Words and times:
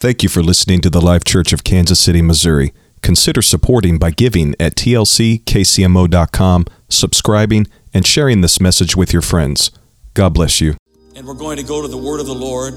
Thank 0.00 0.22
you 0.22 0.30
for 0.30 0.42
listening 0.42 0.80
to 0.80 0.88
the 0.88 1.02
Life 1.02 1.24
Church 1.24 1.52
of 1.52 1.62
Kansas 1.62 2.00
City, 2.00 2.22
Missouri. 2.22 2.72
Consider 3.02 3.42
supporting 3.42 3.98
by 3.98 4.10
giving 4.10 4.54
at 4.58 4.74
tlckcmo.com, 4.74 6.66
subscribing, 6.88 7.66
and 7.92 8.06
sharing 8.06 8.40
this 8.40 8.62
message 8.62 8.96
with 8.96 9.12
your 9.12 9.20
friends. 9.20 9.70
God 10.14 10.32
bless 10.32 10.58
you. 10.58 10.78
And 11.14 11.26
we're 11.26 11.34
going 11.34 11.58
to 11.58 11.62
go 11.62 11.82
to 11.82 11.88
the 11.88 11.98
Word 11.98 12.18
of 12.18 12.24
the 12.24 12.34
Lord. 12.34 12.72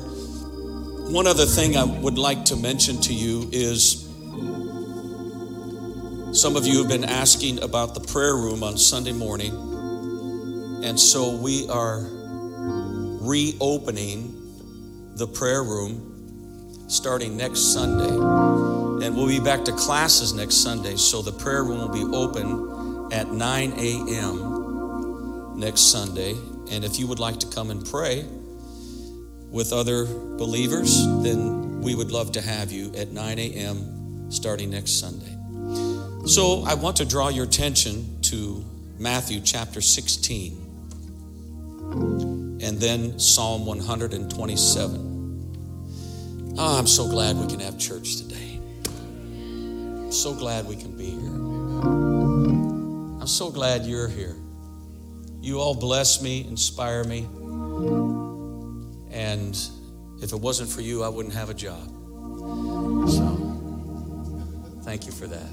One 1.14 1.26
other 1.26 1.46
thing 1.46 1.78
I 1.78 1.86
would 1.86 2.18
like 2.18 2.44
to 2.46 2.58
mention 2.58 3.00
to 3.00 3.14
you 3.14 3.48
is 3.54 4.04
some 6.38 6.58
of 6.58 6.68
you 6.68 6.80
have 6.80 6.90
been 6.90 7.06
asking 7.06 7.64
about 7.64 7.94
the 7.94 8.02
prayer 8.02 8.36
room 8.36 8.64
on 8.64 8.78
Sunday 8.78 9.14
morning. 9.14 9.54
And 10.84 11.00
so 11.00 11.38
we 11.38 11.70
are 11.70 12.02
reopening 13.22 14.36
the 15.16 15.28
prayer 15.28 15.64
room 15.64 16.13
starting 16.94 17.36
next 17.36 17.74
Sunday. 17.74 18.10
And 19.06 19.16
we'll 19.16 19.28
be 19.28 19.40
back 19.40 19.66
to 19.66 19.72
classes 19.72 20.34
next 20.34 20.58
Sunday, 20.58 20.96
so 20.96 21.22
the 21.22 21.32
prayer 21.32 21.64
room 21.64 21.80
will 21.80 21.90
be 21.90 22.04
open 22.16 23.12
at 23.12 23.32
9 23.32 23.74
a.m. 23.78 25.60
next 25.60 25.92
Sunday. 25.92 26.36
And 26.72 26.86
if 26.86 27.00
you 27.00 27.08
would 27.08 27.20
like 27.20 27.40
to 27.40 27.48
come 27.48 27.72
and 27.72 27.84
pray 27.86 28.26
with 29.50 29.74
other 29.74 30.06
believers, 30.06 31.06
then 31.24 31.82
we 31.82 31.96
would 31.96 32.12
love 32.12 32.32
to 32.34 32.42
have 32.42 32.72
you 32.72 32.94
at 32.96 33.12
9 33.12 33.40
a.m. 33.40 34.32
starting 34.32 34.70
next 34.70 35.00
Sunday. 35.00 35.36
So 36.28 36.64
I 36.66 36.76
want 36.76 36.98
to 36.98 37.06
draw 37.06 37.30
your 37.30 37.46
attention 37.46 38.22
to 38.24 38.64
Matthew 38.98 39.42
chapter 39.42 39.82
16 39.82 40.60
and 42.62 42.80
then 42.80 43.20
Psalm 43.20 43.66
127. 43.66 45.13
Oh, 46.56 46.78
I'm 46.78 46.86
so 46.86 47.08
glad 47.08 47.36
we 47.36 47.48
can 47.48 47.60
have 47.62 47.80
church 47.80 48.18
today. 48.18 48.60
I'm 48.86 50.12
so 50.12 50.36
glad 50.36 50.68
we 50.68 50.76
can 50.76 50.96
be 50.96 51.10
here. 51.10 51.34
I'm 53.20 53.26
so 53.26 53.50
glad 53.50 53.86
you're 53.86 54.08
here. 54.08 54.36
You 55.42 55.60
all 55.60 55.74
bless 55.74 56.22
me, 56.22 56.46
inspire 56.48 57.04
me. 57.06 57.28
And 59.10 59.60
if 60.22 60.32
it 60.32 60.40
wasn't 60.40 60.70
for 60.70 60.82
you, 60.82 61.02
I 61.04 61.10
wouldn't 61.10 61.34
have 61.34 61.50
a 61.50 61.56
job. 61.56 61.88
So, 63.10 64.80
thank 64.84 65.08
you 65.08 65.12
for 65.12 65.26
that. 65.26 65.50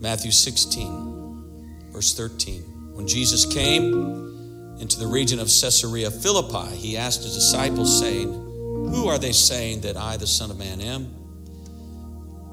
Matthew 0.00 0.32
16, 0.32 1.88
verse 1.92 2.14
13. 2.14 2.92
When 2.92 3.08
Jesus 3.08 3.46
came 3.46 4.76
into 4.78 4.98
the 4.98 5.06
region 5.06 5.38
of 5.40 5.46
Caesarea 5.46 6.10
Philippi, 6.10 6.76
he 6.76 6.98
asked 6.98 7.22
his 7.22 7.34
disciples, 7.34 7.98
saying, 7.98 8.50
who 8.90 9.08
are 9.08 9.18
they 9.18 9.32
saying 9.32 9.82
that 9.82 9.96
I, 9.96 10.16
the 10.16 10.26
Son 10.26 10.50
of 10.50 10.58
Man, 10.58 10.80
am? 10.80 11.22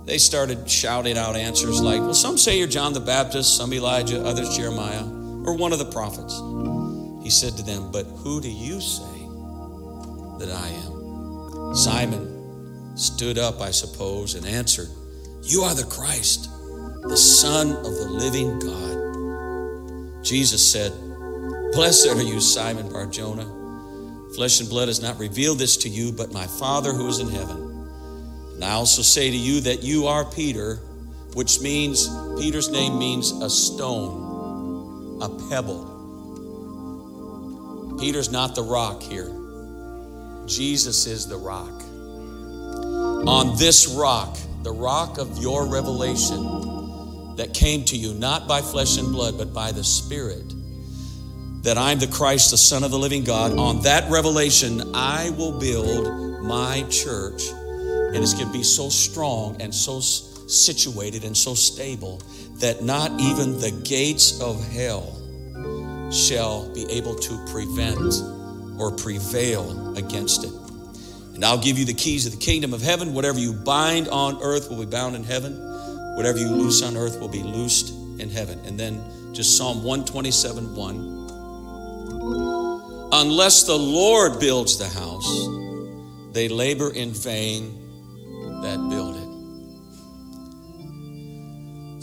They 0.06 0.18
started 0.18 0.70
shouting 0.70 1.18
out 1.18 1.36
answers 1.36 1.82
like, 1.82 2.02
Well, 2.02 2.14
some 2.14 2.38
say 2.38 2.58
you're 2.58 2.68
John 2.68 2.94
the 2.94 3.00
Baptist, 3.00 3.56
some 3.56 3.74
Elijah, 3.74 4.26
others 4.26 4.56
Jeremiah, 4.58 5.04
or 5.46 5.56
one 5.56 5.72
of 5.72 5.80
the 5.80 5.92
prophets. 5.92 6.34
He 7.24 7.30
said 7.30 7.56
to 7.58 7.64
them, 7.64 7.92
But 7.92 8.06
who 8.06 8.42
do 8.42 8.50
you 8.50 8.82
say 8.82 9.04
that 10.40 10.50
I 10.52 10.68
am? 10.70 11.76
Simon 11.76 12.98
stood 12.98 13.38
up, 13.38 13.62
I 13.62 13.72
suppose, 13.72 14.34
and 14.34 14.48
answered, 14.48 14.90
You 15.44 15.62
are 15.62 15.76
the 15.76 15.84
Christ, 15.84 16.50
the 17.04 17.18
Son 17.18 17.76
of 17.76 17.84
the 17.84 18.10
living 18.10 18.58
God. 18.60 20.24
Jesus 20.24 20.72
said, 20.72 20.92
Blessed 21.72 22.08
are 22.08 22.22
you, 22.22 22.40
Simon 22.40 22.92
Barjona. 22.92 23.59
Flesh 24.36 24.60
and 24.60 24.70
blood 24.70 24.88
has 24.88 25.02
not 25.02 25.18
revealed 25.18 25.58
this 25.60 25.78
to 25.78 25.90
you, 25.90 26.12
but 26.12 26.32
my 26.32 26.46
Father 26.46 26.94
who 26.94 27.08
is 27.08 27.20
in 27.20 27.30
heaven. 27.30 27.70
And 28.56 28.64
I 28.64 28.72
also 28.72 29.02
say 29.02 29.32
to 29.32 29.38
you 29.38 29.62
that 29.62 29.84
you 29.84 30.08
are 30.08 30.24
Peter, 30.26 30.76
which 31.34 31.62
means, 31.62 32.08
Peter's 32.40 32.70
name 32.70 33.00
means 33.00 33.32
a 33.32 33.50
stone, 33.50 35.20
a 35.22 35.30
pebble. 35.50 35.98
Peter's 38.00 38.30
not 38.32 38.56
the 38.56 38.64
rock 38.64 39.02
here, 39.02 39.34
Jesus 40.46 41.06
is 41.06 41.28
the 41.28 41.38
rock. 41.38 41.82
On 43.28 43.58
this 43.58 43.88
rock, 43.88 44.38
the 44.64 44.72
rock 44.72 45.18
of 45.18 45.38
your 45.38 45.66
revelation 45.66 47.36
that 47.36 47.54
came 47.54 47.84
to 47.86 47.98
you, 47.98 48.14
not 48.14 48.48
by 48.48 48.62
flesh 48.62 48.98
and 48.98 49.12
blood, 49.12 49.38
but 49.38 49.54
by 49.54 49.72
the 49.72 49.84
Spirit 49.84 50.54
that 51.62 51.78
I'm 51.78 52.00
the 52.00 52.08
Christ, 52.08 52.52
the 52.52 52.58
Son 52.58 52.84
of 52.84 52.92
the 52.92 53.00
living 53.00 53.24
God, 53.24 53.58
on 53.58 53.82
that 53.82 54.10
revelation, 54.10 54.96
I 54.96 55.32
will 55.32 55.60
build 55.60 56.42
my 56.42 56.86
church. 56.90 57.50
And 57.50 58.18
it's 58.18 58.34
going 58.34 58.48
to 58.48 58.54
be 58.54 58.64
so 58.64 58.90
strong 58.90 59.62
and 59.62 59.74
so 59.74 60.00
situated 60.00 61.24
and 61.24 61.36
so 61.36 61.54
stable 61.54 62.22
that 62.56 62.82
not 62.82 63.12
even 63.20 63.60
the 63.60 63.72
gates 63.84 64.42
of 64.42 64.66
hell 64.72 65.16
shall 66.12 66.74
be 66.74 66.90
able 66.90 67.16
to 67.16 67.46
prevent 67.52 68.22
or 68.80 68.92
prevail 68.92 69.98
against 69.98 70.46
it. 70.46 70.54
And 71.36 71.46
I'll 71.46 71.62
give 71.62 71.78
you 71.78 71.86
the 71.86 71.94
keys 71.94 72.26
of 72.26 72.32
the 72.32 72.40
kingdom 72.40 72.74
of 72.74 72.82
heaven. 72.82 73.14
Whatever 73.14 73.40
you 73.40 73.54
bind 73.54 74.08
on 74.08 74.42
earth 74.42 74.70
will 74.70 74.80
be 74.80 74.86
bound 74.86 75.16
in 75.16 75.24
heaven. 75.24 75.54
Whatever 76.16 76.38
you 76.38 76.50
loose 76.50 76.82
on 76.82 76.98
earth 76.98 77.20
will 77.20 77.30
be 77.30 77.44
loosed 77.44 77.94
in 78.20 78.30
heaven. 78.30 78.60
And 78.66 78.80
then 78.80 79.02
just 79.34 79.58
Psalm 79.58 79.84
127 79.84 80.76
1. 80.76 81.19
Unless 83.12 83.64
the 83.64 83.78
Lord 83.78 84.40
builds 84.40 84.78
the 84.78 84.88
house, 84.88 85.48
they 86.32 86.48
labor 86.48 86.94
in 86.94 87.12
vain 87.12 87.74
that 88.62 88.78
build 88.90 89.16
it. 89.16 89.30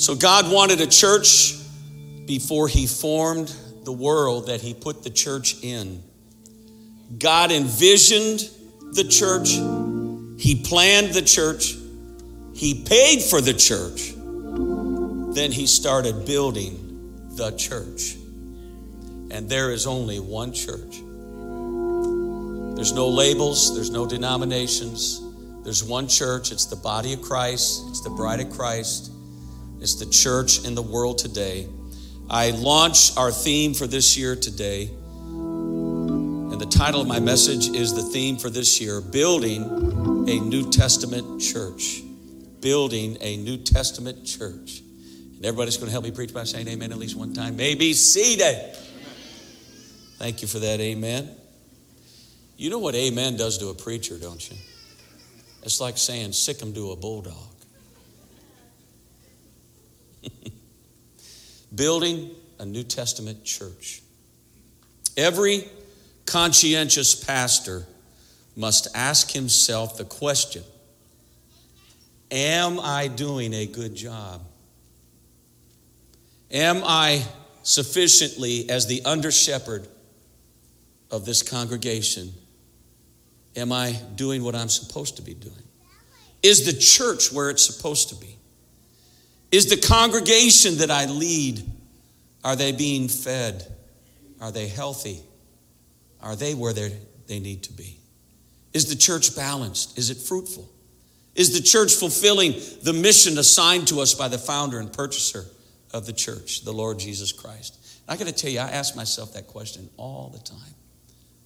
So 0.01 0.17
God 0.17 0.53
wanted 0.53 0.81
a 0.81 0.87
church 0.87 1.55
before 2.27 2.67
He 2.67 2.89
formed 2.89 3.55
the 3.85 3.93
world 3.93 4.49
that 4.49 4.61
He 4.61 4.75
put 4.75 5.05
the 5.05 5.11
church 5.11 5.63
in. 5.63 6.03
God 7.19 7.53
envisioned 7.53 8.41
the 8.93 9.05
church, 9.05 9.51
He 10.43 10.61
planned 10.63 11.15
the 11.15 11.23
church, 11.23 11.77
He 12.53 12.85
paid 12.85 13.23
for 13.23 13.41
the 13.41 13.55
church. 13.55 14.13
Then 15.37 15.53
He 15.53 15.69
started 15.69 16.27
building 16.27 17.29
the 17.37 17.53
church. 17.53 18.17
And 19.37 19.51
there 19.51 19.71
is 19.71 19.87
only 19.87 20.19
one 20.19 20.55
church. 20.55 21.03
There's 22.75 22.95
no 22.95 23.07
labels, 23.07 23.75
there's 23.75 23.91
no 23.91 24.07
denominations. 24.07 25.21
There's 25.63 25.85
one 25.85 26.09
church. 26.09 26.53
It's 26.53 26.65
the 26.65 26.77
body 26.77 27.13
of 27.13 27.21
Christ, 27.21 27.83
it's 27.91 28.01
the 28.01 28.09
bride 28.09 28.41
of 28.41 28.49
Christ, 28.49 29.13
it's 29.79 29.97
the 29.97 30.07
church 30.07 30.65
in 30.65 30.75
the 30.75 30.81
world 30.81 31.19
today. 31.19 31.69
I 32.31 32.53
launch 32.53 33.15
our 33.19 33.31
theme 33.31 33.75
for 33.75 33.87
this 33.87 34.17
year 34.17 34.37
today. 34.37 34.85
And 34.87 36.59
the 36.59 36.65
title 36.65 37.03
of 37.03 37.07
my 37.07 37.21
message 37.21 37.69
is 37.69 37.95
the 37.95 38.05
theme 38.05 38.39
for 38.39 38.49
this 38.49 38.81
year 38.81 39.03
Building 39.03 39.65
a 40.31 40.41
New 40.41 40.71
Testament 40.71 41.43
Church. 41.43 42.01
Building 42.63 43.19
a 43.21 43.37
New 43.37 43.59
Testament 43.59 44.25
Church. 44.25 44.81
And 45.37 45.45
everybody's 45.45 45.77
going 45.77 45.89
to 45.89 45.93
help 45.93 46.05
me 46.05 46.11
preach 46.11 46.33
by 46.33 46.45
saying 46.45 46.69
amen 46.69 46.91
at 46.91 46.97
least 46.97 47.17
one 47.17 47.35
time. 47.35 47.55
Maybe 47.57 47.93
seated. 47.93 48.75
Thank 50.19 50.41
you 50.41 50.49
for 50.49 50.59
that, 50.61 50.81
amen. 50.81 51.31
You 52.57 52.71
know 52.71 52.79
what 52.79 52.95
amen 52.95 53.37
does 53.37 53.59
to 53.59 53.69
a 53.69 53.75
preacher, 53.75 54.19
don't 54.19 54.51
you? 54.51 54.57
It's 55.63 55.79
like 55.81 55.99
saying 55.99 56.33
sick 56.33 56.61
him 56.61 56.73
to 56.73 56.93
a 56.93 56.97
bulldog. 56.97 57.35
Building 61.75 62.31
a 62.59 62.65
New 62.65 62.83
Testament 62.83 63.45
church. 63.45 64.01
Every 65.19 65.69
conscientious 66.25 67.15
pastor 67.15 67.87
must 68.57 68.89
ask 68.95 69.33
himself 69.33 69.99
the 69.99 70.05
question 70.05 70.65
Am 72.31 72.81
I 72.81 73.09
doing 73.09 73.53
a 73.53 73.67
good 73.67 73.95
job? 73.95 74.41
Am 76.51 76.83
I 76.85 77.23
sufficiently, 77.63 78.71
as 78.71 78.87
the 78.87 79.03
under 79.05 79.31
shepherd, 79.31 79.87
of 81.17 81.25
this 81.25 81.43
congregation, 81.43 82.33
am 83.57 83.73
I 83.73 83.99
doing 84.15 84.45
what 84.45 84.55
I'm 84.55 84.69
supposed 84.69 85.17
to 85.17 85.23
be 85.23 85.35
doing? 85.35 85.55
Is 86.43 86.67
the 86.67 86.79
church 86.79 87.33
where 87.33 87.51
it's 87.51 87.65
supposed 87.65 88.11
to 88.11 88.15
be? 88.15 88.37
Is 89.51 89.69
the 89.69 89.77
congregation 89.77 90.79
that 90.79 90.91
I 90.91 91.07
lead, 91.07 91.63
are 92.45 92.55
they 92.55 92.73
being 92.73 93.09
fed? 93.09 93.67
Are 94.41 94.53
they 94.53 94.69
healthy? 94.69 95.21
Are 96.21 96.37
they 96.37 96.55
where 96.55 96.73
they 96.73 97.41
need 97.41 97.63
to 97.65 97.73
be? 97.73 97.99
Is 98.75 98.89
the 98.89 98.97
church 98.97 99.35
balanced? 99.35 99.99
Is 99.99 100.11
it 100.11 100.19
fruitful? 100.19 100.71
Is 101.35 101.55
the 101.55 101.63
church 101.63 101.95
fulfilling 101.95 102.55
the 102.83 102.93
mission 102.93 103.39
assigned 103.39 103.89
to 103.89 104.01
us 104.01 104.15
by 104.15 104.29
the 104.29 104.39
founder 104.39 104.79
and 104.79 104.93
purchaser 104.93 105.45
of 105.93 106.07
the 106.07 106.13
church, 106.13 106.65
the 106.65 106.73
Lord 106.73 106.99
Jesus 106.99 107.33
Christ? 107.33 107.79
I 108.09 108.17
got 108.17 108.27
to 108.27 108.33
tell 108.33 108.51
you, 108.51 108.61
I 108.61 108.71
ask 108.71 108.95
myself 108.95 109.35
that 109.35 109.47
question 109.47 109.89
all 109.97 110.31
the 110.33 110.39
time. 110.39 110.76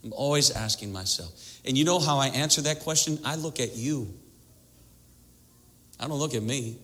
I'm 0.02 0.12
always 0.12 0.50
asking 0.50 0.92
myself. 0.92 1.60
And 1.64 1.76
you 1.76 1.84
know 1.84 1.98
how 1.98 2.18
I 2.18 2.28
answer 2.28 2.62
that 2.62 2.80
question? 2.80 3.18
I 3.24 3.34
look 3.34 3.60
at 3.60 3.76
you. 3.76 4.12
I 5.98 6.08
don't 6.08 6.18
look 6.18 6.34
at 6.34 6.42
me. 6.42 6.78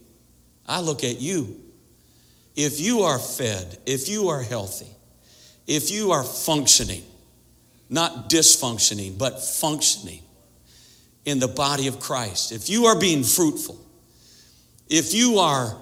I 0.66 0.80
look 0.80 1.02
at 1.04 1.20
you. 1.20 1.60
If 2.54 2.80
you 2.80 3.00
are 3.00 3.18
fed, 3.18 3.78
if 3.86 4.08
you 4.08 4.28
are 4.28 4.42
healthy, 4.42 4.88
if 5.66 5.90
you 5.90 6.12
are 6.12 6.24
functioning, 6.24 7.02
not 7.88 8.28
dysfunctioning, 8.30 9.18
but 9.18 9.42
functioning 9.42 10.22
in 11.24 11.38
the 11.38 11.48
body 11.48 11.86
of 11.86 12.00
Christ, 12.00 12.52
if 12.52 12.68
you 12.68 12.86
are 12.86 12.98
being 12.98 13.24
fruitful, 13.24 13.78
if 14.88 15.14
you 15.14 15.38
are 15.38 15.76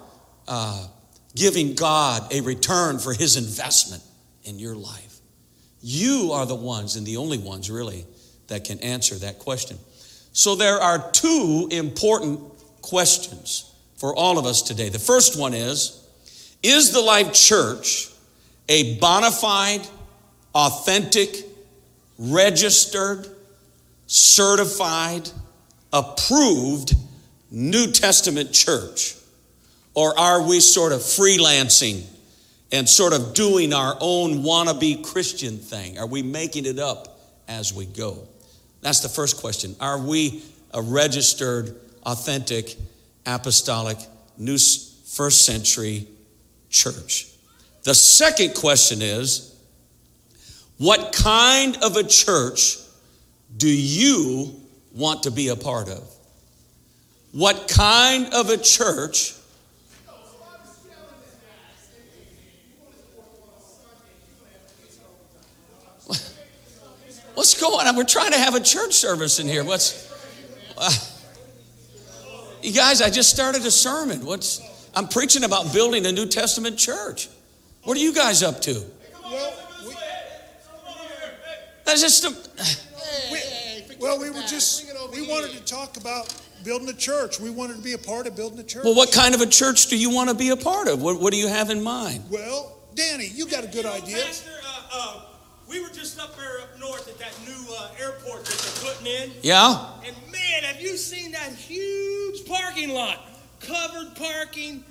uh, 0.47 0.87
giving 1.35 1.75
God 1.75 2.33
a 2.33 2.41
return 2.41 2.99
for 2.99 3.13
his 3.13 3.37
investment 3.37 4.03
in 4.43 4.59
your 4.59 4.75
life, 4.75 5.14
you 5.87 6.31
are 6.33 6.47
the 6.47 6.55
ones 6.55 6.95
and 6.95 7.05
the 7.05 7.17
only 7.17 7.37
ones 7.37 7.69
really 7.69 8.07
that 8.47 8.63
can 8.63 8.79
answer 8.79 9.13
that 9.13 9.37
question. 9.37 9.77
So 10.33 10.55
there 10.55 10.79
are 10.79 11.11
two 11.11 11.67
important 11.69 12.39
questions 12.81 13.71
for 13.95 14.15
all 14.15 14.39
of 14.39 14.47
us 14.47 14.63
today. 14.63 14.89
The 14.89 14.97
first 14.97 15.39
one 15.39 15.53
is 15.53 16.03
Is 16.63 16.91
the 16.91 17.01
Life 17.01 17.33
Church 17.33 18.09
a 18.67 18.97
bona 18.97 19.29
fide, 19.29 19.87
authentic, 20.55 21.35
registered, 22.17 23.27
certified, 24.07 25.29
approved 25.93 26.95
New 27.51 27.91
Testament 27.91 28.51
church? 28.51 29.15
Or 29.93 30.17
are 30.17 30.41
we 30.41 30.61
sort 30.61 30.93
of 30.93 31.01
freelancing 31.01 32.05
and 32.71 32.87
sort 32.87 33.13
of 33.13 33.33
doing 33.33 33.73
our 33.73 33.95
own 33.99 34.43
wannabe 34.43 35.03
Christian 35.03 35.57
thing? 35.57 35.97
Are 35.97 36.07
we 36.07 36.21
making 36.21 36.65
it 36.65 36.79
up 36.79 37.19
as 37.47 37.73
we 37.73 37.85
go? 37.85 38.27
That's 38.81 38.99
the 38.99 39.09
first 39.09 39.37
question. 39.37 39.75
Are 39.79 39.99
we 39.99 40.43
a 40.73 40.81
registered, 40.81 41.75
authentic, 42.05 42.75
apostolic, 43.25 43.97
new 44.37 44.57
first 44.57 45.45
century 45.45 46.07
church? 46.69 47.27
The 47.83 47.95
second 47.95 48.55
question 48.55 49.01
is 49.01 49.55
what 50.77 51.13
kind 51.13 51.77
of 51.81 51.95
a 51.95 52.03
church 52.03 52.77
do 53.55 53.69
you 53.69 54.59
want 54.93 55.23
to 55.23 55.31
be 55.31 55.47
a 55.49 55.55
part 55.55 55.87
of? 55.87 56.03
What 57.31 57.67
kind 57.67 58.33
of 58.33 58.49
a 58.49 58.57
church 58.57 59.33
What's 67.35 67.59
going 67.59 67.85
on? 67.85 67.95
We're 67.95 68.05
trying 68.05 68.31
to 68.31 68.39
have 68.39 68.55
a 68.55 68.61
church 68.61 68.93
service 68.93 69.39
in 69.39 69.47
here. 69.47 69.63
What's. 69.63 70.11
Uh, 70.77 70.91
you 72.63 72.73
guys, 72.73 73.01
I 73.01 73.09
just 73.09 73.29
started 73.29 73.65
a 73.65 73.71
sermon. 73.71 74.25
What's. 74.25 74.61
I'm 74.95 75.07
preaching 75.07 75.43
about 75.43 75.73
building 75.73 76.05
a 76.05 76.11
New 76.11 76.25
Testament 76.27 76.77
church. 76.77 77.27
What 77.83 77.97
are 77.97 77.99
you 77.99 78.13
guys 78.13 78.41
up 78.41 78.61
to? 78.61 78.83
Well, 79.23 79.53
we, 79.85 79.93
That's 81.83 82.01
just 82.01 82.23
a. 82.23 82.29
We, 83.31 83.95
well, 83.99 84.19
we 84.19 84.29
were 84.29 84.41
just. 84.47 84.89
We 85.13 85.27
wanted 85.27 85.51
to 85.51 85.63
talk 85.65 85.97
about 85.97 86.33
building 86.63 86.87
a 86.87 86.93
church. 86.93 87.39
We 87.39 87.49
wanted 87.49 87.75
to 87.75 87.81
be 87.81 87.93
a 87.93 87.97
part 87.97 88.27
of 88.27 88.35
building 88.35 88.59
a 88.59 88.63
church. 88.63 88.85
Well, 88.85 88.95
what 88.95 89.11
kind 89.11 89.35
of 89.35 89.41
a 89.41 89.45
church 89.45 89.87
do 89.87 89.97
you 89.97 90.09
want 90.09 90.29
to 90.29 90.35
be 90.35 90.49
a 90.49 90.57
part 90.57 90.87
of? 90.87 91.01
What, 91.01 91.19
what 91.21 91.31
do 91.31 91.37
you 91.37 91.47
have 91.47 91.69
in 91.69 91.83
mind? 91.83 92.23
Well, 92.29 92.77
Danny, 92.95 93.27
you 93.27 93.45
got 93.47 93.65
a 93.65 93.67
good 93.67 93.85
idea. 93.85 94.23
Pastor, 94.23 94.49
uh, 94.65 94.87
uh, 94.93 95.21
we 95.75 95.81
were 95.81 95.89
just 95.89 96.17
up 96.19 96.35
there 96.37 96.61
up 96.61 96.79
north 96.79 97.07
at 97.09 97.17
that 97.19 97.33
new 97.45 97.75
uh, 97.75 97.89
airport 97.99 98.45
that 98.45 98.57
they're 98.57 98.93
putting 98.93 99.07
in. 99.07 99.31
Yeah? 99.41 99.91
And 100.05 100.15
man, 100.31 100.63
have 100.63 100.81
you 100.81 100.95
seen 100.95 101.33
that 101.33 101.51
huge 101.51 102.45
parking 102.45 102.89
lot? 102.91 103.19
Covered 103.59 104.15
parking. 104.15 104.85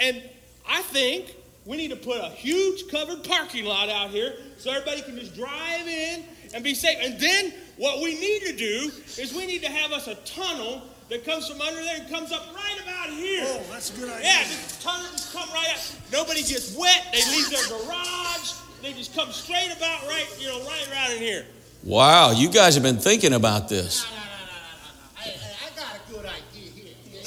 And 0.00 0.20
I 0.68 0.82
think 0.82 1.36
we 1.64 1.76
need 1.76 1.90
to 1.90 1.96
put 1.96 2.18
a 2.20 2.30
huge 2.30 2.90
covered 2.90 3.22
parking 3.22 3.64
lot 3.64 3.88
out 3.88 4.10
here 4.10 4.34
so 4.58 4.72
everybody 4.72 5.02
can 5.02 5.16
just 5.16 5.36
drive 5.36 5.86
in 5.86 6.24
and 6.52 6.64
be 6.64 6.74
safe. 6.74 6.98
And 7.00 7.20
then 7.20 7.54
what 7.76 8.02
we 8.02 8.18
need 8.18 8.42
to 8.42 8.56
do 8.56 8.90
is 9.16 9.32
we 9.34 9.46
need 9.46 9.62
to 9.62 9.70
have 9.70 9.92
us 9.92 10.08
a 10.08 10.16
tunnel 10.16 10.82
that 11.10 11.24
comes 11.24 11.48
from 11.48 11.60
under 11.60 11.80
there 11.80 12.00
and 12.00 12.10
comes 12.10 12.32
up 12.32 12.42
right 12.56 12.80
about 12.82 13.10
here. 13.10 13.44
Oh, 13.46 13.62
that's 13.70 13.96
a 13.96 14.00
good 14.00 14.10
idea. 14.10 14.30
Yeah, 14.30 14.48
the 14.48 14.82
tunnel 14.82 15.06
just 15.12 15.32
come 15.32 15.48
right 15.50 15.68
out. 15.70 15.96
Nobody 16.12 16.42
gets 16.42 16.76
wet. 16.76 17.06
They 17.12 17.22
leave 17.30 17.50
their 17.50 17.68
garage. 17.68 18.63
They 18.84 18.92
just 18.92 19.14
come 19.16 19.32
straight 19.32 19.72
about 19.74 20.06
right, 20.06 20.26
you 20.38 20.46
know, 20.46 20.62
right 20.66 20.88
around 20.92 21.12
in 21.12 21.18
here. 21.18 21.46
Wow, 21.84 22.32
you 22.32 22.50
guys 22.50 22.74
have 22.74 22.82
been 22.82 22.98
thinking 22.98 23.32
about 23.32 23.66
this. 23.66 24.04
No, 24.04 24.10
no, 24.10 24.20
no, 24.20 24.28
no, 24.28 24.44
no, 24.44 25.24
no. 25.24 25.24
I, 25.24 25.24
I, 25.24 25.66
I 25.66 25.70
got 25.74 25.96
a 25.96 26.12
good 26.12 26.26
idea 26.26 26.70
here. 26.70 26.92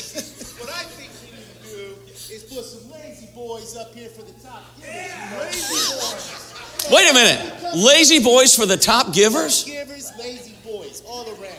what 0.62 0.70
I 0.70 0.84
think 0.84 1.10
we 1.24 1.36
need 1.36 1.48
to 1.64 1.68
do 1.68 1.96
is 2.32 2.44
put 2.44 2.64
some 2.64 2.92
lazy 2.92 3.30
boys 3.34 3.76
up 3.76 3.92
here 3.96 4.08
for 4.10 4.22
the 4.22 4.34
top 4.40 4.66
givers. 4.80 4.94
Yeah, 4.94 5.40
lazy 5.40 5.96
boys. 5.96 6.92
Wait 6.92 7.10
a 7.10 7.14
minute. 7.16 7.76
Lazy 7.76 8.24
boys 8.24 8.56
for 8.56 8.68
the 8.68 8.78
top 8.78 9.12
givers? 9.12 9.64
Givers, 9.64 10.12
lazy 10.20 10.54
boys, 10.64 11.02
all 11.08 11.28
around. 11.28 11.58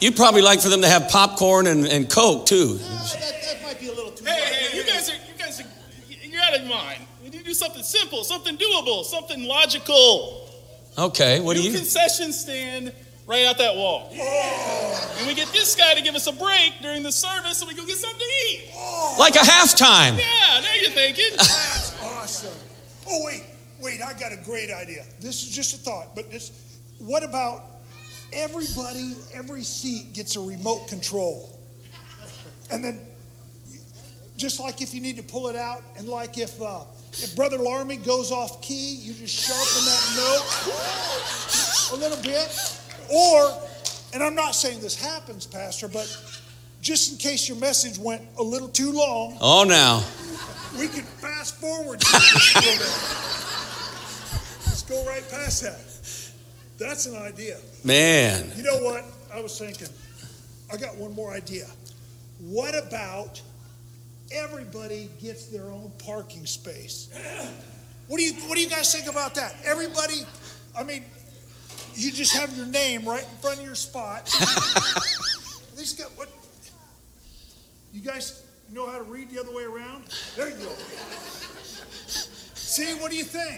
You'd 0.00 0.16
probably 0.16 0.40
like 0.40 0.62
for 0.62 0.70
them 0.70 0.80
to 0.80 0.88
have 0.88 1.10
popcorn 1.10 1.66
and, 1.66 1.86
and 1.86 2.08
Coke, 2.08 2.46
too. 2.46 2.56
No, 2.68 2.78
that, 2.78 3.20
that 3.20 3.62
might 3.62 3.78
be 3.78 3.88
a 3.88 3.92
little 3.92 4.12
too 4.12 4.24
Hey, 4.24 4.30
much. 4.40 4.48
hey, 4.48 4.76
you 4.78 4.84
guys 4.84 5.10
are, 5.10 5.14
you 5.14 5.38
guys 5.38 5.60
are, 5.60 5.66
you're 6.26 6.40
out 6.42 6.58
of 6.58 6.66
mind. 6.66 7.02
We 7.22 7.30
need 7.30 7.38
to 7.38 7.44
do 7.44 7.45
something 7.58 7.82
simple, 7.82 8.24
something 8.24 8.56
doable, 8.56 9.04
something 9.04 9.44
logical. 9.44 10.48
Okay, 10.98 11.40
what 11.40 11.56
do 11.56 11.62
New 11.62 11.70
you. 11.70 11.76
concession 11.76 12.32
stand 12.32 12.92
right 13.26 13.44
out 13.44 13.58
that 13.58 13.74
wall. 13.74 14.08
And 14.12 15.26
we 15.26 15.34
get 15.34 15.48
this 15.48 15.74
guy 15.74 15.94
to 15.94 16.02
give 16.02 16.14
us 16.14 16.26
a 16.26 16.32
break 16.32 16.74
during 16.80 17.02
the 17.02 17.12
service 17.12 17.58
so 17.58 17.66
we 17.66 17.74
go 17.74 17.84
get 17.84 17.96
something 17.96 18.18
to 18.18 18.52
eat. 18.52 18.70
Like 19.18 19.34
a 19.34 19.40
halftime. 19.40 20.16
Yeah, 20.18 20.60
now 20.60 20.72
you're 20.80 20.90
thinking. 20.90 21.30
That's 21.36 22.02
awesome. 22.02 22.54
Oh, 23.08 23.22
wait, 23.24 23.44
wait, 23.80 24.00
I 24.02 24.12
got 24.18 24.32
a 24.32 24.36
great 24.44 24.70
idea. 24.70 25.04
This 25.20 25.42
is 25.42 25.50
just 25.50 25.74
a 25.74 25.78
thought, 25.78 26.14
but 26.14 26.30
this, 26.30 26.78
what 26.98 27.22
about 27.22 27.62
everybody, 28.32 29.14
every 29.34 29.62
seat 29.62 30.12
gets 30.12 30.36
a 30.36 30.40
remote 30.40 30.88
control? 30.88 31.58
And 32.70 32.82
then, 32.82 33.00
just 34.36 34.60
like 34.60 34.82
if 34.82 34.92
you 34.92 35.00
need 35.00 35.16
to 35.16 35.22
pull 35.22 35.48
it 35.48 35.56
out, 35.56 35.82
and 35.96 36.08
like 36.08 36.36
if, 36.36 36.60
uh, 36.60 36.80
if 37.22 37.34
Brother 37.36 37.58
Larmy 37.58 37.96
goes 37.96 38.30
off 38.32 38.60
key, 38.62 38.96
you 38.96 39.12
just 39.14 39.34
sharpen 39.34 39.84
that 39.86 40.16
note 40.16 40.46
a 41.92 41.96
little 42.00 42.22
bit. 42.22 42.80
Or, 43.12 43.58
and 44.12 44.22
I'm 44.22 44.34
not 44.34 44.54
saying 44.54 44.80
this 44.80 44.94
happens, 45.00 45.46
Pastor, 45.46 45.88
but 45.88 46.06
just 46.82 47.12
in 47.12 47.18
case 47.18 47.48
your 47.48 47.58
message 47.58 47.98
went 47.98 48.22
a 48.38 48.42
little 48.42 48.68
too 48.68 48.92
long, 48.92 49.36
Oh, 49.40 49.64
now. 49.64 50.02
we 50.78 50.88
could 50.88 51.04
fast 51.04 51.56
forward. 51.56 52.02
Let's 54.66 54.82
go 54.82 55.04
right 55.06 55.28
past 55.30 55.62
that. 55.62 55.80
That's 56.78 57.06
an 57.06 57.16
idea. 57.16 57.56
Man. 57.84 58.52
You 58.56 58.62
know 58.62 58.78
what? 58.78 59.04
I 59.32 59.40
was 59.40 59.58
thinking, 59.58 59.88
I 60.72 60.76
got 60.76 60.96
one 60.96 61.14
more 61.14 61.32
idea. 61.32 61.66
What 62.40 62.74
about 62.76 63.40
everybody 64.32 65.10
gets 65.20 65.46
their 65.46 65.70
own 65.70 65.92
parking 65.98 66.46
space? 66.46 67.08
What 68.08 68.18
do 68.18 68.24
you 68.24 68.34
What 68.48 68.56
do 68.56 68.62
you 68.62 68.70
guys 68.70 68.94
think 68.94 69.08
about 69.08 69.34
that? 69.34 69.54
Everybody, 69.64 70.24
I 70.78 70.84
mean, 70.84 71.04
you 71.94 72.12
just 72.12 72.34
have 72.36 72.56
your 72.56 72.66
name 72.66 73.04
right 73.08 73.22
in 73.22 73.38
front 73.38 73.58
of 73.58 73.64
your 73.64 73.74
spot. 73.74 74.32
At 74.40 75.78
least 75.78 75.98
got 75.98 76.10
what? 76.16 76.28
You 77.92 78.00
guys 78.00 78.42
know 78.72 78.88
how 78.88 78.98
to 78.98 79.04
read 79.04 79.30
the 79.30 79.40
other 79.40 79.54
way 79.54 79.64
around? 79.64 80.04
There 80.36 80.48
you 80.48 80.56
go. 80.56 80.72
See, 82.06 82.92
what 82.94 83.10
do 83.10 83.16
you 83.16 83.24
think? 83.24 83.56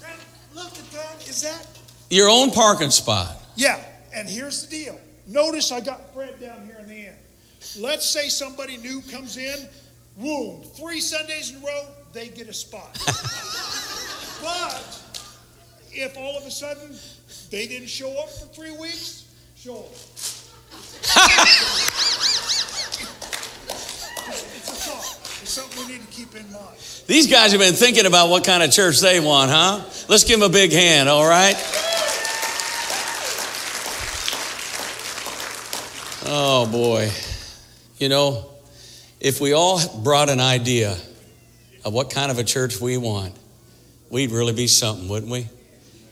That, 0.00 0.16
look 0.54 0.72
at 0.72 0.90
that. 0.92 1.28
Is 1.28 1.42
that? 1.42 1.66
Your 2.10 2.28
own 2.28 2.50
parking 2.50 2.90
spot. 2.90 3.36
Yeah, 3.56 3.78
and 4.14 4.28
here's 4.28 4.66
the 4.66 4.70
deal. 4.70 5.00
Notice 5.26 5.72
I 5.72 5.80
got 5.80 6.12
Fred 6.14 6.40
down 6.40 6.64
here 6.66 6.78
in 6.80 6.88
the 6.88 7.06
end. 7.06 7.16
Let's 7.78 8.08
say 8.08 8.28
somebody 8.28 8.76
new 8.76 9.02
comes 9.10 9.36
in, 9.36 9.68
boom, 10.16 10.62
three 10.62 11.00
Sundays 11.00 11.50
in 11.50 11.56
a 11.62 11.66
row, 11.66 11.86
they 12.12 12.28
get 12.28 12.48
a 12.48 12.52
spot. 12.52 12.92
but 14.42 15.02
if 15.92 16.16
all 16.16 16.36
of 16.38 16.46
a 16.46 16.50
sudden 16.50 16.96
they 17.50 17.66
didn't 17.66 17.88
show 17.88 18.10
up 18.20 18.30
for 18.30 18.46
three 18.46 18.70
weeks, 18.76 19.24
show 19.56 19.76
up. 19.76 19.92
it's 19.92 20.38
a 24.68 24.74
thought. 24.74 25.20
It's 25.42 25.50
something 25.50 25.86
we 25.86 25.92
need 25.94 26.00
to 26.02 26.08
keep 26.08 26.34
in 26.34 26.50
mind. 26.52 26.76
These 27.06 27.26
guys 27.26 27.52
have 27.52 27.60
been 27.60 27.74
thinking 27.74 28.06
about 28.06 28.28
what 28.30 28.44
kind 28.44 28.62
of 28.62 28.70
church 28.70 29.00
they 29.00 29.20
want, 29.20 29.50
huh? 29.50 29.82
Let's 30.08 30.24
give 30.24 30.40
them 30.40 30.48
a 30.48 30.52
big 30.52 30.72
hand, 30.72 31.08
all 31.08 31.28
right? 31.28 31.54
Oh, 36.26 36.66
boy. 36.70 37.10
You 37.98 38.08
know, 38.08 38.50
if 39.20 39.40
we 39.40 39.52
all 39.52 39.80
brought 40.02 40.28
an 40.28 40.40
idea 40.40 40.96
of 41.84 41.92
what 41.92 42.10
kind 42.10 42.30
of 42.30 42.38
a 42.38 42.44
church 42.44 42.80
we 42.80 42.96
want, 42.96 43.34
we'd 44.10 44.30
really 44.30 44.52
be 44.52 44.66
something, 44.66 45.08
wouldn't 45.08 45.30
we? 45.30 45.48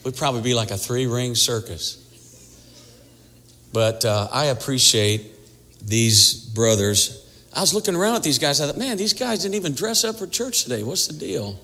We'd 0.04 0.16
probably 0.16 0.42
be 0.42 0.54
like 0.54 0.70
a 0.70 0.76
three 0.76 1.06
ring 1.06 1.34
circus. 1.34 1.98
But 3.72 4.04
uh, 4.04 4.28
I 4.32 4.46
appreciate 4.46 5.26
these 5.80 6.34
brothers. 6.34 7.18
I 7.54 7.60
was 7.60 7.74
looking 7.74 7.96
around 7.96 8.16
at 8.16 8.22
these 8.22 8.38
guys. 8.38 8.60
I 8.60 8.66
thought, 8.66 8.78
man, 8.78 8.96
these 8.96 9.12
guys 9.12 9.42
didn't 9.42 9.54
even 9.56 9.74
dress 9.74 10.04
up 10.04 10.18
for 10.18 10.26
church 10.26 10.62
today. 10.64 10.82
What's 10.82 11.06
the 11.06 11.14
deal? 11.14 11.58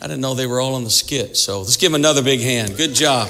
I 0.00 0.06
didn't 0.06 0.20
know 0.20 0.34
they 0.34 0.46
were 0.46 0.60
all 0.60 0.74
on 0.74 0.84
the 0.84 0.90
skit. 0.90 1.36
So 1.36 1.60
let's 1.60 1.76
give 1.76 1.90
them 1.90 2.00
another 2.00 2.22
big 2.22 2.40
hand. 2.40 2.76
Good 2.76 2.94
job. 2.94 3.28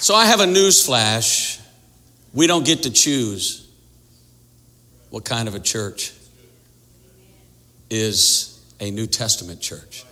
So 0.00 0.14
I 0.14 0.26
have 0.26 0.40
a 0.40 0.46
news 0.46 0.84
flash. 0.84 1.47
We 2.32 2.46
don't 2.46 2.64
get 2.64 2.82
to 2.82 2.90
choose 2.90 3.68
what 5.10 5.24
kind 5.24 5.48
of 5.48 5.54
a 5.54 5.60
church 5.60 6.12
is 7.90 8.62
a 8.80 8.90
New 8.90 9.06
Testament 9.06 9.60
church. 9.60 10.04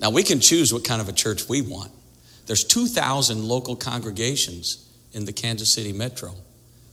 Now 0.00 0.10
we 0.10 0.22
can 0.22 0.40
choose 0.40 0.72
what 0.72 0.84
kind 0.84 1.00
of 1.00 1.08
a 1.08 1.12
church 1.12 1.48
we 1.48 1.62
want. 1.62 1.92
There's 2.46 2.64
2,000 2.64 3.44
local 3.44 3.76
congregations 3.76 4.88
in 5.12 5.24
the 5.24 5.32
Kansas 5.32 5.72
City 5.72 5.92
metro. 5.92 6.34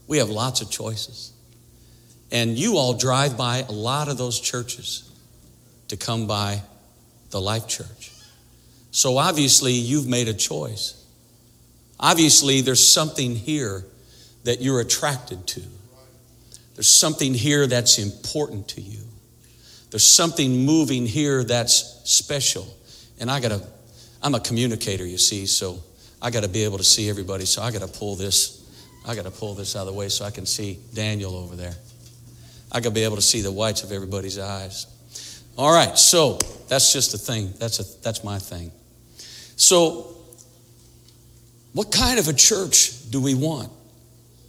We 0.06 0.18
have 0.18 0.28
lots 0.28 0.60
of 0.60 0.70
choices. 0.70 1.32
And 2.30 2.58
you 2.58 2.76
all 2.76 2.94
drive 2.94 3.36
by 3.36 3.58
a 3.68 3.72
lot 3.72 4.08
of 4.08 4.18
those 4.18 4.40
churches 4.40 5.10
to 5.88 5.96
come 5.96 6.26
by 6.26 6.62
the 7.30 7.40
Life 7.40 7.68
Church. 7.68 8.12
So 8.90 9.18
obviously, 9.18 9.72
you've 9.72 10.06
made 10.06 10.28
a 10.28 10.34
choice. 10.34 11.04
Obviously, 12.00 12.60
there's 12.60 12.86
something 12.86 13.34
here 13.34 13.84
that 14.46 14.62
you're 14.62 14.80
attracted 14.80 15.46
to. 15.48 15.62
There's 16.74 16.88
something 16.88 17.34
here 17.34 17.66
that's 17.66 17.98
important 17.98 18.68
to 18.68 18.80
you. 18.80 19.00
There's 19.90 20.06
something 20.06 20.64
moving 20.64 21.04
here 21.04 21.42
that's 21.42 22.00
special. 22.04 22.66
And 23.18 23.30
I 23.30 23.40
got 23.40 23.48
to, 23.48 23.66
I'm 24.22 24.34
a 24.34 24.40
communicator, 24.40 25.04
you 25.04 25.18
see, 25.18 25.46
so 25.46 25.80
I 26.22 26.30
got 26.30 26.44
to 26.44 26.48
be 26.48 26.62
able 26.64 26.78
to 26.78 26.84
see 26.84 27.10
everybody. 27.10 27.44
So 27.44 27.60
I 27.60 27.72
got 27.72 27.82
to 27.82 27.88
pull 27.88 28.14
this, 28.14 28.64
I 29.06 29.16
got 29.16 29.24
to 29.24 29.30
pull 29.32 29.54
this 29.54 29.74
out 29.74 29.80
of 29.80 29.86
the 29.86 29.92
way 29.92 30.08
so 30.08 30.24
I 30.24 30.30
can 30.30 30.46
see 30.46 30.78
Daniel 30.94 31.34
over 31.34 31.56
there. 31.56 31.74
I 32.70 32.80
got 32.80 32.90
to 32.90 32.94
be 32.94 33.04
able 33.04 33.16
to 33.16 33.22
see 33.22 33.40
the 33.40 33.52
whites 33.52 33.82
of 33.82 33.90
everybody's 33.90 34.38
eyes. 34.38 34.86
All 35.58 35.72
right, 35.72 35.98
so 35.98 36.38
that's 36.68 36.92
just 36.92 37.14
a 37.14 37.18
thing. 37.18 37.52
That's 37.58 37.80
a 37.80 38.02
that's 38.02 38.22
my 38.22 38.38
thing. 38.38 38.70
So 39.56 40.14
what 41.72 41.90
kind 41.90 42.18
of 42.18 42.28
a 42.28 42.32
church 42.32 43.10
do 43.10 43.20
we 43.20 43.34
want? 43.34 43.72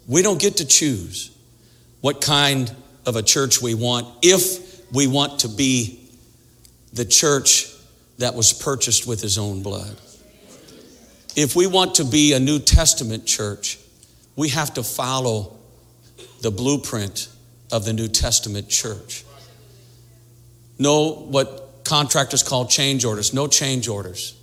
We 0.08 0.22
don't 0.22 0.40
get 0.40 0.58
to 0.58 0.66
choose 0.66 1.32
what 2.02 2.22
kind 2.22 2.74
of 3.06 3.16
a 3.16 3.24
church 3.24 3.62
we 3.62 3.74
want 3.74 4.08
if 4.22 4.92
we 4.92 5.08
want 5.08 5.40
to 5.40 5.50
be 5.50 6.00
the 6.94 7.06
church 7.06 7.74
that 8.18 8.34
was 8.34 8.54
purchased 8.54 9.06
with 9.06 9.22
his 9.22 9.38
own 9.38 9.62
blood. 9.62 9.96
If 11.36 11.56
we 11.56 11.68
want 11.68 11.96
to 11.96 12.06
be 12.06 12.34
a 12.34 12.40
New 12.40 12.60
Testament 12.60 13.26
church, 13.26 13.78
we 14.36 14.50
have 14.50 14.74
to 14.76 14.84
follow 14.84 15.58
the 16.42 16.52
blueprint 16.52 17.28
of 17.72 17.86
the 17.86 17.94
New 17.94 18.08
Testament 18.08 18.70
church. 18.70 19.24
No, 20.80 21.12
what 21.12 21.82
contractors 21.84 22.44
call 22.44 22.66
change 22.66 23.06
orders, 23.06 23.34
no 23.34 23.48
change 23.48 23.88
orders, 23.88 24.36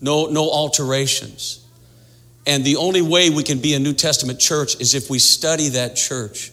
no, 0.00 0.26
no 0.26 0.50
alterations. 0.50 1.65
And 2.46 2.64
the 2.64 2.76
only 2.76 3.02
way 3.02 3.30
we 3.30 3.42
can 3.42 3.58
be 3.58 3.74
a 3.74 3.78
New 3.78 3.92
Testament 3.92 4.38
church 4.38 4.80
is 4.80 4.94
if 4.94 5.10
we 5.10 5.18
study 5.18 5.70
that 5.70 5.96
church 5.96 6.52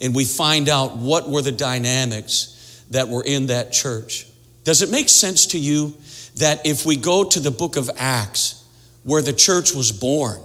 and 0.00 0.14
we 0.14 0.24
find 0.24 0.68
out 0.68 0.96
what 0.96 1.28
were 1.28 1.42
the 1.42 1.52
dynamics 1.52 2.84
that 2.90 3.08
were 3.08 3.24
in 3.24 3.46
that 3.46 3.72
church. 3.72 4.26
Does 4.64 4.82
it 4.82 4.90
make 4.90 5.08
sense 5.08 5.46
to 5.48 5.58
you 5.58 5.94
that 6.36 6.64
if 6.66 6.86
we 6.86 6.96
go 6.96 7.24
to 7.24 7.40
the 7.40 7.50
book 7.50 7.76
of 7.76 7.90
Acts, 7.96 8.64
where 9.02 9.22
the 9.22 9.32
church 9.32 9.74
was 9.74 9.90
born, 9.90 10.40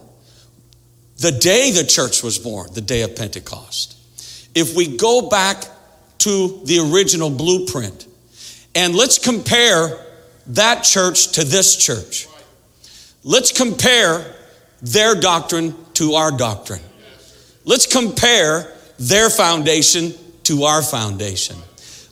the 1.17 1.31
day 1.31 1.71
the 1.71 1.83
church 1.83 2.23
was 2.23 2.39
born, 2.39 2.69
the 2.73 2.81
day 2.81 3.01
of 3.03 3.15
Pentecost, 3.15 3.97
if 4.55 4.75
we 4.75 4.97
go 4.97 5.29
back 5.29 5.63
to 6.19 6.61
the 6.65 6.79
original 6.91 7.29
blueprint 7.29 8.07
and 8.73 8.95
let's 8.95 9.19
compare 9.19 10.05
that 10.47 10.83
church 10.83 11.33
to 11.33 11.43
this 11.43 11.75
church, 11.75 12.27
let's 13.23 13.51
compare 13.51 14.35
their 14.81 15.15
doctrine 15.15 15.75
to 15.95 16.13
our 16.13 16.31
doctrine. 16.31 16.81
Let's 17.65 17.85
compare 17.85 18.71
their 18.97 19.29
foundation 19.29 20.13
to 20.43 20.63
our 20.63 20.81
foundation. 20.81 21.55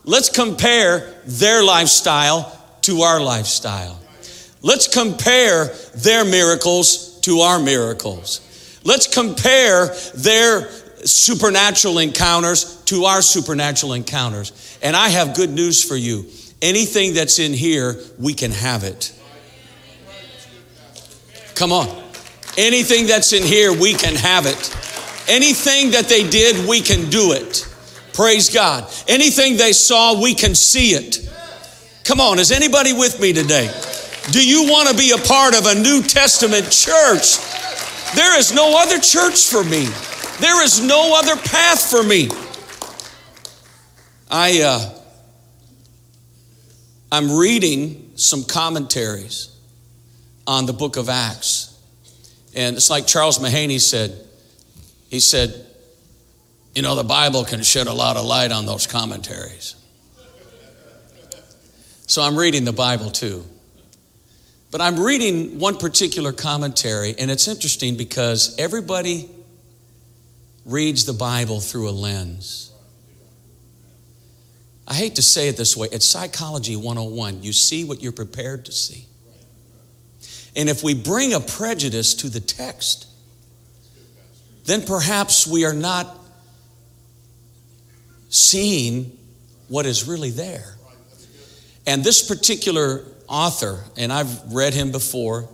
Let's 0.03 0.29
compare 0.29 1.13
their 1.25 1.63
lifestyle 1.63 2.55
to 2.81 3.01
our 3.01 3.19
lifestyle. 3.19 3.99
Let's 4.61 4.87
compare 4.87 5.65
their 5.95 6.25
miracles 6.25 7.19
to 7.21 7.39
our 7.39 7.59
miracles. 7.59 8.41
Let's 8.83 9.07
compare 9.07 9.87
their 10.15 10.69
supernatural 11.05 11.99
encounters 11.99 12.81
to 12.85 13.05
our 13.05 13.21
supernatural 13.21 13.93
encounters. 13.93 14.79
And 14.81 14.95
I 14.95 15.09
have 15.09 15.35
good 15.35 15.49
news 15.49 15.83
for 15.83 15.95
you. 15.95 16.25
Anything 16.61 17.13
that's 17.13 17.39
in 17.39 17.53
here, 17.53 17.95
we 18.17 18.33
can 18.33 18.51
have 18.51 18.83
it. 18.83 19.13
Come 21.55 21.71
on. 21.71 22.08
Anything 22.57 23.07
that's 23.07 23.33
in 23.33 23.43
here, 23.43 23.71
we 23.71 23.93
can 23.93 24.15
have 24.15 24.45
it. 24.45 24.75
Anything 25.27 25.91
that 25.91 26.05
they 26.09 26.27
did, 26.27 26.67
we 26.67 26.81
can 26.81 27.09
do 27.09 27.33
it. 27.33 27.67
Praise 28.13 28.49
God. 28.49 28.91
Anything 29.07 29.57
they 29.57 29.71
saw, 29.71 30.21
we 30.21 30.33
can 30.33 30.55
see 30.55 30.91
it. 30.91 31.29
Come 32.03 32.19
on, 32.19 32.39
is 32.39 32.51
anybody 32.51 32.91
with 32.93 33.19
me 33.21 33.31
today? 33.33 33.71
Do 34.31 34.45
you 34.45 34.63
want 34.69 34.89
to 34.89 34.95
be 34.95 35.11
a 35.11 35.17
part 35.17 35.55
of 35.55 35.65
a 35.65 35.75
New 35.75 36.01
Testament 36.01 36.71
church? 36.71 37.37
There 38.15 38.37
is 38.37 38.53
no 38.53 38.81
other 38.81 38.99
church 38.99 39.47
for 39.47 39.63
me. 39.63 39.85
There 40.39 40.63
is 40.63 40.81
no 40.81 41.17
other 41.17 41.35
path 41.35 41.89
for 41.89 42.03
me. 42.03 42.29
I 44.31 44.61
uh, 44.61 44.99
I'm 47.11 47.37
reading 47.37 48.11
some 48.15 48.43
commentaries 48.43 49.55
on 50.45 50.65
the 50.65 50.73
book 50.73 50.97
of 50.97 51.09
Acts. 51.09 51.68
And 52.55 52.75
it's 52.75 52.89
like 52.89 53.07
Charles 53.07 53.39
Mahaney 53.39 53.79
said, 53.79 54.25
he 55.09 55.19
said, 55.19 55.65
you 56.75 56.81
know, 56.81 56.95
the 56.95 57.03
Bible 57.03 57.43
can 57.45 57.63
shed 57.63 57.87
a 57.87 57.93
lot 57.93 58.17
of 58.17 58.25
light 58.25 58.51
on 58.51 58.65
those 58.65 58.87
commentaries. 58.87 59.75
So 62.07 62.21
I'm 62.21 62.35
reading 62.35 62.65
the 62.65 62.73
Bible 62.73 63.11
too. 63.11 63.43
But 64.71 64.81
I'm 64.81 64.99
reading 64.99 65.59
one 65.59 65.77
particular 65.77 66.31
commentary, 66.31 67.15
and 67.17 67.31
it's 67.31 67.47
interesting 67.47 67.97
because 67.97 68.55
everybody 68.59 69.29
reads 70.65 71.05
the 71.05 71.13
Bible 71.13 71.59
through 71.59 71.89
a 71.89 71.91
lens. 71.91 72.71
I 74.87 74.93
hate 74.93 75.15
to 75.15 75.21
say 75.21 75.49
it 75.49 75.57
this 75.57 75.75
way, 75.77 75.87
it's 75.91 76.05
psychology 76.05 76.75
101. 76.75 77.43
You 77.43 77.53
see 77.53 77.83
what 77.83 78.01
you're 78.01 78.11
prepared 78.11 78.65
to 78.65 78.71
see. 78.71 79.05
And 80.55 80.69
if 80.69 80.83
we 80.83 80.93
bring 80.93 81.33
a 81.33 81.39
prejudice 81.39 82.13
to 82.15 82.29
the 82.29 82.39
text, 82.39 83.07
then 84.65 84.81
perhaps 84.83 85.47
we 85.47 85.65
are 85.65 85.73
not 85.73 86.17
seeing 88.29 89.17
what 89.67 89.85
is 89.85 90.07
really 90.07 90.31
there. 90.31 90.75
And 91.85 92.03
this 92.03 92.27
particular 92.27 93.03
author, 93.27 93.83
and 93.97 94.11
I've 94.11 94.53
read 94.53 94.73
him 94.73 94.91
before, 94.91 95.49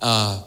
uh, 0.00 0.42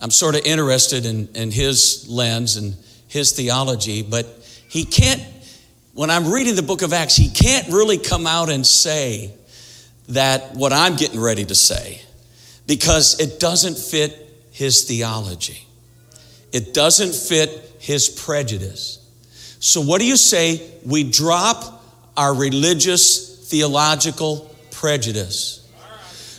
I'm 0.00 0.10
sort 0.10 0.34
of 0.34 0.44
interested 0.44 1.06
in, 1.06 1.28
in 1.34 1.50
his 1.50 2.06
lens 2.08 2.56
and 2.56 2.74
his 3.08 3.32
theology, 3.32 4.02
but 4.02 4.26
he 4.68 4.84
can't, 4.84 5.22
when 5.92 6.10
I'm 6.10 6.32
reading 6.32 6.56
the 6.56 6.62
book 6.62 6.82
of 6.82 6.92
Acts, 6.92 7.16
he 7.16 7.30
can't 7.30 7.68
really 7.68 7.98
come 7.98 8.26
out 8.26 8.50
and 8.50 8.66
say 8.66 9.32
that 10.08 10.54
what 10.54 10.72
I'm 10.72 10.96
getting 10.96 11.20
ready 11.20 11.44
to 11.44 11.54
say 11.54 12.02
because 12.66 13.20
it 13.20 13.40
doesn't 13.40 13.76
fit 13.76 14.46
his 14.50 14.84
theology. 14.84 15.66
It 16.52 16.72
doesn't 16.72 17.14
fit 17.14 17.76
his 17.80 18.08
prejudice. 18.08 19.00
So, 19.60 19.80
what 19.80 20.00
do 20.00 20.06
you 20.06 20.16
say? 20.16 20.62
We 20.84 21.04
drop 21.10 21.82
our 22.16 22.34
religious, 22.34 23.48
theological 23.48 24.54
prejudice. 24.70 25.60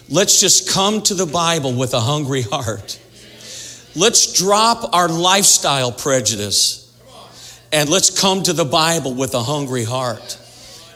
Let's 0.10 0.39
just 0.39 0.70
come 0.70 1.01
to 1.03 1.13
the 1.13 1.25
Bible 1.25 1.74
with 1.74 1.94
a 1.94 2.00
hungry 2.00 2.44
heart. 2.44 3.00
Let's 3.96 4.34
drop 4.34 4.94
our 4.94 5.08
lifestyle 5.08 5.91
prejudice 5.91 6.82
and 7.72 7.89
let's 7.89 8.17
come 8.17 8.44
to 8.44 8.53
the 8.53 8.65
Bible 8.65 9.13
with 9.13 9.34
a 9.34 9.41
hungry 9.41 9.84
heart. 9.84 10.39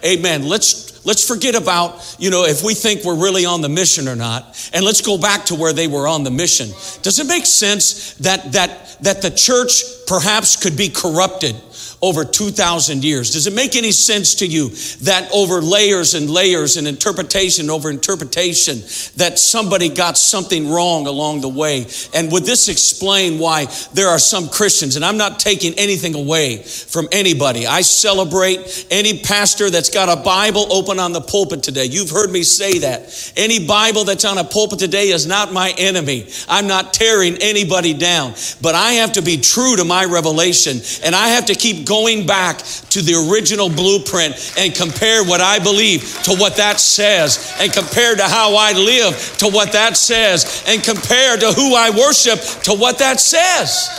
Amen. 0.06 0.48
Let's 0.48 0.89
Let's 1.10 1.28
forget 1.28 1.56
about, 1.56 2.16
you 2.20 2.30
know, 2.30 2.44
if 2.46 2.62
we 2.62 2.76
think 2.76 3.04
we're 3.04 3.20
really 3.20 3.44
on 3.44 3.62
the 3.62 3.68
mission 3.68 4.08
or 4.08 4.16
not, 4.16 4.70
and 4.74 4.86
let's 4.86 5.02
go 5.02 5.18
back 5.18 5.44
to 5.46 5.56
where 5.56 5.74
they 5.74 5.88
were 5.88 6.08
on 6.08 6.24
the 6.24 6.30
mission. 6.30 6.70
Does 7.02 7.18
it 7.18 7.26
make 7.26 7.48
sense 7.48 8.14
that 8.20 8.52
that 8.52 8.96
that 9.02 9.24
the 9.24 9.32
church 9.32 9.82
perhaps 10.06 10.56
could 10.56 10.78
be 10.78 10.88
corrupted 10.88 11.56
over 12.02 12.24
2,000 12.24 13.04
years. 13.04 13.32
Does 13.32 13.48
it 13.48 13.54
make 13.54 13.76
any 13.76 13.92
sense 13.92 14.36
to 14.36 14.48
you 14.48 14.70
that 15.02 15.30
over 15.34 15.62
layers 15.62 16.14
and 16.14 16.30
layers 16.30 16.78
and 16.78 16.88
interpretation 16.88 17.70
over 17.70 17.90
interpretation, 17.90 18.80
that 19.18 19.38
somebody 19.38 19.90
got 19.90 20.18
something 20.18 20.70
wrong 20.70 21.08
along 21.08 21.42
the 21.42 21.50
way? 21.50 21.86
And 22.14 22.32
would 22.32 22.44
this 22.44 22.70
explain 22.70 23.40
why 23.40 23.68
there 23.94 24.08
are 24.08 24.20
some 24.20 24.50
Christians, 24.50 24.96
and 24.96 25.04
I'm 25.04 25.18
not 25.18 25.40
taking 25.40 25.74
anything 25.76 26.16
away 26.16 26.64
from 26.64 27.08
anybody. 27.12 27.68
I 27.68 27.82
celebrate 27.82 28.88
any 28.90 29.20
pastor 29.20 29.70
that's 29.70 29.90
got 29.90 30.10
a 30.10 30.22
Bible 30.22 30.72
open 30.72 31.00
on 31.00 31.12
the 31.12 31.22
pulpit 31.22 31.64
today. 31.64 31.86
You've 31.86 32.10
heard 32.10 32.32
me 32.32 32.44
say 32.44 32.80
that. 32.80 33.34
Any 33.36 33.66
Bible 33.66 34.04
that's 34.04 34.26
on 34.26 34.38
a 34.38 34.44
pulpit 34.44 34.80
today 34.80 35.10
is 35.10 35.28
not 35.28 35.54
my 35.54 35.74
enemy. 35.78 36.28
I'm 36.48 36.68
not 36.68 36.94
tearing 36.94 37.38
anybody 37.42 37.94
down, 37.94 38.34
but 38.62 38.76
I 38.76 38.94
have 38.94 39.14
to 39.14 39.22
be 39.22 39.38
true 39.38 39.76
to 39.76 39.84
my 39.84 40.06
revelation 40.06 40.82
and 41.04 41.16
I 41.16 41.30
have 41.30 41.46
to 41.48 41.56
keep 41.56 41.86
going 41.90 42.28
back 42.28 42.60
to 42.92 43.02
the 43.02 43.16
original 43.30 43.68
blueprint 43.68 44.54
and 44.60 44.76
compare 44.76 45.24
what 45.24 45.42
I 45.42 45.58
believe 45.58 46.04
to 46.24 46.36
what 46.36 46.58
that 46.58 46.80
says, 46.80 47.52
and 47.60 47.74
compare 47.74 48.16
to 48.16 48.24
how 48.24 48.56
I 48.56 48.74
live 48.74 49.18
to 49.40 49.50
what 49.50 49.72
that 49.72 49.98
says, 49.98 50.64
and 50.68 50.84
compare 50.84 51.36
to 51.36 51.52
who 51.52 51.74
I 51.76 51.90
worship 51.90 52.40
to 52.66 52.76
what 52.76 53.00
that 53.00 53.20
says. 53.20 53.90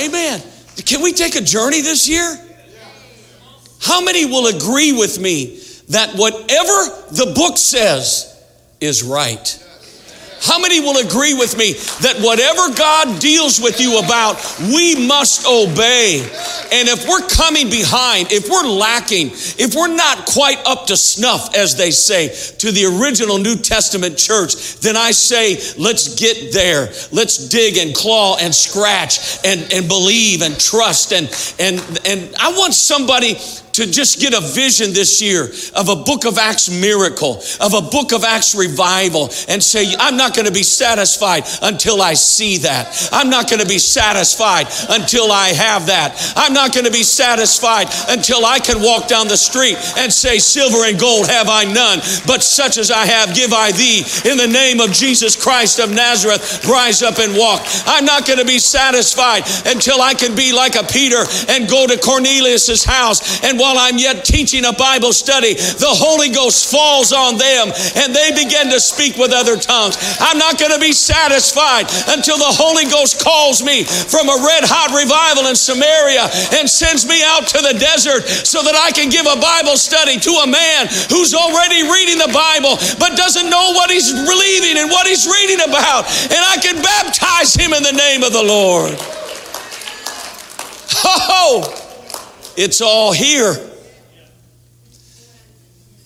Amen. 0.00 0.40
Can 0.86 1.02
we 1.02 1.12
take 1.12 1.34
a 1.34 1.40
journey 1.40 1.80
this 1.80 2.08
year? 2.08 2.38
How 3.82 4.00
many 4.00 4.24
will 4.24 4.46
agree 4.46 4.92
with 4.92 5.20
me 5.20 5.60
that 5.88 6.14
whatever 6.14 7.10
the 7.10 7.32
book 7.34 7.58
says 7.58 8.40
is 8.80 9.02
right? 9.02 9.64
How 10.40 10.58
many 10.58 10.80
will 10.80 10.98
agree 11.04 11.34
with 11.34 11.56
me 11.56 11.72
that 12.02 12.16
whatever 12.20 12.72
God 12.74 13.20
deals 13.20 13.60
with 13.60 13.80
you 13.80 13.98
about, 13.98 14.36
we 14.60 15.06
must 15.06 15.46
obey? 15.46 16.20
And 16.72 16.88
if 16.88 17.08
we're 17.08 17.26
coming 17.26 17.70
behind, 17.70 18.30
if 18.30 18.48
we're 18.48 18.68
lacking, 18.68 19.28
if 19.58 19.74
we're 19.74 19.94
not 19.94 20.26
quite 20.26 20.58
up 20.66 20.86
to 20.86 20.96
snuff, 20.96 21.54
as 21.54 21.76
they 21.76 21.90
say, 21.90 22.28
to 22.58 22.72
the 22.72 22.86
original 23.00 23.38
New 23.38 23.56
Testament 23.56 24.16
church, 24.16 24.76
then 24.80 24.96
I 24.96 25.10
say, 25.10 25.56
let's 25.78 26.14
get 26.14 26.52
there. 26.52 26.86
Let's 27.12 27.48
dig 27.48 27.76
and 27.76 27.94
claw 27.94 28.36
and 28.40 28.54
scratch 28.54 29.38
and, 29.44 29.72
and 29.72 29.88
believe 29.88 30.42
and 30.42 30.58
trust. 30.58 31.12
And, 31.12 31.26
and, 31.58 31.78
and 32.06 32.34
I 32.36 32.52
want 32.52 32.74
somebody 32.74 33.36
to 33.78 33.86
just 33.86 34.18
get 34.18 34.34
a 34.34 34.40
vision 34.40 34.92
this 34.92 35.22
year 35.22 35.44
of 35.78 35.88
a 35.88 35.94
book 35.94 36.24
of 36.24 36.36
Acts 36.36 36.68
miracle, 36.68 37.40
of 37.60 37.74
a 37.74 37.80
book 37.80 38.12
of 38.12 38.24
Acts 38.24 38.56
revival, 38.56 39.30
and 39.46 39.62
say, 39.62 39.94
I'm 40.00 40.16
not 40.16 40.34
going 40.34 40.46
to 40.46 40.52
be 40.52 40.64
satisfied 40.64 41.44
until 41.62 42.02
I 42.02 42.14
see 42.14 42.58
that. 42.58 43.08
I'm 43.12 43.30
not 43.30 43.48
going 43.48 43.62
to 43.62 43.68
be 43.68 43.78
satisfied 43.78 44.66
until 44.90 45.30
I 45.30 45.54
have 45.54 45.86
that. 45.86 46.18
I'm 46.34 46.52
not 46.52 46.74
going 46.74 46.86
to 46.86 46.90
be 46.90 47.04
satisfied 47.04 47.86
until 48.08 48.44
I 48.44 48.58
can 48.58 48.82
walk 48.82 49.06
down 49.06 49.28
the 49.28 49.36
street 49.36 49.76
and 49.96 50.12
say, 50.12 50.38
Silver 50.38 50.84
and 50.84 50.98
gold 50.98 51.28
have 51.28 51.46
I 51.48 51.62
none, 51.62 52.00
but 52.26 52.42
such 52.42 52.78
as 52.78 52.90
I 52.90 53.06
have 53.06 53.32
give 53.32 53.52
I 53.52 53.70
thee. 53.70 54.02
In 54.24 54.38
the 54.38 54.50
name 54.50 54.80
of 54.80 54.90
Jesus 54.90 55.36
Christ 55.36 55.78
of 55.78 55.90
Nazareth, 55.90 56.66
rise 56.66 57.02
up 57.02 57.18
and 57.18 57.36
walk. 57.36 57.62
I'm 57.86 58.04
not 58.04 58.26
going 58.26 58.40
to 58.40 58.44
be 58.44 58.58
satisfied 58.58 59.44
until 59.66 60.02
I 60.02 60.14
can 60.14 60.34
be 60.34 60.52
like 60.52 60.74
a 60.74 60.82
Peter 60.82 61.22
and 61.48 61.70
go 61.70 61.86
to 61.86 61.96
Cornelius's 61.96 62.82
house 62.82 63.44
and 63.44 63.56
while 63.68 63.84
I'm 63.84 64.00
yet 64.00 64.24
teaching 64.24 64.64
a 64.64 64.72
Bible 64.72 65.12
study, 65.12 65.52
the 65.52 65.92
Holy 65.92 66.32
Ghost 66.32 66.72
falls 66.72 67.12
on 67.12 67.36
them 67.36 67.68
and 68.00 68.16
they 68.16 68.32
begin 68.32 68.72
to 68.72 68.80
speak 68.80 69.20
with 69.20 69.28
other 69.28 69.60
tongues. 69.60 70.00
I'm 70.24 70.40
not 70.40 70.56
going 70.56 70.72
to 70.72 70.80
be 70.80 70.96
satisfied 70.96 71.84
until 72.08 72.40
the 72.40 72.48
Holy 72.48 72.88
Ghost 72.88 73.20
calls 73.20 73.60
me 73.60 73.84
from 73.84 74.32
a 74.32 74.40
red 74.40 74.64
hot 74.64 74.96
revival 74.96 75.52
in 75.52 75.56
Samaria 75.56 76.32
and 76.56 76.64
sends 76.64 77.04
me 77.04 77.20
out 77.20 77.44
to 77.52 77.60
the 77.60 77.76
desert 77.76 78.24
so 78.48 78.64
that 78.64 78.72
I 78.72 78.88
can 78.88 79.12
give 79.12 79.28
a 79.28 79.36
Bible 79.36 79.76
study 79.76 80.16
to 80.16 80.32
a 80.40 80.48
man 80.48 80.88
who's 81.12 81.36
already 81.36 81.84
reading 81.84 82.16
the 82.16 82.32
Bible 82.32 82.80
but 82.96 83.20
doesn't 83.20 83.52
know 83.52 83.76
what 83.76 83.92
he's 83.92 84.08
believing 84.16 84.80
and 84.80 84.88
what 84.88 85.04
he's 85.04 85.28
reading 85.28 85.60
about. 85.60 86.08
And 86.32 86.40
I 86.40 86.56
can 86.56 86.80
baptize 86.80 87.52
him 87.52 87.76
in 87.76 87.84
the 87.84 87.92
name 87.92 88.24
of 88.24 88.32
the 88.32 88.44
Lord. 88.48 88.96
Oh! 91.04 91.77
It's 92.60 92.80
all 92.80 93.12
here. 93.12 93.54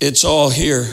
It's 0.00 0.22
all 0.22 0.50
here. 0.50 0.86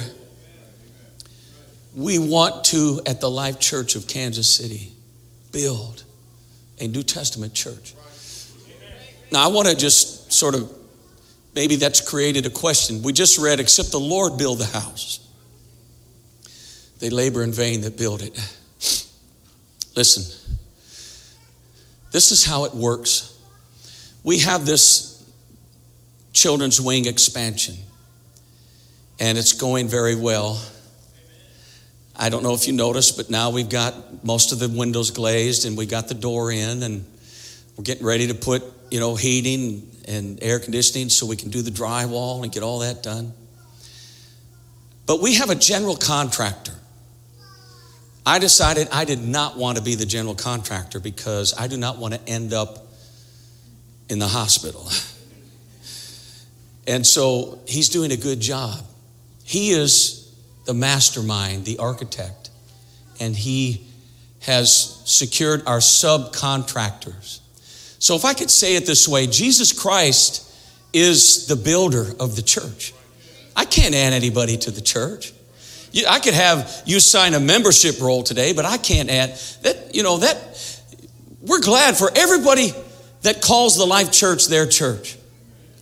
We 1.94 2.18
want 2.18 2.64
to, 2.68 3.02
at 3.06 3.20
the 3.20 3.30
Life 3.30 3.60
Church 3.60 3.98
of 3.98 4.08
Kansas 4.08 4.48
City, 4.48 4.94
build 5.52 6.06
a 6.80 6.88
New 6.88 7.04
Testament 7.04 7.54
church. 7.54 7.94
Now, 9.34 9.44
I 9.44 9.48
want 9.48 9.68
to 9.68 9.76
just 9.76 10.32
sort 10.32 10.56
of, 10.56 10.72
maybe 11.54 11.76
that's 11.76 12.00
created 12.00 12.46
a 12.46 12.50
question. 12.50 13.04
We 13.04 13.12
just 13.12 13.38
read, 13.38 13.60
except 13.60 13.92
the 13.92 14.00
Lord 14.00 14.38
build 14.38 14.60
the 14.60 14.80
house, 14.80 15.20
they 17.00 17.10
labor 17.10 17.44
in 17.44 17.52
vain 17.52 17.82
that 17.82 17.98
build 17.98 18.22
it. 18.22 18.32
Listen, 19.98 20.24
this 22.14 22.32
is 22.32 22.46
how 22.46 22.64
it 22.64 22.74
works. 22.74 23.38
We 24.24 24.40
have 24.40 24.66
this 24.66 25.09
children's 26.34 26.80
wing 26.80 27.06
expansion. 27.06 27.76
And 29.20 29.38
it's 29.38 29.54
going 29.54 29.88
very 29.88 30.16
well. 30.16 30.62
I 32.16 32.30
don't 32.30 32.44
know 32.44 32.54
if 32.54 32.68
you 32.68 32.74
noticed, 32.74 33.18
but 33.18 33.30
now 33.30 33.50
we've 33.50 33.70
got 33.70 34.24
most 34.26 34.52
of 34.52 34.60
the 34.60 34.68
windows 34.68 35.12
glazed 35.12 35.66
and 35.66 35.78
we 35.78 35.86
got 35.86 36.08
the 36.08 36.14
door 36.14 36.52
in 36.52 36.84
and 36.84 37.06
we're 37.78 37.84
getting 37.84 38.06
ready 38.06 38.28
to 38.28 38.34
put, 38.34 38.64
you 38.92 39.00
know, 39.00 39.16
heating 39.16 39.90
and 40.08 40.42
air 40.42 40.60
conditioning 40.60 41.10
so 41.10 41.26
we 41.26 41.36
can 41.38 41.50
do 41.50 41.62
the 41.62 41.72
drywall 41.72 42.44
and 42.44 42.52
get 42.52 42.64
all 42.64 42.80
that 42.80 43.04
done. 43.04 43.32
But 45.06 45.22
we 45.22 45.36
have 45.36 45.50
a 45.50 45.56
general 45.56 45.96
contractor. 45.96 46.74
I 48.26 48.38
decided 48.40 48.90
I 48.92 49.06
did 49.06 49.26
not 49.26 49.58
want 49.58 49.78
to 49.78 49.84
be 49.84 49.96
the 49.96 50.06
general 50.06 50.36
contractor 50.36 51.00
because 51.00 51.54
I 51.58 51.68
do 51.68 51.78
not 51.78 51.98
want 51.98 52.14
to 52.14 52.20
end 52.28 52.54
up 52.54 52.88
in 54.10 54.20
the 54.20 54.28
hospital. 54.28 54.90
And 56.90 57.06
so 57.06 57.60
he's 57.68 57.88
doing 57.88 58.12
a 58.12 58.18
good 58.18 58.40
job. 58.40 58.84
He 59.44 59.70
is 59.70 60.36
the 60.66 60.74
mastermind, 60.74 61.64
the 61.66 61.78
architect, 61.78 62.50
and 63.20 63.36
he 63.36 63.86
has 64.42 65.00
secured 65.06 65.62
our 65.68 65.78
subcontractors. 65.78 67.42
So, 68.00 68.16
if 68.16 68.26
I 68.26 68.34
could 68.34 68.50
say 68.50 68.76
it 68.76 68.88
this 68.88 69.08
way, 69.08 69.28
Jesus 69.28 69.72
Christ 69.72 70.52
is 70.92 71.46
the 71.46 71.56
builder 71.56 72.08
of 72.20 72.36
the 72.36 72.42
church. 72.42 72.94
I 73.56 73.66
can't 73.66 73.94
add 73.94 74.14
anybody 74.14 74.58
to 74.58 74.72
the 74.72 74.82
church. 74.82 75.32
I 76.08 76.20
could 76.20 76.34
have 76.34 76.82
you 76.88 77.00
sign 77.00 77.36
a 77.36 77.40
membership 77.40 78.02
roll 78.02 78.24
today, 78.24 78.52
but 78.52 78.66
I 78.66 78.78
can't 78.78 79.12
add 79.12 79.36
that, 79.62 79.94
you 79.94 80.02
know, 80.02 80.18
that 80.18 80.82
we're 81.42 81.62
glad 81.62 81.98
for 81.98 82.10
everybody 82.16 82.74
that 83.22 83.44
calls 83.44 83.78
the 83.78 83.86
Life 83.86 84.12
Church 84.12 84.48
their 84.48 84.66
church. 84.66 85.19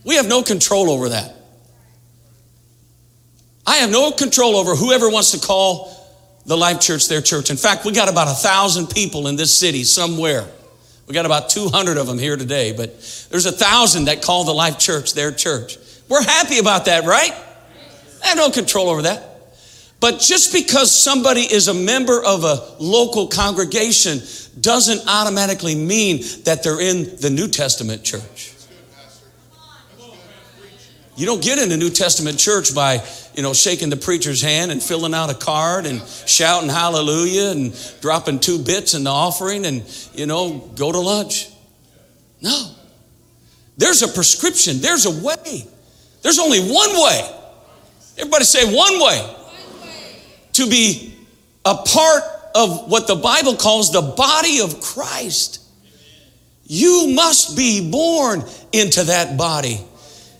We 0.08 0.14
have 0.14 0.26
no 0.26 0.42
control 0.42 0.88
over 0.88 1.10
that. 1.10 1.36
I 3.66 3.76
have 3.76 3.90
no 3.90 4.10
control 4.10 4.56
over 4.56 4.74
whoever 4.74 5.10
wants 5.10 5.32
to 5.32 5.46
call 5.46 5.94
the 6.46 6.56
Life 6.56 6.80
Church 6.80 7.08
their 7.08 7.20
church. 7.20 7.50
In 7.50 7.58
fact, 7.58 7.84
we 7.84 7.92
got 7.92 8.08
about 8.08 8.26
a 8.26 8.32
thousand 8.32 8.86
people 8.86 9.26
in 9.28 9.36
this 9.36 9.54
city 9.54 9.84
somewhere. 9.84 10.48
We 11.06 11.12
got 11.12 11.26
about 11.26 11.50
200 11.50 11.98
of 11.98 12.06
them 12.06 12.18
here 12.18 12.38
today, 12.38 12.72
but 12.72 12.88
there's 13.30 13.44
a 13.44 13.52
thousand 13.52 14.06
that 14.06 14.22
call 14.22 14.44
the 14.44 14.54
Life 14.54 14.78
Church 14.78 15.12
their 15.12 15.30
church. 15.30 15.76
We're 16.08 16.22
happy 16.22 16.58
about 16.58 16.86
that, 16.86 17.04
right? 17.04 17.34
I 18.24 18.28
have 18.28 18.38
no 18.38 18.48
control 18.48 18.88
over 18.88 19.02
that. 19.02 19.42
But 20.00 20.20
just 20.20 20.54
because 20.54 20.90
somebody 20.90 21.42
is 21.42 21.68
a 21.68 21.74
member 21.74 22.24
of 22.24 22.44
a 22.44 22.76
local 22.78 23.26
congregation 23.26 24.22
doesn't 24.58 25.06
automatically 25.06 25.74
mean 25.74 26.22
that 26.44 26.62
they're 26.62 26.80
in 26.80 27.14
the 27.16 27.28
New 27.28 27.48
Testament 27.48 28.04
church. 28.04 28.54
You 31.18 31.26
don't 31.26 31.42
get 31.42 31.58
in 31.58 31.72
a 31.72 31.76
New 31.76 31.90
Testament 31.90 32.38
church 32.38 32.72
by, 32.72 33.04
you 33.34 33.42
know, 33.42 33.52
shaking 33.52 33.90
the 33.90 33.96
preacher's 33.96 34.40
hand 34.40 34.70
and 34.70 34.80
filling 34.80 35.14
out 35.14 35.30
a 35.30 35.34
card 35.34 35.84
and 35.84 36.00
shouting 36.26 36.68
hallelujah 36.68 37.50
and 37.50 37.74
dropping 38.00 38.38
two 38.38 38.60
bits 38.60 38.94
in 38.94 39.02
the 39.02 39.10
offering 39.10 39.66
and, 39.66 39.82
you 40.14 40.26
know, 40.26 40.70
go 40.76 40.92
to 40.92 41.00
lunch. 41.00 41.50
No. 42.40 42.70
There's 43.76 44.02
a 44.02 44.08
prescription, 44.08 44.78
there's 44.78 45.06
a 45.06 45.10
way. 45.10 45.66
There's 46.22 46.38
only 46.38 46.60
one 46.60 46.90
way. 46.90 47.28
Everybody 48.16 48.44
say 48.44 48.64
one 48.72 49.00
way. 49.00 49.18
One 49.18 49.88
way. 49.88 50.22
To 50.52 50.70
be 50.70 51.16
a 51.64 51.74
part 51.74 52.22
of 52.54 52.88
what 52.88 53.08
the 53.08 53.16
Bible 53.16 53.56
calls 53.56 53.90
the 53.90 54.02
body 54.02 54.60
of 54.60 54.80
Christ. 54.80 55.64
You 56.64 57.08
must 57.08 57.56
be 57.56 57.90
born 57.90 58.44
into 58.72 59.02
that 59.02 59.36
body. 59.36 59.80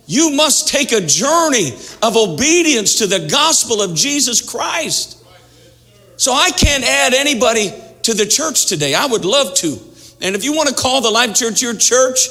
You 0.08 0.30
must 0.30 0.68
take 0.68 0.92
a 0.92 1.02
journey 1.02 1.74
of 2.02 2.16
obedience 2.16 2.98
to 3.00 3.06
the 3.06 3.28
gospel 3.28 3.82
of 3.82 3.94
Jesus 3.94 4.40
Christ. 4.40 5.22
So 6.16 6.32
I 6.32 6.50
can't 6.50 6.82
add 6.82 7.12
anybody 7.12 7.70
to 8.04 8.14
the 8.14 8.24
church 8.24 8.66
today. 8.66 8.94
I 8.94 9.04
would 9.04 9.26
love 9.26 9.54
to. 9.56 9.78
And 10.22 10.34
if 10.34 10.44
you 10.44 10.54
want 10.54 10.70
to 10.70 10.74
call 10.74 11.02
the 11.02 11.10
Life 11.10 11.34
Church 11.34 11.60
your 11.60 11.74
church, 11.74 12.26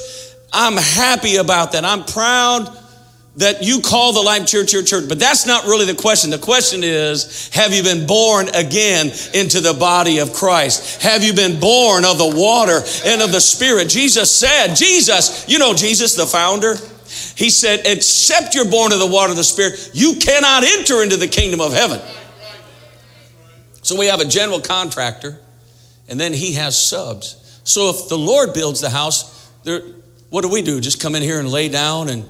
I'm 0.52 0.76
happy 0.76 1.36
about 1.36 1.72
that. 1.72 1.84
I'm 1.84 2.04
proud 2.04 2.76
that 3.36 3.62
you 3.62 3.80
call 3.80 4.12
the 4.12 4.22
Life 4.22 4.46
Church 4.48 4.72
your 4.72 4.82
church. 4.82 5.08
But 5.08 5.20
that's 5.20 5.46
not 5.46 5.64
really 5.64 5.86
the 5.86 5.94
question. 5.94 6.30
The 6.30 6.38
question 6.38 6.80
is, 6.82 7.48
have 7.54 7.72
you 7.72 7.84
been 7.84 8.08
born 8.08 8.48
again 8.48 9.12
into 9.34 9.60
the 9.60 9.76
body 9.78 10.18
of 10.18 10.32
Christ? 10.32 11.00
Have 11.02 11.22
you 11.22 11.32
been 11.32 11.60
born 11.60 12.04
of 12.04 12.18
the 12.18 12.34
water 12.36 12.80
and 13.06 13.22
of 13.22 13.30
the 13.30 13.40
Spirit? 13.40 13.88
Jesus 13.88 14.34
said, 14.34 14.74
Jesus, 14.74 15.48
you 15.48 15.60
know 15.60 15.74
Jesus, 15.74 16.16
the 16.16 16.26
founder, 16.26 16.74
he 17.38 17.50
said, 17.50 17.82
except 17.84 18.56
you're 18.56 18.68
born 18.68 18.90
of 18.92 18.98
the 18.98 19.06
water 19.06 19.30
of 19.30 19.36
the 19.36 19.44
Spirit, 19.44 19.92
you 19.94 20.16
cannot 20.16 20.64
enter 20.64 21.04
into 21.04 21.16
the 21.16 21.28
kingdom 21.28 21.60
of 21.60 21.72
heaven. 21.72 22.00
So 23.82 23.96
we 23.96 24.06
have 24.06 24.18
a 24.18 24.24
general 24.24 24.60
contractor, 24.60 25.38
and 26.08 26.18
then 26.18 26.32
he 26.32 26.54
has 26.54 26.76
subs. 26.76 27.60
So 27.62 27.90
if 27.90 28.08
the 28.08 28.18
Lord 28.18 28.54
builds 28.54 28.80
the 28.80 28.90
house, 28.90 29.48
there, 29.62 29.82
what 30.30 30.42
do 30.42 30.48
we 30.48 30.62
do? 30.62 30.80
Just 30.80 31.00
come 31.00 31.14
in 31.14 31.22
here 31.22 31.38
and 31.38 31.48
lay 31.48 31.68
down 31.68 32.08
and 32.08 32.28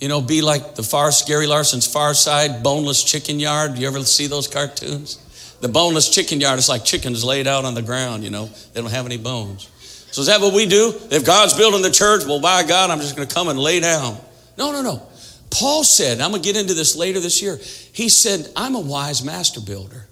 you 0.00 0.08
know, 0.08 0.20
be 0.20 0.42
like 0.42 0.74
the 0.74 0.82
far 0.82 1.12
Gary 1.28 1.46
Larson's 1.46 1.86
Far 1.86 2.12
Side 2.12 2.64
boneless 2.64 3.04
chicken 3.04 3.38
yard. 3.38 3.78
You 3.78 3.86
ever 3.86 4.02
see 4.02 4.26
those 4.26 4.48
cartoons? 4.48 5.18
The 5.60 5.68
boneless 5.68 6.08
chicken 6.08 6.40
yard 6.40 6.58
is 6.58 6.68
like 6.68 6.84
chickens 6.84 7.22
laid 7.22 7.46
out 7.46 7.64
on 7.64 7.74
the 7.74 7.82
ground, 7.82 8.24
you 8.24 8.30
know, 8.30 8.50
they 8.72 8.80
don't 8.80 8.90
have 8.90 9.06
any 9.06 9.18
bones. 9.18 9.68
So 10.10 10.22
is 10.22 10.26
that 10.26 10.40
what 10.40 10.54
we 10.54 10.66
do? 10.66 10.92
If 11.12 11.24
God's 11.24 11.54
building 11.54 11.82
the 11.82 11.90
church, 11.90 12.24
well, 12.24 12.40
by 12.40 12.64
God, 12.64 12.90
I'm 12.90 12.98
just 12.98 13.14
going 13.14 13.28
to 13.28 13.32
come 13.32 13.46
and 13.46 13.56
lay 13.56 13.78
down. 13.78 14.18
No, 14.60 14.72
no, 14.72 14.82
no. 14.82 15.02
Paul 15.48 15.82
said, 15.84 16.20
I'm 16.20 16.32
going 16.32 16.42
to 16.42 16.46
get 16.46 16.60
into 16.60 16.74
this 16.74 16.94
later 16.94 17.18
this 17.18 17.40
year. 17.40 17.58
He 17.92 18.10
said, 18.10 18.46
I'm 18.54 18.74
a 18.74 18.80
wise 18.80 19.24
master 19.24 19.58
builder. 19.58 20.06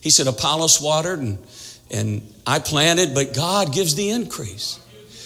He 0.00 0.10
said, 0.10 0.28
Apollos 0.28 0.80
watered 0.80 1.18
and, 1.18 1.38
and 1.90 2.22
I 2.46 2.60
planted, 2.60 3.14
but 3.14 3.34
God 3.34 3.74
gives 3.74 3.96
the 3.96 4.10
increase. 4.10 4.78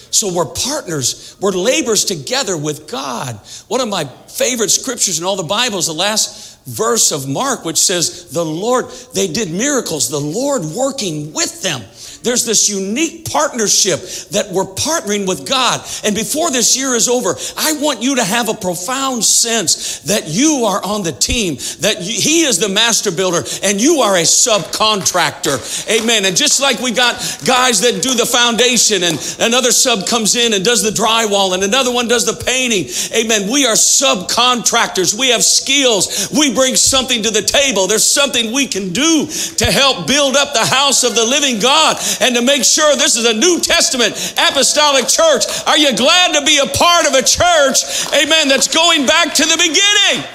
So 0.09 0.33
we're 0.33 0.45
partners, 0.45 1.37
we're 1.39 1.51
laborers 1.51 2.03
together 2.03 2.57
with 2.57 2.89
God. 2.89 3.39
One 3.67 3.81
of 3.81 3.87
my 3.87 4.05
favorite 4.05 4.71
scriptures 4.71 5.19
in 5.19 5.23
all 5.25 5.35
the 5.35 5.43
Bible 5.43 5.77
is 5.77 5.85
the 5.85 5.93
last 5.93 6.50
verse 6.65 7.11
of 7.11 7.27
Mark, 7.27 7.65
which 7.65 7.77
says, 7.77 8.29
The 8.31 8.45
Lord, 8.45 8.85
they 9.13 9.27
did 9.27 9.51
miracles, 9.51 10.09
the 10.09 10.19
Lord 10.19 10.63
working 10.63 11.33
with 11.33 11.61
them. 11.61 11.81
There's 12.23 12.45
this 12.45 12.69
unique 12.69 13.29
partnership 13.29 13.99
that 14.29 14.51
we're 14.51 14.65
partnering 14.65 15.27
with 15.27 15.47
God. 15.47 15.81
And 16.03 16.15
before 16.15 16.51
this 16.51 16.77
year 16.77 16.93
is 16.95 17.09
over, 17.09 17.35
I 17.57 17.73
want 17.81 18.01
you 18.01 18.15
to 18.15 18.23
have 18.23 18.49
a 18.49 18.53
profound 18.53 19.23
sense 19.23 19.99
that 20.01 20.27
you 20.27 20.65
are 20.65 20.83
on 20.83 21.03
the 21.03 21.11
team, 21.11 21.55
that 21.79 21.97
He 21.99 22.43
is 22.43 22.59
the 22.59 22.69
master 22.69 23.11
builder 23.11 23.43
and 23.63 23.81
you 23.81 24.01
are 24.01 24.17
a 24.17 24.21
subcontractor. 24.21 25.57
Amen. 25.89 26.25
And 26.25 26.35
just 26.35 26.61
like 26.61 26.79
we 26.79 26.91
got 26.91 27.15
guys 27.45 27.81
that 27.81 28.01
do 28.03 28.13
the 28.13 28.25
foundation 28.25 29.03
and 29.03 29.17
another 29.39 29.71
sub 29.71 30.07
comes 30.07 30.35
in 30.35 30.53
and 30.53 30.63
does 30.63 30.83
the 30.83 30.91
drywall 30.91 31.53
and 31.53 31.63
another 31.63 31.91
one 31.91 32.07
does 32.07 32.25
the 32.25 32.43
painting. 32.45 32.85
Amen. 33.17 33.51
We 33.51 33.65
are 33.65 33.73
subcontractors. 33.73 35.17
We 35.17 35.29
have 35.29 35.43
skills. 35.43 36.29
We 36.31 36.50
bring 36.53 36.75
something 36.75 37.23
to 37.23 37.31
the 37.31 37.41
table. 37.41 37.87
There's 37.87 38.05
something 38.05 38.51
we 38.51 38.67
can 38.67 38.93
do 38.93 39.27
to 39.57 39.65
help 39.65 40.07
build 40.07 40.35
up 40.35 40.53
the 40.53 40.65
house 40.65 41.03
of 41.03 41.15
the 41.15 41.23
living 41.23 41.59
God 41.59 41.97
and 42.19 42.35
to 42.35 42.41
make 42.41 42.63
sure 42.63 42.95
this 42.95 43.15
is 43.15 43.25
a 43.25 43.33
New 43.33 43.59
Testament 43.59 44.13
apostolic 44.37 45.07
church. 45.07 45.45
Are 45.67 45.77
you 45.77 45.95
glad 45.95 46.39
to 46.39 46.45
be 46.45 46.59
a 46.59 46.67
part 46.67 47.07
of 47.07 47.13
a 47.13 47.21
church, 47.21 47.83
amen, 48.13 48.47
that's 48.47 48.73
going 48.73 49.05
back 49.05 49.33
to 49.35 49.43
the 49.43 49.57
beginning? 49.57 50.25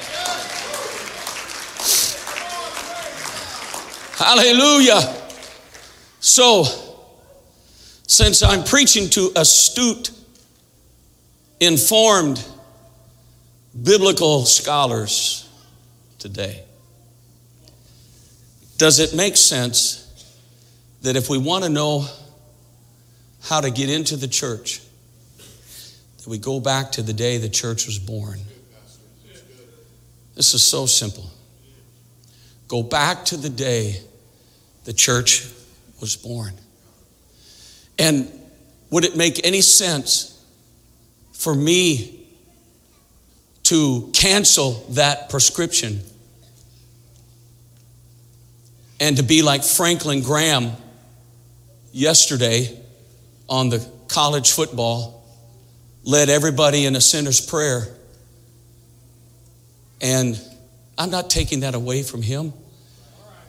Hallelujah. 4.17 5.15
So, 6.21 6.65
since 8.07 8.43
I'm 8.43 8.65
preaching 8.65 9.11
to 9.11 9.31
astute, 9.37 10.11
informed, 11.61 12.45
biblical 13.83 14.45
scholars 14.45 15.46
today, 16.19 16.65
does 18.79 18.99
it 18.99 19.15
make 19.15 19.37
sense 19.37 20.03
that 21.03 21.17
if 21.17 21.31
we 21.31 21.39
want 21.39 21.65
to 21.65 21.71
know 21.71 22.07
how 23.43 23.61
to 23.61 23.71
get 23.71 23.89
into 23.89 24.17
the 24.17 24.27
church, 24.27 24.81
that 26.19 26.27
we 26.27 26.39
go 26.39 26.59
back 26.59 26.93
to 26.93 27.03
the 27.03 27.13
day 27.13 27.39
the 27.39 27.49
church 27.49 27.87
was 27.87 27.99
born. 27.99 28.41
This 30.35 30.53
is 30.53 30.63
so 30.63 30.87
simple. 30.87 31.31
Go 32.69 32.83
back 32.83 33.25
to 33.27 33.37
the 33.37 33.49
day 33.49 34.01
the 34.85 34.93
church 34.93 35.49
was 36.01 36.17
born. 36.17 36.55
And 37.99 38.29
would 38.91 39.05
it 39.05 39.17
make 39.17 39.47
any 39.47 39.61
sense 39.61 40.45
for 41.33 41.55
me 41.55 42.26
to 43.67 44.11
cancel 44.13 44.75
that 44.91 45.29
prescription 45.29 46.01
and 49.01 49.17
to 49.17 49.25
be 49.25 49.43
like 49.43 49.65
Franklin 49.65 50.23
Graham 50.23 50.71
yesterday 51.91 52.81
on 53.49 53.69
the 53.69 53.85
college 54.07 54.53
football, 54.53 55.25
led 56.05 56.29
everybody 56.29 56.87
in 56.87 56.95
a 56.95 57.01
sinner's 57.01 57.41
prayer. 57.41 57.89
And 60.01 60.41
I'm 60.97 61.11
not 61.11 61.29
taking 61.29 61.61
that 61.61 61.75
away 61.75 62.05
from 62.05 62.23
him, 62.23 62.53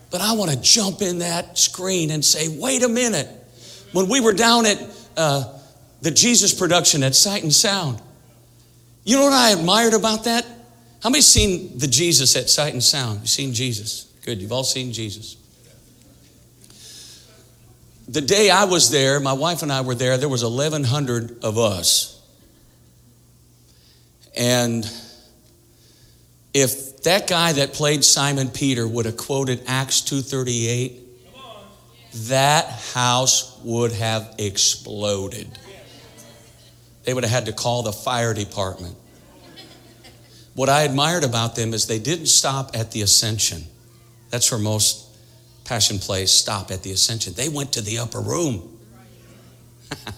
but 0.10 0.22
I 0.22 0.34
want 0.34 0.50
to 0.50 0.60
jump 0.60 1.04
in 1.04 1.20
that 1.20 1.60
screen 1.60 2.10
and 2.10 2.26
say, 2.26 2.48
wait 2.48 2.82
a 2.82 2.90
minute. 2.90 3.28
When 3.92 4.10
we 4.10 4.20
were 4.20 4.34
down 4.34 4.66
at 4.66 4.84
uh, 5.16 5.44
the 6.02 6.10
Jesus 6.10 6.54
production 6.54 7.04
at 7.04 7.14
Sight 7.14 7.44
and 7.44 7.54
Sound, 7.54 8.02
you 9.12 9.18
know 9.18 9.24
what 9.24 9.34
I 9.34 9.52
admired 9.52 9.94
about 9.94 10.26
that? 10.26 10.46
How 11.02 11.10
many 11.10 11.22
seen 11.22 11.78
the 11.78 11.88
Jesus 11.88 12.36
at 12.36 12.50
Sight 12.50 12.74
and 12.74 12.84
Sound? 12.84 13.22
You've 13.22 13.30
seen 13.30 13.54
Jesus. 13.54 14.06
Good, 14.26 14.42
you've 14.42 14.52
all 14.52 14.64
seen 14.64 14.92
Jesus 14.94 15.38
the 18.08 18.22
day 18.22 18.50
I 18.50 18.64
was 18.64 18.90
there, 18.90 19.20
my 19.20 19.34
wife 19.34 19.64
and 19.64 19.72
I 19.72 19.82
were 19.82 19.96
there, 19.96 20.18
there 20.18 20.30
was 20.30 20.44
1,100 20.44 21.44
of 21.44 21.58
us. 21.58 22.22
And 24.36 24.90
if 26.54 27.04
that 27.04 27.28
guy 27.28 27.54
that 27.54 27.74
played 27.74 28.06
Simon 28.06 28.50
Peter 28.50 28.88
would 28.88 29.06
have 29.06 29.18
quoted 29.18 29.64
Acts 29.68 30.02
2.38, 30.02 31.00
that 32.30 32.66
house 32.94 33.60
would 33.64 33.92
have 33.92 34.36
exploded. 34.40 35.48
They 37.08 37.14
would 37.14 37.24
have 37.24 37.32
had 37.32 37.46
to 37.46 37.54
call 37.54 37.84
the 37.84 37.94
fire 37.94 38.34
department. 38.34 38.94
What 40.56 40.68
I 40.68 40.82
admired 40.82 41.24
about 41.24 41.56
them 41.56 41.74
is 41.74 41.88
they 41.88 42.00
didn't 42.00 42.26
stop 42.26 42.72
at 42.76 42.92
the 42.92 43.02
ascension. 43.02 43.64
That's 44.30 44.52
where 44.52 44.60
most 44.60 45.08
Passion 45.64 46.00
Plays 46.00 46.32
stop 46.32 46.70
at 46.70 46.84
the 46.84 46.92
Ascension. 46.92 47.34
They 47.34 47.48
went 47.48 47.72
to 47.74 47.82
the 47.82 48.00
upper 48.00 48.20
room. 48.20 48.78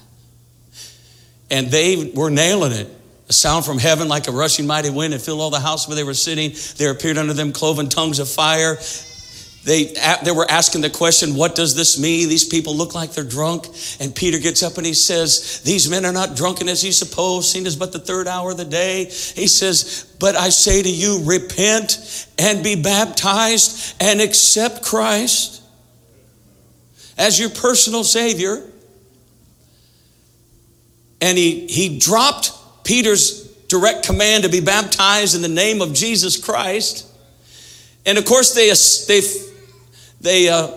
and 1.51 1.67
they 1.69 2.11
were 2.15 2.31
nailing 2.31 2.71
it. 2.71 2.87
A 3.27 3.33
sound 3.33 3.65
from 3.65 3.77
heaven 3.77 4.07
like 4.07 4.27
a 4.27 4.31
rushing 4.31 4.65
mighty 4.65 4.89
wind 4.89 5.13
and 5.13 5.21
filled 5.21 5.41
all 5.41 5.51
the 5.51 5.59
house 5.59 5.87
where 5.87 5.95
they 5.95 6.03
were 6.03 6.15
sitting. 6.15 6.55
There 6.77 6.89
appeared 6.89 7.19
unto 7.19 7.33
them 7.33 7.51
cloven 7.51 7.87
tongues 7.87 8.17
of 8.17 8.27
fire. 8.27 8.79
They, 9.63 9.93
they 10.23 10.31
were 10.31 10.49
asking 10.49 10.81
the 10.81 10.89
question, 10.89 11.35
What 11.35 11.53
does 11.53 11.75
this 11.75 11.99
mean? 11.99 12.29
These 12.29 12.45
people 12.45 12.75
look 12.75 12.95
like 12.95 13.11
they're 13.11 13.23
drunk. 13.23 13.67
And 13.99 14.15
Peter 14.15 14.39
gets 14.39 14.63
up 14.63 14.77
and 14.77 14.85
he 14.85 14.93
says, 14.93 15.61
These 15.61 15.89
men 15.89 16.05
are 16.05 16.13
not 16.13 16.35
drunken 16.35 16.69
as 16.69 16.83
you 16.83 16.91
suppose, 16.91 17.51
seen 17.51 17.67
as 17.67 17.75
but 17.75 17.91
the 17.91 17.99
third 17.99 18.27
hour 18.27 18.51
of 18.51 18.57
the 18.57 18.65
day. 18.65 19.05
He 19.05 19.47
says, 19.47 20.11
But 20.19 20.35
I 20.35 20.49
say 20.49 20.81
to 20.81 20.89
you, 20.89 21.23
repent 21.25 22.27
and 22.37 22.63
be 22.63 22.81
baptized 22.81 23.95
and 24.01 24.21
accept 24.21 24.83
Christ 24.83 25.61
as 27.17 27.37
your 27.37 27.49
personal 27.49 28.05
Savior. 28.05 28.63
And 31.21 31.37
he, 31.37 31.67
he 31.67 31.99
dropped 31.99 32.53
Peter's 32.85 33.45
direct 33.67 34.05
command 34.05 34.45
to 34.45 34.49
be 34.49 34.61
baptized 34.61 35.35
in 35.35 35.41
the 35.41 35.49
name 35.49 35.81
of 35.81 35.93
Jesus 35.93 36.37
Christ. 36.37 37.05
And 38.05 38.17
of 38.17 38.23
course, 38.23 38.55
they, 38.55 38.69
they 39.13 39.21
they, 40.21 40.49
uh, 40.49 40.67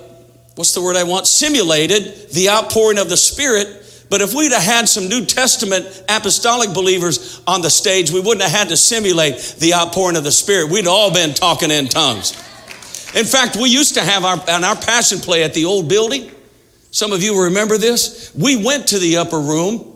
what's 0.54 0.74
the 0.74 0.82
word 0.82 0.96
I 0.96 1.04
want? 1.04 1.26
Simulated 1.26 2.30
the 2.30 2.50
outpouring 2.50 2.98
of 2.98 3.08
the 3.08 3.16
Spirit. 3.16 3.78
But 4.08 4.20
if 4.20 4.34
we'd 4.34 4.52
have 4.52 4.62
had 4.62 4.88
some 4.88 5.08
New 5.08 5.24
Testament 5.24 6.04
apostolic 6.08 6.74
believers 6.74 7.40
on 7.46 7.62
the 7.62 7.70
stage, 7.70 8.10
we 8.10 8.20
wouldn't 8.20 8.42
have 8.42 8.50
had 8.50 8.68
to 8.68 8.76
simulate 8.76 9.56
the 9.58 9.74
outpouring 9.74 10.16
of 10.16 10.24
the 10.24 10.32
Spirit. 10.32 10.70
We'd 10.70 10.86
all 10.86 11.12
been 11.12 11.32
talking 11.32 11.70
in 11.70 11.88
tongues. 11.88 12.32
In 13.14 13.24
fact, 13.24 13.56
we 13.56 13.70
used 13.70 13.94
to 13.94 14.00
have 14.02 14.24
our, 14.24 14.38
on 14.50 14.64
our 14.64 14.76
passion 14.76 15.18
play 15.18 15.44
at 15.44 15.54
the 15.54 15.64
old 15.64 15.88
building. 15.88 16.30
Some 16.90 17.12
of 17.12 17.22
you 17.22 17.44
remember 17.44 17.78
this. 17.78 18.34
We 18.34 18.62
went 18.62 18.88
to 18.88 18.98
the 18.98 19.16
upper 19.16 19.40
room 19.40 19.91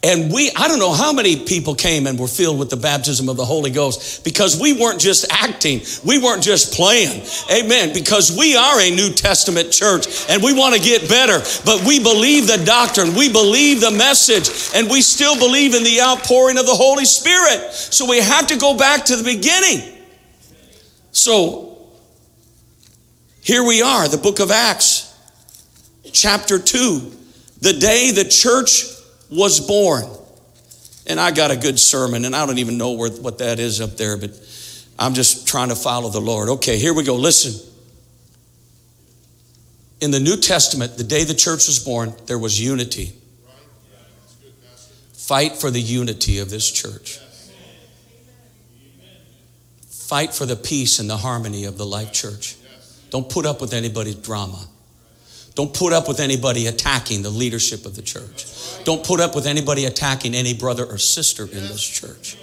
And 0.00 0.32
we, 0.32 0.52
I 0.54 0.68
don't 0.68 0.78
know 0.78 0.92
how 0.92 1.12
many 1.12 1.34
people 1.44 1.74
came 1.74 2.06
and 2.06 2.16
were 2.16 2.28
filled 2.28 2.60
with 2.60 2.70
the 2.70 2.76
baptism 2.76 3.28
of 3.28 3.36
the 3.36 3.44
Holy 3.44 3.70
Ghost 3.70 4.22
because 4.22 4.60
we 4.60 4.72
weren't 4.72 5.00
just 5.00 5.26
acting, 5.28 5.80
we 6.04 6.18
weren't 6.18 6.42
just 6.42 6.72
playing. 6.72 7.24
Amen. 7.50 7.92
Because 7.92 8.36
we 8.36 8.54
are 8.54 8.80
a 8.80 8.90
New 8.90 9.10
Testament 9.10 9.72
church 9.72 10.06
and 10.30 10.40
we 10.40 10.52
want 10.52 10.76
to 10.76 10.80
get 10.80 11.08
better, 11.08 11.40
but 11.64 11.84
we 11.84 11.98
believe 12.00 12.46
the 12.46 12.62
doctrine, 12.64 13.14
we 13.16 13.30
believe 13.32 13.80
the 13.80 13.90
message, 13.90 14.70
and 14.76 14.88
we 14.88 15.02
still 15.02 15.36
believe 15.36 15.74
in 15.74 15.82
the 15.82 16.00
outpouring 16.00 16.58
of 16.58 16.66
the 16.66 16.74
Holy 16.74 17.04
Spirit. 17.04 17.72
So 17.72 18.08
we 18.08 18.18
have 18.18 18.46
to 18.48 18.56
go 18.56 18.76
back 18.76 19.04
to 19.06 19.16
the 19.16 19.24
beginning. 19.24 19.80
So 21.10 21.90
here 23.40 23.64
we 23.64 23.82
are, 23.82 24.06
the 24.06 24.16
book 24.16 24.38
of 24.38 24.52
Acts, 24.52 25.12
chapter 26.12 26.60
2, 26.60 27.12
the 27.62 27.72
day 27.72 28.12
the 28.12 28.24
church 28.24 28.97
was 29.30 29.60
born. 29.60 30.04
And 31.06 31.18
I 31.18 31.30
got 31.30 31.50
a 31.50 31.56
good 31.56 31.78
sermon, 31.78 32.24
and 32.24 32.36
I 32.36 32.44
don't 32.46 32.58
even 32.58 32.76
know 32.76 32.92
where, 32.92 33.10
what 33.10 33.38
that 33.38 33.58
is 33.58 33.80
up 33.80 33.96
there, 33.96 34.16
but 34.16 34.30
I'm 34.98 35.14
just 35.14 35.48
trying 35.48 35.70
to 35.70 35.76
follow 35.76 36.10
the 36.10 36.20
Lord. 36.20 36.48
Okay, 36.48 36.78
here 36.78 36.92
we 36.92 37.02
go. 37.02 37.14
Listen. 37.14 37.66
In 40.00 40.10
the 40.10 40.20
New 40.20 40.36
Testament, 40.36 40.96
the 40.96 41.04
day 41.04 41.24
the 41.24 41.34
church 41.34 41.66
was 41.66 41.78
born, 41.78 42.14
there 42.26 42.38
was 42.38 42.60
unity. 42.60 43.12
Fight 45.12 45.56
for 45.56 45.70
the 45.70 45.80
unity 45.80 46.38
of 46.38 46.50
this 46.50 46.70
church. 46.70 47.18
Fight 49.90 50.32
for 50.32 50.46
the 50.46 50.56
peace 50.56 51.00
and 51.00 51.10
the 51.10 51.16
harmony 51.16 51.64
of 51.64 51.76
the 51.76 51.84
Life 51.84 52.12
Church. 52.12 52.56
Don't 53.10 53.28
put 53.28 53.44
up 53.44 53.60
with 53.60 53.74
anybody's 53.74 54.14
drama. 54.14 54.66
Don't 55.58 55.74
put 55.74 55.92
up 55.92 56.06
with 56.06 56.20
anybody 56.20 56.68
attacking 56.68 57.22
the 57.22 57.30
leadership 57.30 57.84
of 57.84 57.96
the 57.96 58.00
church. 58.00 58.46
Don't 58.84 59.04
put 59.04 59.18
up 59.18 59.34
with 59.34 59.44
anybody 59.44 59.86
attacking 59.86 60.32
any 60.32 60.54
brother 60.54 60.86
or 60.86 60.98
sister 60.98 61.42
in 61.42 61.66
this 61.66 61.82
church. 61.82 62.38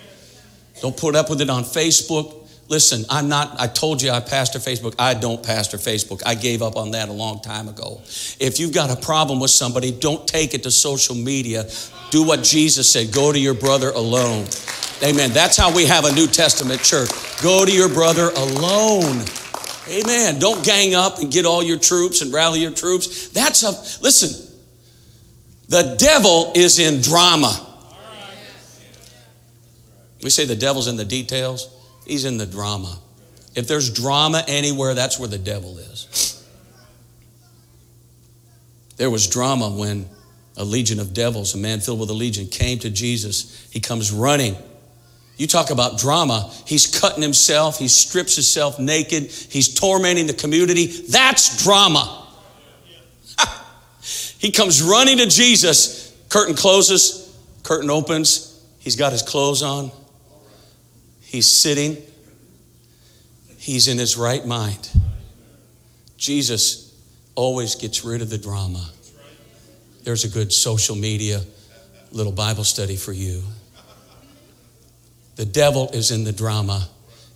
Don't 0.81 0.97
put 0.97 1.15
up 1.15 1.29
with 1.29 1.39
it 1.39 1.49
on 1.49 1.63
Facebook. 1.63 2.45
Listen, 2.67 3.05
I'm 3.09 3.29
not, 3.29 3.55
I 3.57 3.67
told 3.67 4.01
you 4.01 4.11
I 4.11 4.19
pastor 4.19 4.59
Facebook. 4.59 4.95
I 4.99 5.13
don't 5.13 5.41
pastor 5.41 5.77
Facebook. 5.77 6.23
I 6.25 6.35
gave 6.35 6.61
up 6.61 6.75
on 6.75 6.91
that 6.91 7.07
a 7.07 7.13
long 7.13 7.39
time 7.39 7.69
ago. 7.69 8.01
If 8.41 8.59
you've 8.59 8.73
got 8.73 8.91
a 8.91 8.97
problem 8.97 9.39
with 9.39 9.51
somebody, 9.51 9.93
don't 9.93 10.27
take 10.27 10.53
it 10.53 10.63
to 10.63 10.71
social 10.71 11.15
media. 11.15 11.69
Do 12.11 12.21
what 12.21 12.43
Jesus 12.43 12.91
said 12.91 13.13
go 13.13 13.31
to 13.31 13.39
your 13.39 13.53
brother 13.53 13.91
alone. 13.91 14.45
Amen. 15.01 15.31
That's 15.31 15.55
how 15.55 15.73
we 15.73 15.85
have 15.85 16.03
a 16.03 16.11
New 16.11 16.27
Testament 16.27 16.81
church. 16.83 17.11
Go 17.41 17.63
to 17.63 17.71
your 17.71 17.87
brother 17.87 18.31
alone. 18.35 19.23
Amen. 19.87 20.39
Don't 20.39 20.65
gang 20.65 20.95
up 20.95 21.19
and 21.19 21.31
get 21.31 21.45
all 21.45 21.61
your 21.61 21.77
troops 21.77 22.21
and 22.21 22.33
rally 22.33 22.59
your 22.59 22.71
troops. 22.71 23.29
That's 23.29 23.63
a, 23.63 23.69
listen, 24.03 24.53
the 25.69 25.95
devil 25.97 26.51
is 26.55 26.79
in 26.79 27.01
drama. 27.01 27.61
We 30.23 30.29
say 30.31 30.45
the 30.45 30.55
devil's 30.55 30.87
in 30.87 30.95
the 30.95 31.05
details, 31.05 31.69
he's 32.05 32.25
in 32.25 32.37
the 32.37 32.47
drama. 32.47 32.97
If 33.55 33.67
there's 33.67 33.93
drama 33.93 34.43
anywhere, 34.47 34.95
that's 34.95 35.19
where 35.19 35.29
the 35.29 35.37
devil 35.37 35.77
is. 35.77 36.43
There 38.97 39.09
was 39.09 39.27
drama 39.27 39.69
when 39.69 40.07
a 40.57 40.63
legion 40.63 40.99
of 40.99 41.13
devils, 41.13 41.53
a 41.53 41.57
man 41.57 41.79
filled 41.79 41.99
with 41.99 42.09
a 42.09 42.13
legion, 42.13 42.47
came 42.47 42.79
to 42.79 42.89
Jesus. 42.89 43.67
He 43.71 43.79
comes 43.79 44.11
running 44.11 44.55
you 45.37 45.47
talk 45.47 45.69
about 45.69 45.97
drama. 45.97 46.51
He's 46.65 46.87
cutting 46.87 47.21
himself, 47.21 47.77
he 47.77 47.87
strips 47.87 48.35
himself 48.35 48.79
naked, 48.79 49.23
he's 49.23 49.73
tormenting 49.73 50.27
the 50.27 50.33
community. 50.33 50.87
That's 50.87 51.63
drama. 51.63 52.27
he 54.37 54.51
comes 54.51 54.81
running 54.81 55.17
to 55.17 55.27
Jesus. 55.27 56.15
Curtain 56.29 56.55
closes, 56.55 57.37
curtain 57.63 57.89
opens. 57.89 58.51
He's 58.79 58.95
got 58.95 59.11
his 59.11 59.23
clothes 59.23 59.63
on. 59.63 59.91
He's 61.21 61.51
sitting. 61.51 61.97
He's 63.57 63.87
in 63.87 63.97
his 63.97 64.15
right 64.15 64.45
mind. 64.45 64.89
Jesus 66.17 66.95
always 67.33 67.75
gets 67.75 68.05
rid 68.05 68.21
of 68.21 68.29
the 68.29 68.37
drama. 68.37 68.87
There's 70.03 70.23
a 70.23 70.29
good 70.29 70.53
social 70.53 70.95
media 70.95 71.41
little 72.11 72.31
Bible 72.31 72.63
study 72.63 72.95
for 72.95 73.11
you. 73.11 73.41
The 75.35 75.45
devil 75.45 75.89
is 75.91 76.11
in 76.11 76.23
the 76.23 76.31
drama, 76.31 76.87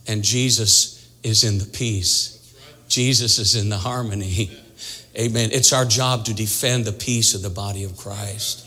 and 0.06 0.22
Jesus 0.22 1.08
is 1.22 1.44
in 1.44 1.58
the 1.58 1.66
peace. 1.66 2.36
Jesus 2.88 3.38
is 3.38 3.54
in 3.54 3.68
the 3.68 3.76
harmony. 3.76 4.50
Amen. 5.18 5.50
It's 5.52 5.72
our 5.72 5.84
job 5.84 6.24
to 6.26 6.34
defend 6.34 6.84
the 6.84 6.92
peace 6.92 7.34
of 7.34 7.42
the 7.42 7.50
body 7.50 7.84
of 7.84 7.96
Christ. 7.96 8.66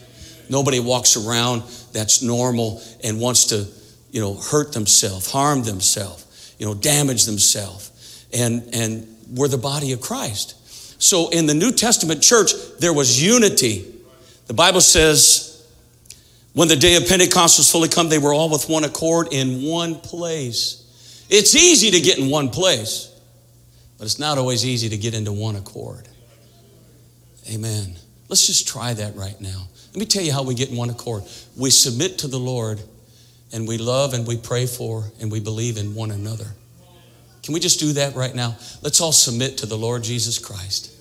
Nobody 0.49 0.79
walks 0.79 1.15
around 1.15 1.63
that's 1.93 2.21
normal 2.21 2.81
and 3.03 3.19
wants 3.19 3.45
to, 3.45 3.65
you 4.11 4.21
know, 4.21 4.35
hurt 4.35 4.73
themselves, 4.73 5.31
harm 5.31 5.63
themselves, 5.63 6.55
you 6.59 6.65
know, 6.65 6.73
damage 6.73 7.25
themselves. 7.25 8.27
And 8.33 8.69
and 8.73 9.07
we're 9.33 9.47
the 9.47 9.57
body 9.57 9.93
of 9.93 10.01
Christ. 10.01 11.01
So 11.01 11.29
in 11.29 11.47
the 11.47 11.53
New 11.53 11.71
Testament 11.71 12.21
church, 12.21 12.51
there 12.79 12.93
was 12.93 13.21
unity. 13.21 13.85
The 14.47 14.53
Bible 14.53 14.81
says 14.81 15.52
when 16.53 16.67
the 16.67 16.75
day 16.75 16.95
of 16.95 17.07
Pentecost 17.07 17.57
was 17.57 17.71
fully 17.71 17.89
come, 17.89 18.09
they 18.09 18.19
were 18.19 18.33
all 18.33 18.49
with 18.49 18.69
one 18.69 18.83
accord 18.83 19.29
in 19.31 19.63
one 19.63 19.95
place. 19.95 21.25
It's 21.29 21.55
easy 21.55 21.91
to 21.91 21.99
get 21.99 22.19
in 22.19 22.29
one 22.29 22.49
place, 22.49 23.11
but 23.97 24.05
it's 24.05 24.19
not 24.19 24.37
always 24.37 24.65
easy 24.65 24.89
to 24.89 24.97
get 24.97 25.15
into 25.15 25.31
one 25.31 25.55
accord. 25.55 26.07
Amen. 27.51 27.95
Let's 28.29 28.45
just 28.45 28.67
try 28.67 28.93
that 28.93 29.15
right 29.15 29.39
now. 29.41 29.67
Let 29.87 29.99
me 29.99 30.05
tell 30.05 30.23
you 30.23 30.31
how 30.31 30.43
we 30.43 30.53
get 30.53 30.69
in 30.69 30.77
one 30.77 30.89
accord. 30.89 31.23
We 31.57 31.69
submit 31.69 32.19
to 32.19 32.27
the 32.27 32.39
Lord 32.39 32.81
and 33.51 33.67
we 33.67 33.77
love 33.77 34.13
and 34.13 34.25
we 34.25 34.37
pray 34.37 34.65
for 34.65 35.11
and 35.19 35.31
we 35.31 35.39
believe 35.39 35.77
in 35.77 35.95
one 35.95 36.11
another. 36.11 36.47
Can 37.43 37.53
we 37.53 37.59
just 37.59 37.79
do 37.79 37.93
that 37.93 38.15
right 38.15 38.33
now? 38.33 38.55
Let's 38.81 39.01
all 39.01 39.11
submit 39.11 39.57
to 39.59 39.65
the 39.65 39.77
Lord 39.77 40.03
Jesus 40.03 40.39
Christ. 40.39 40.92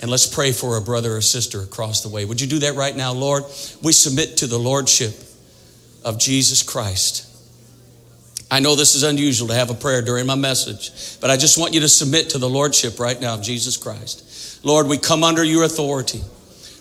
And 0.00 0.10
let's 0.10 0.26
pray 0.26 0.52
for 0.52 0.76
a 0.76 0.80
brother 0.80 1.16
or 1.16 1.20
sister 1.20 1.62
across 1.62 2.02
the 2.02 2.08
way. 2.08 2.24
Would 2.24 2.40
you 2.40 2.46
do 2.46 2.58
that 2.60 2.74
right 2.74 2.94
now, 2.94 3.12
Lord? 3.12 3.44
We 3.82 3.92
submit 3.92 4.38
to 4.38 4.46
the 4.46 4.58
Lordship 4.58 5.14
of 6.04 6.18
Jesus 6.18 6.62
Christ. 6.62 7.22
I 8.50 8.60
know 8.60 8.76
this 8.76 8.94
is 8.94 9.02
unusual 9.02 9.48
to 9.48 9.54
have 9.54 9.70
a 9.70 9.74
prayer 9.74 10.02
during 10.02 10.26
my 10.26 10.36
message, 10.36 11.18
but 11.20 11.30
I 11.30 11.36
just 11.36 11.58
want 11.58 11.74
you 11.74 11.80
to 11.80 11.88
submit 11.88 12.30
to 12.30 12.38
the 12.38 12.48
Lordship 12.48 13.00
right 13.00 13.20
now 13.20 13.34
of 13.34 13.42
Jesus 13.42 13.76
Christ. 13.76 14.64
Lord, 14.64 14.86
we 14.86 14.98
come 14.98 15.24
under 15.24 15.42
your 15.42 15.64
authority. 15.64 16.20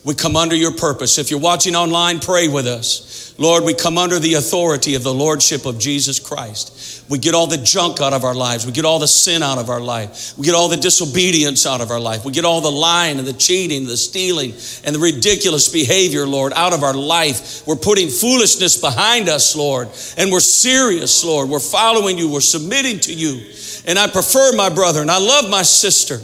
We 0.04 0.14
come 0.14 0.36
under 0.36 0.56
your 0.56 0.74
purpose. 0.74 1.18
If 1.18 1.32
you're 1.32 1.40
watching 1.40 1.76
online, 1.76 2.20
pray 2.20 2.48
with 2.48 2.68
us. 2.68 3.05
Lord, 3.38 3.66
we 3.66 3.74
come 3.74 3.98
under 3.98 4.18
the 4.18 4.36
authority 4.36 4.96
of 4.96 5.04
the 5.04 5.14
Lordship 5.14 5.66
of 5.66 5.78
Jesus 5.78 6.20
Christ. 6.20 7.04
We 7.10 7.20
get 7.20 7.36
all 7.36 7.48
the 7.48 7.58
junk 7.58 8.00
out 8.00 8.14
of 8.14 8.24
our 8.24 8.34
lives. 8.34 8.66
We 8.66 8.72
get 8.72 8.86
all 8.86 8.98
the 8.98 9.10
sin 9.10 9.44
out 9.44 9.58
of 9.58 9.70
our 9.70 9.82
life. 9.82 10.34
We 10.38 10.46
get 10.46 10.56
all 10.56 10.70
the 10.70 10.78
disobedience 10.78 11.66
out 11.66 11.82
of 11.82 11.92
our 11.92 12.00
life. 12.00 12.24
We 12.24 12.32
get 12.32 12.46
all 12.46 12.62
the 12.62 12.72
lying 12.72 13.20
and 13.20 13.28
the 13.28 13.34
cheating, 13.34 13.86
the 13.86 13.98
stealing, 13.98 14.54
and 14.86 14.96
the 14.96 15.00
ridiculous 15.00 15.68
behavior, 15.68 16.26
Lord, 16.26 16.54
out 16.54 16.72
of 16.72 16.82
our 16.82 16.94
life. 16.94 17.68
We're 17.68 17.76
putting 17.76 18.08
foolishness 18.08 18.80
behind 18.80 19.28
us, 19.28 19.54
Lord, 19.54 19.90
and 20.18 20.32
we're 20.32 20.40
serious, 20.40 21.24
Lord. 21.26 21.50
We're 21.50 21.60
following 21.60 22.18
you. 22.18 22.32
We're 22.32 22.40
submitting 22.40 23.02
to 23.02 23.14
you. 23.14 23.52
And 23.86 24.00
I 24.00 24.08
prefer 24.08 24.54
my 24.56 24.70
brother 24.70 25.02
and 25.02 25.12
I 25.12 25.20
love 25.20 25.50
my 25.50 25.62
sister. 25.62 26.20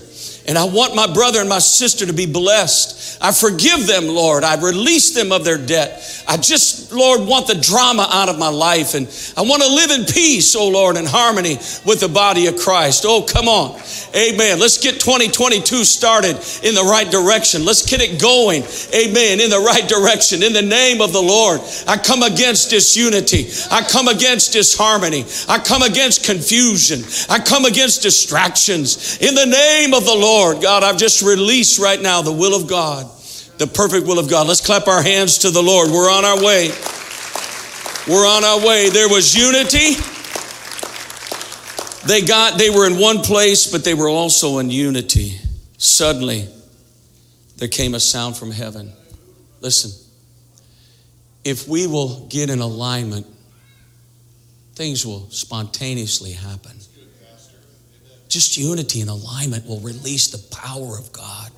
And 0.47 0.58
I 0.58 0.63
want 0.63 0.95
my 0.95 1.12
brother 1.13 1.39
and 1.39 1.47
my 1.47 1.60
sister 1.60 2.06
to 2.08 2.13
be 2.13 2.26
blessed. 2.26 3.19
I 3.21 3.32
forgive 3.32 3.86
them, 3.86 4.08
Lord. 4.08 4.43
I 4.43 4.60
release 4.60 5.13
them 5.13 5.32
of 5.32 5.43
their 5.45 5.60
debt. 5.60 6.02
I 6.32 6.38
just, 6.38 6.91
Lord, 6.91 7.28
want 7.28 7.48
the 7.48 7.56
drama 7.56 8.08
out 8.10 8.30
of 8.30 8.39
my 8.39 8.48
life. 8.48 8.96
And 8.96 9.06
I 9.38 9.41
want 9.41 9.62
to 9.62 9.67
live 9.67 9.91
in 9.91 10.06
peace, 10.06 10.56
oh 10.56 10.70
Lord, 10.70 10.96
in 10.96 11.06
harmony 11.06 11.56
with 11.86 12.00
the 12.00 12.08
body 12.08 12.48
of 12.48 12.58
Christ. 12.58 13.04
Oh, 13.06 13.22
come 13.22 13.48
on. 13.48 13.80
Amen. 14.15 14.60
Let's 14.60 14.78
get 14.78 15.00
2022 15.00 15.84
started 15.84 16.38
in 16.63 16.74
the 16.74 16.88
right 16.89 17.10
direction. 17.12 17.65
Let's 17.65 17.86
get 17.86 18.02
it 18.02 18.22
going. 18.22 18.63
Amen. 18.96 19.41
In 19.41 19.50
the 19.50 19.60
right 19.60 19.88
direction. 19.88 20.41
In 20.41 20.54
the 20.54 20.62
name 20.62 21.02
of 21.02 21.13
the 21.13 21.22
Lord. 21.22 21.62
I 21.88 21.98
come 21.98 22.24
against 22.24 22.72
disunity. 22.72 23.52
I 23.70 23.84
come 23.84 24.08
against 24.08 24.54
disharmony. 24.54 25.26
I 25.48 25.60
come 25.60 25.84
against 25.84 26.26
confusion. 26.26 27.04
I 27.30 27.39
come 27.39 27.65
against 27.65 28.02
distractions. 28.02 29.17
In 29.22 29.36
the 29.36 29.46
name 29.46 29.94
of 29.94 30.06
the 30.06 30.15
Lord. 30.15 30.32
Lord. 30.32 30.62
God, 30.62 30.84
I've 30.84 30.98
just 30.98 31.22
released 31.22 31.78
right 31.78 32.02
now 32.02 32.22
the 32.22 32.32
will 32.32 32.56
of 32.56 32.67
God, 32.67 33.10
the 33.62 33.67
perfect 33.67 34.08
will 34.08 34.17
of 34.17 34.28
God. 34.28 34.47
Let's 34.47 34.60
clap 34.60 34.88
our 34.88 35.04
hands 35.04 35.38
to 35.39 35.52
the 35.52 35.62
Lord. 35.62 35.91
We're 35.91 36.10
on 36.10 36.26
our 36.26 36.43
way. 36.43 36.69
We're 38.08 38.28
on 38.28 38.43
our 38.43 38.65
way. 38.65 38.89
There 38.89 39.08
was 39.08 39.36
unity. 39.36 40.02
They 42.08 42.26
got 42.26 42.58
they 42.58 42.71
were 42.71 42.88
in 42.88 42.97
one 42.97 43.19
place, 43.19 43.71
but 43.71 43.84
they 43.84 43.93
were 43.93 44.10
also 44.10 44.58
in 44.58 44.71
unity. 44.71 45.38
Suddenly, 45.78 46.50
there 47.58 47.67
came 47.67 47.93
a 47.93 48.00
sound 48.00 48.36
from 48.36 48.50
heaven. 48.50 48.93
Listen. 49.62 49.91
If 51.43 51.67
we 51.67 51.86
will 51.86 52.26
get 52.30 52.50
in 52.50 52.62
alignment, 52.62 53.28
things 54.74 55.06
will 55.06 55.30
spontaneously 55.30 56.32
happen. 56.32 56.71
Just 58.28 58.58
unity 58.58 59.02
and 59.02 59.10
alignment 59.12 59.67
will 59.67 59.82
release 59.82 60.32
the 60.32 60.56
power 60.56 60.97
of 60.97 61.12
God. 61.13 61.52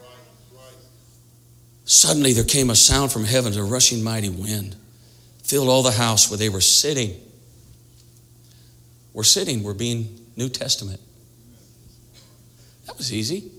Suddenly 1.86 2.34
there 2.34 2.44
came 2.44 2.70
a 2.70 2.76
sound 2.76 3.12
from 3.12 3.26
heaven, 3.26 3.58
a 3.58 3.64
rushing 3.64 4.04
mighty 4.04 4.30
wind. 4.30 4.76
filled 5.44 5.68
all 5.68 5.84
the 5.84 5.92
house 5.92 6.30
where 6.30 6.38
they 6.38 6.50
were 6.50 6.62
sitting. 6.62 7.20
We're 9.12 9.24
sitting, 9.24 9.62
we're 9.62 9.74
being 9.74 10.20
New 10.36 10.50
Testament. 10.50 11.00
That 12.86 12.98
was 12.98 13.14
easy. 13.14 13.52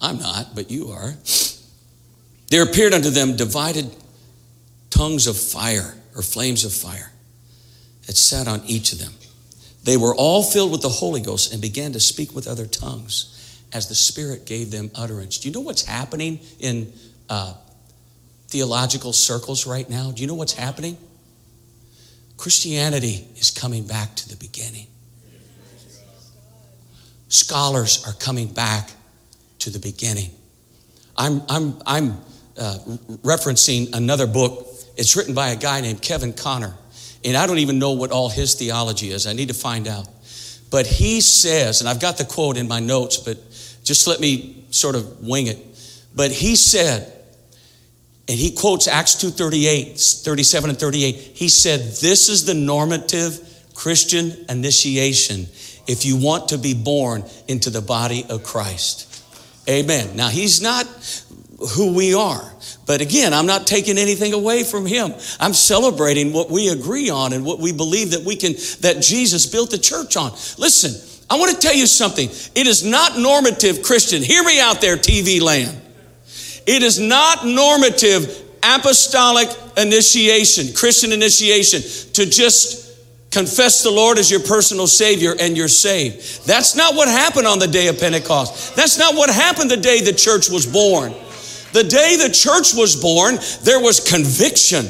I'm 0.00 0.18
not, 0.18 0.54
but 0.54 0.70
you 0.70 0.90
are. 0.90 1.14
There 2.48 2.62
appeared 2.62 2.92
unto 2.92 3.10
them 3.10 3.36
divided 3.36 3.90
tongues 4.90 5.26
of 5.26 5.36
fire 5.36 5.94
or 6.14 6.22
flames 6.22 6.64
of 6.64 6.72
fire 6.72 7.10
that 8.06 8.16
sat 8.16 8.46
on 8.46 8.62
each 8.66 8.92
of 8.92 8.98
them. 8.98 9.12
They 9.84 9.96
were 9.96 10.14
all 10.14 10.42
filled 10.42 10.70
with 10.70 10.82
the 10.82 10.88
Holy 10.88 11.20
Ghost 11.20 11.52
and 11.52 11.60
began 11.60 11.92
to 11.92 12.00
speak 12.00 12.34
with 12.34 12.46
other 12.46 12.66
tongues 12.66 13.37
as 13.72 13.88
the 13.88 13.94
Spirit 13.94 14.46
gave 14.46 14.70
them 14.70 14.90
utterance. 14.94 15.38
Do 15.38 15.48
you 15.48 15.54
know 15.54 15.60
what's 15.60 15.84
happening 15.84 16.40
in 16.58 16.92
uh, 17.28 17.54
theological 18.48 19.12
circles 19.12 19.66
right 19.66 19.88
now? 19.88 20.10
Do 20.10 20.22
you 20.22 20.28
know 20.28 20.34
what's 20.34 20.54
happening? 20.54 20.96
Christianity 22.36 23.26
is 23.36 23.50
coming 23.50 23.86
back 23.86 24.14
to 24.16 24.28
the 24.28 24.36
beginning. 24.36 24.86
Scholars 27.28 28.06
are 28.06 28.14
coming 28.14 28.46
back 28.46 28.90
to 29.58 29.70
the 29.70 29.78
beginning. 29.78 30.30
I'm, 31.16 31.42
I'm, 31.48 31.74
I'm 31.84 32.12
uh, 32.56 32.78
referencing 33.22 33.94
another 33.94 34.26
book. 34.26 34.66
It's 34.96 35.16
written 35.16 35.34
by 35.34 35.50
a 35.50 35.56
guy 35.56 35.80
named 35.80 36.00
Kevin 36.00 36.32
Conner. 36.32 36.74
And 37.24 37.36
I 37.36 37.46
don't 37.46 37.58
even 37.58 37.78
know 37.78 37.92
what 37.92 38.12
all 38.12 38.30
his 38.30 38.54
theology 38.54 39.10
is. 39.10 39.26
I 39.26 39.32
need 39.32 39.48
to 39.48 39.54
find 39.54 39.88
out. 39.88 40.08
But 40.70 40.86
he 40.86 41.20
says, 41.20 41.80
and 41.80 41.88
I've 41.88 42.00
got 42.00 42.18
the 42.18 42.24
quote 42.24 42.56
in 42.56 42.68
my 42.68 42.80
notes, 42.80 43.16
but 43.16 43.38
just 43.88 44.06
let 44.06 44.20
me 44.20 44.64
sort 44.70 44.94
of 44.94 45.26
wing 45.26 45.46
it. 45.46 45.58
But 46.14 46.30
he 46.30 46.56
said, 46.56 47.10
and 48.28 48.38
he 48.38 48.50
quotes 48.50 48.86
Acts 48.86 49.14
2:38, 49.14 49.98
37 49.98 50.70
and 50.70 50.78
38. 50.78 51.32
He 51.34 51.48
said, 51.48 51.96
"This 51.96 52.28
is 52.28 52.44
the 52.44 52.52
normative 52.52 53.40
Christian 53.72 54.44
initiation 54.50 55.48
if 55.86 56.04
you 56.04 56.16
want 56.16 56.50
to 56.50 56.58
be 56.58 56.74
born 56.74 57.24
into 57.48 57.70
the 57.70 57.80
body 57.80 58.26
of 58.28 58.42
Christ." 58.42 59.06
Amen. 59.66 60.14
Now, 60.14 60.28
he's 60.28 60.60
not 60.60 60.86
who 61.70 61.94
we 61.94 62.12
are. 62.14 62.52
But 62.86 63.00
again, 63.00 63.32
I'm 63.34 63.46
not 63.46 63.66
taking 63.66 63.98
anything 63.98 64.32
away 64.32 64.64
from 64.64 64.86
him. 64.86 65.14
I'm 65.40 65.54
celebrating 65.54 66.32
what 66.32 66.50
we 66.50 66.68
agree 66.68 67.10
on 67.10 67.32
and 67.32 67.44
what 67.44 67.58
we 67.58 67.72
believe 67.72 68.10
that 68.10 68.24
we 68.24 68.36
can 68.36 68.54
that 68.80 69.00
Jesus 69.00 69.46
built 69.46 69.70
the 69.70 69.78
church 69.78 70.16
on. 70.16 70.32
Listen, 70.58 70.94
I 71.30 71.36
want 71.36 71.54
to 71.54 71.60
tell 71.60 71.74
you 71.74 71.86
something. 71.86 72.28
It 72.54 72.66
is 72.66 72.84
not 72.84 73.18
normative 73.18 73.82
Christian. 73.82 74.22
Hear 74.22 74.42
me 74.42 74.60
out 74.60 74.80
there 74.80 74.96
TV 74.96 75.40
land. 75.40 75.80
It 76.66 76.82
is 76.82 76.98
not 76.98 77.46
normative 77.46 78.44
apostolic 78.62 79.48
initiation, 79.76 80.74
Christian 80.74 81.12
initiation 81.12 81.80
to 82.14 82.26
just 82.26 82.88
confess 83.30 83.82
the 83.82 83.90
Lord 83.90 84.18
as 84.18 84.30
your 84.30 84.40
personal 84.40 84.86
Savior 84.86 85.34
and 85.38 85.56
you're 85.56 85.68
saved. 85.68 86.46
That's 86.46 86.76
not 86.76 86.94
what 86.94 87.08
happened 87.08 87.46
on 87.46 87.58
the 87.58 87.66
day 87.66 87.88
of 87.88 87.98
Pentecost. 88.00 88.74
That's 88.74 88.98
not 88.98 89.14
what 89.14 89.30
happened 89.30 89.70
the 89.70 89.76
day 89.76 90.00
the 90.00 90.12
church 90.12 90.48
was 90.48 90.66
born. 90.66 91.12
The 91.72 91.84
day 91.84 92.16
the 92.16 92.32
church 92.32 92.74
was 92.74 92.96
born, 92.96 93.36
there 93.62 93.80
was 93.80 94.00
conviction. 94.00 94.86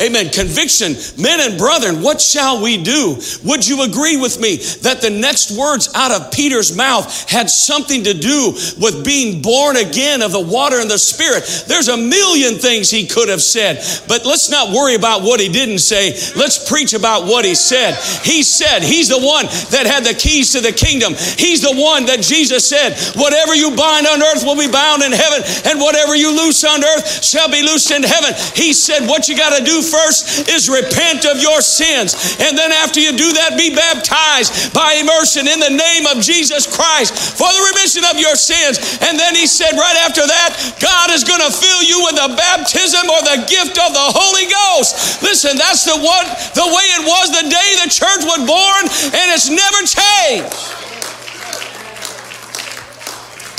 Amen. 0.00 0.30
Conviction. 0.30 0.94
Men 1.20 1.40
and 1.40 1.58
brethren, 1.58 2.02
what 2.02 2.20
shall 2.20 2.62
we 2.62 2.82
do? 2.82 3.18
Would 3.44 3.66
you 3.66 3.82
agree 3.82 4.16
with 4.16 4.38
me 4.38 4.56
that 4.82 5.00
the 5.00 5.10
next 5.10 5.58
words 5.58 5.90
out 5.94 6.12
of 6.12 6.30
Peter's 6.30 6.76
mouth 6.76 7.28
had 7.28 7.50
something 7.50 8.04
to 8.04 8.14
do 8.14 8.52
with 8.78 9.04
being 9.04 9.42
born 9.42 9.76
again 9.76 10.22
of 10.22 10.30
the 10.30 10.40
water 10.40 10.78
and 10.78 10.88
the 10.88 10.98
spirit? 10.98 11.42
There's 11.66 11.88
a 11.88 11.96
million 11.96 12.54
things 12.54 12.90
he 12.90 13.06
could 13.06 13.28
have 13.28 13.42
said, 13.42 13.82
but 14.06 14.24
let's 14.24 14.50
not 14.50 14.72
worry 14.72 14.94
about 14.94 15.22
what 15.22 15.40
he 15.40 15.48
didn't 15.48 15.80
say. 15.80 16.12
Let's 16.36 16.68
preach 16.68 16.94
about 16.94 17.24
what 17.24 17.44
he 17.44 17.56
said. 17.56 17.94
He 18.22 18.44
said, 18.44 18.82
He's 18.82 19.08
the 19.08 19.18
one 19.18 19.46
that 19.74 19.86
had 19.86 20.04
the 20.04 20.14
keys 20.14 20.52
to 20.52 20.60
the 20.60 20.72
kingdom. 20.72 21.14
He's 21.14 21.62
the 21.62 21.74
one 21.74 22.06
that 22.06 22.22
Jesus 22.22 22.68
said, 22.68 22.94
Whatever 23.18 23.54
you 23.54 23.74
bind 23.74 24.06
on 24.06 24.22
earth 24.22 24.44
will 24.44 24.58
be 24.58 24.70
bound 24.70 25.02
in 25.02 25.10
heaven, 25.10 25.42
and 25.66 25.80
whatever 25.80 26.14
you 26.14 26.30
loose 26.30 26.62
on 26.62 26.84
earth 26.84 27.24
shall 27.24 27.50
be 27.50 27.62
loosed 27.62 27.90
in 27.90 28.04
heaven. 28.04 28.30
He 28.54 28.72
said, 28.72 29.08
What 29.08 29.28
you 29.28 29.36
got 29.36 29.58
to 29.58 29.64
do 29.64 29.82
first 29.88 30.48
is 30.48 30.68
repent 30.68 31.24
of 31.24 31.40
your 31.40 31.60
sins. 31.64 32.36
And 32.38 32.56
then 32.56 32.72
after 32.72 33.00
you 33.00 33.16
do 33.16 33.32
that, 33.40 33.56
be 33.56 33.72
baptized 33.72 34.72
by 34.76 35.00
immersion 35.00 35.48
in 35.48 35.58
the 35.58 35.72
name 35.72 36.04
of 36.06 36.20
Jesus 36.20 36.68
Christ 36.68 37.16
for 37.34 37.48
the 37.48 37.62
remission 37.72 38.04
of 38.04 38.20
your 38.20 38.36
sins. 38.36 38.78
And 39.00 39.18
then 39.18 39.34
he 39.34 39.48
said, 39.48 39.72
right 39.74 39.98
after 40.04 40.22
that, 40.22 40.76
God 40.78 41.10
is 41.10 41.24
going 41.24 41.40
to 41.40 41.52
fill 41.52 41.82
you 41.82 42.04
with 42.04 42.16
the 42.20 42.30
baptism 42.36 43.08
or 43.08 43.20
the 43.24 43.48
gift 43.48 43.80
of 43.80 43.90
the 43.96 44.08
Holy 44.12 44.46
Ghost. 44.46 45.22
Listen, 45.22 45.56
that's 45.56 45.84
the 45.84 45.96
one, 45.96 46.26
the 46.54 46.68
way 46.68 46.86
it 47.00 47.02
was 47.08 47.32
the 47.32 47.46
day 47.48 47.68
the 47.82 47.90
church 47.90 48.22
was 48.24 48.44
born, 48.44 48.82
and 49.16 49.26
it's 49.32 49.48
never 49.48 49.80
changed. 49.88 50.52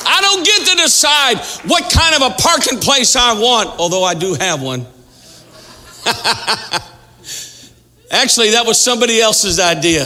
I 0.06 0.22
don't 0.22 0.46
get 0.46 0.66
to 0.68 0.76
decide 0.76 1.38
what 1.70 1.92
kind 1.92 2.16
of 2.16 2.32
a 2.32 2.36
parking 2.42 2.80
place 2.80 3.16
I 3.16 3.34
want, 3.34 3.80
although 3.80 4.04
I 4.04 4.14
do 4.14 4.34
have 4.34 4.62
one. 4.62 4.86
Actually, 8.12 8.52
that 8.52 8.66
was 8.66 8.80
somebody 8.80 9.22
else's 9.22 9.60
idea. 9.60 10.06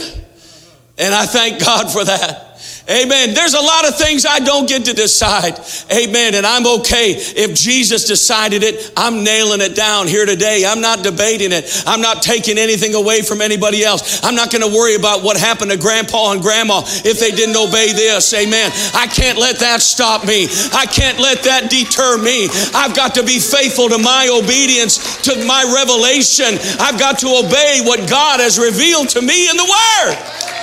And 0.98 1.14
I 1.14 1.26
thank 1.26 1.64
God 1.64 1.92
for 1.92 2.04
that. 2.06 2.53
Amen. 2.90 3.34
There's 3.34 3.54
a 3.54 3.62
lot 3.62 3.88
of 3.88 3.98
things 3.98 4.26
I 4.26 4.40
don't 4.40 4.68
get 4.68 4.84
to 4.86 4.94
decide. 4.94 5.58
Amen. 5.90 6.36
And 6.36 6.46
I'm 6.46 6.68
okay. 6.80 7.12
If 7.16 7.56
Jesus 7.56 8.06
decided 8.06 8.62
it, 8.62 8.92
I'm 8.98 9.24
nailing 9.24 9.62
it 9.62 9.74
down 9.74 10.08
here 10.08 10.26
today. 10.26 10.66
I'm 10.68 10.82
not 10.82 11.02
debating 11.02 11.54
it. 11.54 11.84
I'm 11.88 12.02
not 12.02 12.22
taking 12.22 12.58
anything 12.58 12.94
away 12.94 13.22
from 13.22 13.40
anybody 13.40 13.86
else. 13.86 14.22
I'm 14.22 14.36
not 14.36 14.52
going 14.52 14.70
to 14.70 14.76
worry 14.76 14.96
about 14.96 15.24
what 15.24 15.38
happened 15.38 15.72
to 15.72 15.78
grandpa 15.78 16.34
and 16.34 16.42
grandma 16.42 16.82
if 17.08 17.22
they 17.22 17.32
didn't 17.32 17.56
obey 17.56 17.94
this. 17.94 18.34
Amen. 18.34 18.70
I 18.94 19.08
can't 19.08 19.38
let 19.38 19.60
that 19.60 19.82
stop 19.82 20.28
me. 20.28 20.48
I 20.74 20.86
can't 20.86 21.20
let 21.20 21.44
that 21.44 21.70
deter 21.70 22.18
me. 22.18 22.50
I've 22.76 22.94
got 22.94 23.16
to 23.16 23.24
be 23.24 23.40
faithful 23.40 23.88
to 23.90 23.98
my 23.98 24.28
obedience, 24.28 25.22
to 25.24 25.40
my 25.46 25.64
revelation. 25.72 26.60
I've 26.84 27.00
got 27.00 27.20
to 27.20 27.28
obey 27.28 27.80
what 27.86 28.10
God 28.10 28.42
has 28.42 28.60
revealed 28.60 29.08
to 29.16 29.22
me 29.22 29.50
in 29.50 29.56
the 29.56 29.64
Word. 29.64 30.63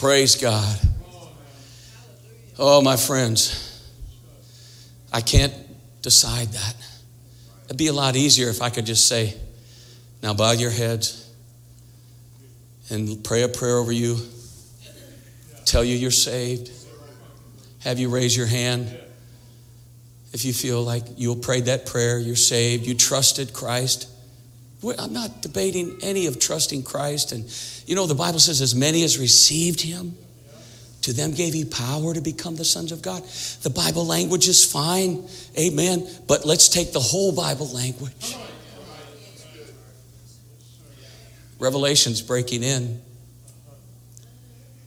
Praise 0.00 0.34
God. 0.36 0.78
Oh, 2.58 2.80
my 2.80 2.96
friends, 2.96 3.86
I 5.12 5.20
can't 5.20 5.52
decide 6.00 6.48
that. 6.48 6.74
It'd 7.66 7.76
be 7.76 7.88
a 7.88 7.92
lot 7.92 8.16
easier 8.16 8.48
if 8.48 8.62
I 8.62 8.70
could 8.70 8.86
just 8.86 9.06
say, 9.06 9.34
now 10.22 10.32
bow 10.32 10.52
your 10.52 10.70
heads 10.70 11.30
and 12.88 13.22
pray 13.22 13.42
a 13.42 13.48
prayer 13.48 13.76
over 13.76 13.92
you, 13.92 14.16
tell 15.66 15.84
you 15.84 15.96
you're 15.96 16.10
saved, 16.10 16.70
have 17.80 17.98
you 17.98 18.08
raise 18.08 18.34
your 18.34 18.46
hand. 18.46 18.98
If 20.32 20.46
you 20.46 20.54
feel 20.54 20.82
like 20.82 21.02
you'll 21.18 21.36
pray 21.36 21.60
that 21.60 21.84
prayer, 21.84 22.18
you're 22.18 22.36
saved, 22.36 22.86
you 22.86 22.94
trusted 22.94 23.52
Christ. 23.52 24.08
I'm 24.82 25.12
not 25.12 25.42
debating 25.42 25.98
any 26.02 26.26
of 26.26 26.38
trusting 26.38 26.84
Christ. 26.84 27.32
And 27.32 27.44
you 27.86 27.94
know, 27.94 28.06
the 28.06 28.14
Bible 28.14 28.38
says, 28.38 28.60
as 28.60 28.74
many 28.74 29.02
as 29.04 29.18
received 29.18 29.80
him, 29.80 30.16
to 31.02 31.12
them 31.12 31.32
gave 31.32 31.54
he 31.54 31.64
power 31.64 32.12
to 32.12 32.20
become 32.20 32.56
the 32.56 32.64
sons 32.64 32.92
of 32.92 33.02
God. 33.02 33.22
The 33.62 33.70
Bible 33.70 34.06
language 34.06 34.48
is 34.48 34.70
fine, 34.70 35.26
amen. 35.58 36.06
But 36.26 36.44
let's 36.44 36.68
take 36.68 36.92
the 36.92 37.00
whole 37.00 37.32
Bible 37.32 37.68
language. 37.68 38.36
Revelation's 41.58 42.22
breaking 42.22 42.62
in. 42.62 43.00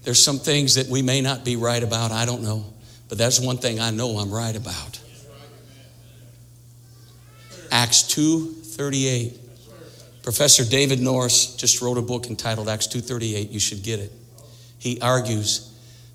There's 0.03 0.21
some 0.21 0.39
things 0.39 0.75
that 0.75 0.87
we 0.87 1.01
may 1.01 1.21
not 1.21 1.45
be 1.45 1.55
right 1.55 1.81
about, 1.81 2.11
I 2.11 2.25
don't 2.25 2.41
know. 2.41 2.65
But 3.09 3.17
that's 3.17 3.39
one 3.39 3.57
thing 3.57 3.79
I 3.79 3.91
know 3.91 4.17
I'm 4.17 4.31
right 4.31 4.55
about. 4.55 4.99
Acts 7.71 8.03
2 8.03 8.51
38. 8.51 9.42
Professor 10.23 10.63
David 10.63 11.01
Norris 11.01 11.55
just 11.55 11.81
wrote 11.81 11.97
a 11.97 12.01
book 12.01 12.27
entitled 12.27 12.69
Acts 12.69 12.87
2:38. 12.87 13.51
You 13.51 13.59
should 13.59 13.83
get 13.83 13.99
it. 13.99 14.11
He 14.79 14.99
argues 15.01 15.69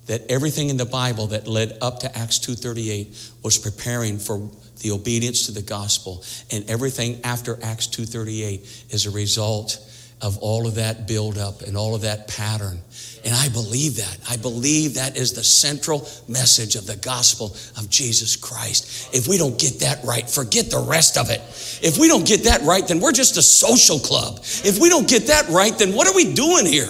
that 0.07 0.25
everything 0.29 0.69
in 0.69 0.77
the 0.77 0.85
Bible 0.85 1.27
that 1.27 1.47
led 1.47 1.77
up 1.79 1.99
to 1.99 2.17
Acts 2.17 2.39
2:38 2.39 3.15
was 3.43 3.57
preparing 3.59 4.17
for 4.17 4.49
the 4.81 4.91
obedience 4.91 5.45
to 5.45 5.51
the 5.51 5.61
gospel, 5.61 6.23
and 6.49 6.67
everything 6.67 7.19
after 7.23 7.59
Acts 7.61 7.85
2:38 7.85 8.65
is 8.89 9.05
a 9.05 9.11
result 9.11 9.77
of 10.21 10.37
all 10.39 10.67
of 10.67 10.75
that 10.75 11.07
build 11.07 11.37
up 11.37 11.61
and 11.61 11.77
all 11.77 11.95
of 11.95 12.01
that 12.01 12.27
pattern. 12.27 12.79
And 13.25 13.33
I 13.33 13.49
believe 13.49 13.97
that. 13.97 14.17
I 14.29 14.37
believe 14.37 14.95
that 14.95 15.17
is 15.17 15.33
the 15.33 15.43
central 15.43 16.07
message 16.27 16.75
of 16.75 16.85
the 16.85 16.95
gospel 16.97 17.55
of 17.77 17.89
Jesus 17.89 18.35
Christ. 18.35 19.13
If 19.13 19.27
we 19.27 19.37
don't 19.37 19.57
get 19.59 19.79
that 19.79 20.03
right, 20.03 20.29
forget 20.29 20.69
the 20.69 20.79
rest 20.79 21.17
of 21.17 21.29
it. 21.29 21.41
If 21.81 21.97
we 21.97 22.07
don't 22.07 22.25
get 22.25 22.45
that 22.45 22.61
right, 22.61 22.87
then 22.87 22.99
we're 22.99 23.11
just 23.11 23.37
a 23.37 23.41
social 23.41 23.99
club. 23.99 24.39
If 24.39 24.79
we 24.79 24.89
don't 24.89 25.07
get 25.07 25.27
that 25.27 25.47
right, 25.49 25.77
then 25.77 25.93
what 25.93 26.07
are 26.07 26.15
we 26.15 26.33
doing 26.33 26.65
here? 26.65 26.89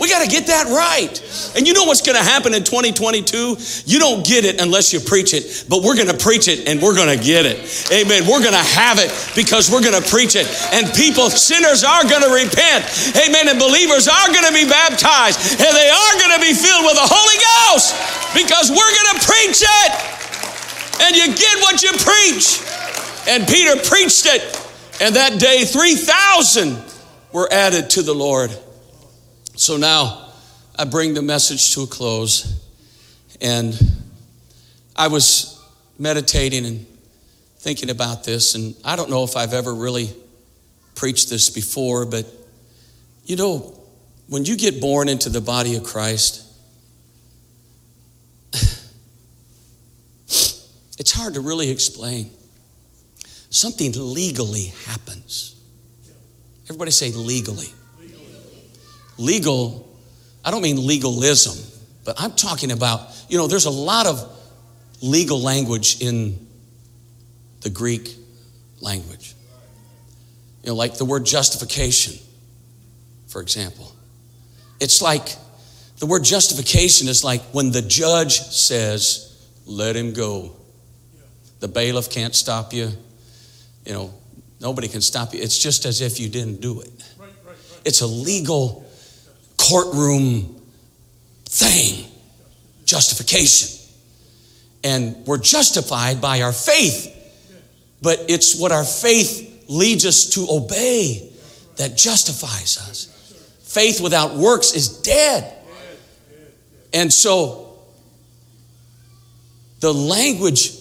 We 0.00 0.08
got 0.08 0.22
to 0.22 0.30
get 0.30 0.46
that 0.46 0.70
right. 0.70 1.10
And 1.58 1.66
you 1.66 1.74
know 1.74 1.84
what's 1.84 2.02
going 2.02 2.16
to 2.16 2.22
happen 2.22 2.54
in 2.54 2.62
2022? 2.62 3.58
You 3.84 3.98
don't 3.98 4.24
get 4.24 4.44
it 4.44 4.60
unless 4.60 4.92
you 4.92 5.00
preach 5.00 5.34
it, 5.34 5.66
but 5.68 5.82
we're 5.82 5.96
going 5.98 6.10
to 6.10 6.16
preach 6.16 6.46
it 6.46 6.68
and 6.70 6.80
we're 6.80 6.94
going 6.94 7.10
to 7.10 7.22
get 7.22 7.46
it. 7.46 7.58
Amen. 7.90 8.22
We're 8.22 8.42
going 8.42 8.54
to 8.54 8.68
have 8.78 9.02
it 9.02 9.10
because 9.34 9.70
we're 9.70 9.82
going 9.82 9.98
to 9.98 10.06
preach 10.06 10.38
it. 10.38 10.46
And 10.70 10.86
people, 10.94 11.30
sinners 11.30 11.82
are 11.82 12.06
going 12.06 12.22
to 12.22 12.30
repent. 12.30 12.86
Amen. 13.18 13.50
And 13.50 13.58
believers 13.58 14.06
are 14.06 14.28
going 14.30 14.46
to 14.46 14.54
be 14.54 14.70
baptized 14.70 15.58
and 15.58 15.72
they 15.74 15.90
are 15.90 16.14
going 16.22 16.34
to 16.38 16.42
be 16.46 16.54
filled 16.54 16.86
with 16.86 16.94
the 16.94 17.08
Holy 17.10 17.38
Ghost 17.42 17.90
because 18.38 18.70
we're 18.70 18.94
going 18.94 19.10
to 19.18 19.20
preach 19.26 19.60
it. 19.66 19.90
And 21.02 21.14
you 21.14 21.26
get 21.34 21.54
what 21.62 21.82
you 21.82 21.90
preach. 21.98 22.62
And 23.26 23.46
Peter 23.46 23.74
preached 23.82 24.26
it. 24.26 24.42
And 25.00 25.14
that 25.14 25.38
day, 25.38 25.64
3,000 25.64 26.76
were 27.32 27.48
added 27.52 27.90
to 27.90 28.02
the 28.02 28.14
Lord. 28.14 28.50
So 29.58 29.76
now 29.76 30.30
I 30.78 30.84
bring 30.84 31.14
the 31.14 31.22
message 31.22 31.74
to 31.74 31.82
a 31.82 31.86
close. 31.88 32.64
And 33.40 33.76
I 34.94 35.08
was 35.08 35.60
meditating 35.98 36.64
and 36.64 36.86
thinking 37.58 37.90
about 37.90 38.22
this, 38.22 38.54
and 38.54 38.76
I 38.84 38.94
don't 38.94 39.10
know 39.10 39.24
if 39.24 39.36
I've 39.36 39.54
ever 39.54 39.74
really 39.74 40.14
preached 40.94 41.28
this 41.28 41.50
before, 41.50 42.06
but 42.06 42.24
you 43.24 43.34
know, 43.34 43.76
when 44.28 44.44
you 44.44 44.56
get 44.56 44.80
born 44.80 45.08
into 45.08 45.28
the 45.28 45.40
body 45.40 45.74
of 45.74 45.82
Christ, 45.82 46.44
it's 50.98 51.10
hard 51.10 51.34
to 51.34 51.40
really 51.40 51.68
explain. 51.68 52.30
Something 53.50 53.90
legally 53.96 54.72
happens. 54.86 55.56
Everybody 56.66 56.92
say 56.92 57.10
legally 57.10 57.72
legal, 59.18 59.88
I 60.44 60.50
don't 60.50 60.62
mean 60.62 60.86
legalism, 60.86 61.58
but 62.04 62.20
I'm 62.20 62.32
talking 62.32 62.72
about, 62.72 63.02
you 63.28 63.36
know, 63.36 63.46
there's 63.46 63.66
a 63.66 63.70
lot 63.70 64.06
of 64.06 64.36
legal 65.02 65.40
language 65.40 66.00
in 66.00 66.46
the 67.60 67.70
Greek 67.70 68.14
language. 68.80 69.34
You 70.62 70.70
know, 70.70 70.74
like 70.76 70.96
the 70.96 71.04
word 71.04 71.26
justification, 71.26 72.14
for 73.28 73.42
example. 73.42 73.92
It's 74.80 75.02
like 75.02 75.28
the 75.98 76.06
word 76.06 76.24
justification 76.24 77.08
is 77.08 77.24
like 77.24 77.42
when 77.52 77.72
the 77.72 77.82
judge 77.82 78.40
says, 78.40 79.24
let 79.66 79.96
him 79.96 80.12
go. 80.12 80.56
The 81.60 81.68
bailiff 81.68 82.10
can't 82.10 82.34
stop 82.34 82.72
you. 82.72 82.90
You 83.84 83.92
know, 83.92 84.14
nobody 84.60 84.88
can 84.88 85.00
stop 85.00 85.34
you. 85.34 85.40
It's 85.42 85.58
just 85.58 85.84
as 85.84 86.00
if 86.00 86.20
you 86.20 86.28
didn't 86.28 86.60
do 86.60 86.80
it. 86.80 86.90
It's 87.84 88.00
a 88.00 88.06
legal 88.06 88.87
courtroom 89.68 90.56
thing 91.44 92.04
justification. 92.84 93.74
And 94.82 95.26
we're 95.26 95.38
justified 95.38 96.20
by 96.20 96.42
our 96.42 96.52
faith, 96.52 97.14
but 98.00 98.18
it's 98.28 98.58
what 98.58 98.72
our 98.72 98.84
faith 98.84 99.66
leads 99.68 100.06
us 100.06 100.30
to 100.30 100.46
obey 100.48 101.30
that 101.76 101.96
justifies 101.96 102.78
us. 102.88 103.14
Faith 103.62 104.00
without 104.00 104.34
works 104.34 104.72
is 104.74 105.00
dead. 105.00 105.54
And 106.94 107.12
so, 107.12 107.76
the 109.80 109.92
language 109.92 110.72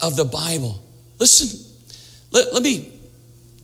of 0.00 0.16
the 0.16 0.26
Bible, 0.26 0.82
listen, 1.18 1.58
let, 2.30 2.52
let 2.52 2.62
me 2.62 2.92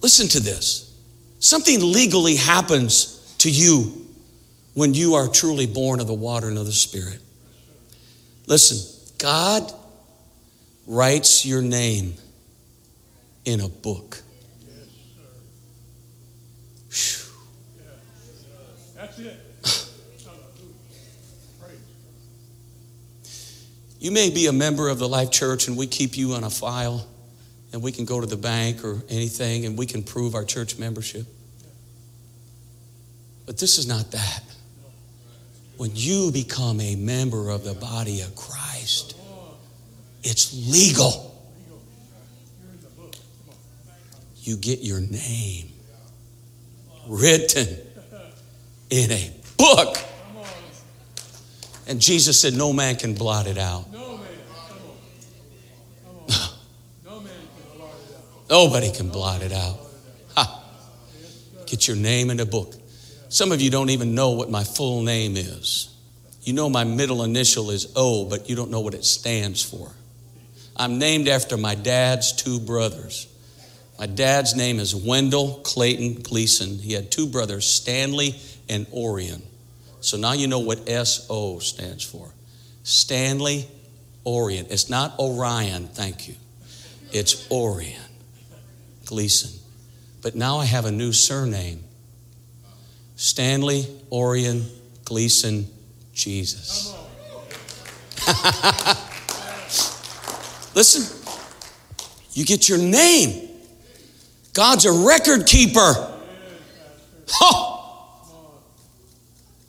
listen 0.00 0.28
to 0.28 0.40
this. 0.40 0.96
Something 1.40 1.92
legally 1.92 2.36
happens 2.36 3.34
to 3.38 3.50
you 3.50 4.05
when 4.77 4.93
you 4.93 5.14
are 5.14 5.27
truly 5.27 5.64
born 5.64 6.01
of 6.01 6.07
the 6.07 6.12
water 6.12 6.49
and 6.49 6.59
of 6.59 6.66
the 6.66 6.72
Spirit. 6.72 7.18
Listen, 8.47 8.77
God 9.16 9.72
writes 10.87 11.47
your 11.47 11.62
name 11.62 12.12
in 13.47 13.61
a 13.61 13.68
book. 13.68 14.20
That's 18.95 19.18
it. 19.18 19.43
You 23.99 24.11
may 24.11 24.29
be 24.29 24.47
a 24.47 24.53
member 24.53 24.91
of 24.91 24.99
the 24.99 25.09
Life 25.09 25.31
Church 25.31 25.68
and 25.68 25.77
we 25.79 25.87
keep 25.87 26.18
you 26.18 26.35
on 26.35 26.45
a 26.45 26.51
file 26.51 27.09
and 27.72 27.83
we 27.83 27.93
can 27.93 28.05
go 28.05 28.20
to 28.20 28.27
the 28.27 28.37
bank 28.37 28.85
or 28.85 29.03
anything 29.09 29.64
and 29.64 29.79
we 29.79 29.87
can 29.87 30.03
prove 30.03 30.35
our 30.35 30.45
church 30.45 30.79
membership. 30.79 31.24
But 33.47 33.57
this 33.57 33.79
is 33.79 33.87
not 33.89 34.11
that 34.11 34.43
when 35.77 35.91
you 35.95 36.33
become 36.33 36.81
a 36.81 36.97
member 36.97 37.51
of 37.51 37.64
the 37.64 37.74
body 37.74 38.22
of 38.22 38.35
Christ, 38.35 39.16
it's 40.22 40.53
legal. 40.70 41.22
You 44.43 44.57
get 44.57 44.81
your 44.81 45.01
name 45.01 45.68
written 47.09 47.66
in 48.91 49.11
a 49.11 49.33
book. 49.57 49.99
And 51.89 52.01
Jesus 52.01 52.41
said, 52.41 52.55
No 52.55 52.72
man 52.72 52.97
can 52.97 53.14
blot 53.14 53.47
it 53.47 53.59
out. 53.59 53.87
Nobody 58.49 58.93
can 58.93 59.09
blot 59.09 59.43
it 59.43 59.53
out. 59.53 59.79
Ha. 60.37 60.64
Get 61.66 61.89
your 61.89 61.97
name 61.97 62.31
in 62.31 62.39
a 62.39 62.47
book. 62.47 62.76
Some 63.29 63.53
of 63.53 63.61
you 63.61 63.70
don't 63.70 63.91
even 63.91 64.14
know 64.14 64.33
what 64.33 64.51
my 64.51 64.64
full 64.64 65.03
name 65.03 65.37
is. 65.37 65.93
You 66.43 66.53
know 66.53 66.68
my 66.68 66.85
middle 66.85 67.24
initial 67.24 67.70
is 67.70 67.93
O, 67.97 68.24
but 68.24 68.49
you 68.49 68.55
don't 68.55 68.70
know 68.70 68.81
what 68.81 68.95
it 68.95 69.05
stands 69.05 69.62
for. 69.62 69.91
I'm 70.77 70.99
named 70.99 71.27
after 71.27 71.57
my 71.57 71.74
dad's 71.74 72.33
two 72.33 72.61
brothers. 72.61 73.27
My 73.99 74.07
dad's 74.07 74.55
name 74.55 74.79
is 74.79 74.95
Wendell 74.95 75.61
Clayton 75.64 76.22
Gleason. 76.22 76.79
He 76.79 76.93
had 76.93 77.11
two 77.11 77.27
brothers, 77.27 77.66
Stanley 77.66 78.37
and 78.68 78.87
Orion. 78.93 79.43
So 80.01 80.16
now 80.16 80.33
you 80.33 80.47
know 80.47 80.61
what 80.61 80.89
SO 80.89 81.59
stands 81.59 82.05
for. 82.05 82.31
Stanley 82.85 83.66
Orion. 84.24 84.66
It's 84.70 84.89
not 84.89 85.18
Orion, 85.18 85.89
thank 85.89 86.29
you. 86.29 86.35
It's 87.12 87.51
Orion 87.51 88.03
Gleason. 89.05 89.59
But 90.22 90.35
now 90.37 90.59
I 90.59 90.66
have 90.66 90.85
a 90.85 90.93
new 90.93 91.12
surname 91.12 91.83
Stanley 93.16 93.86
Orion 94.12 94.64
Gleason 95.04 95.66
Jesus. 96.12 96.94
Listen, 100.74 101.32
you 102.32 102.44
get 102.44 102.68
your 102.68 102.78
name. 102.78 103.48
God's 104.52 104.84
a 104.84 104.92
record 104.92 105.46
keeper. 105.46 106.12
Oh. 107.40 107.76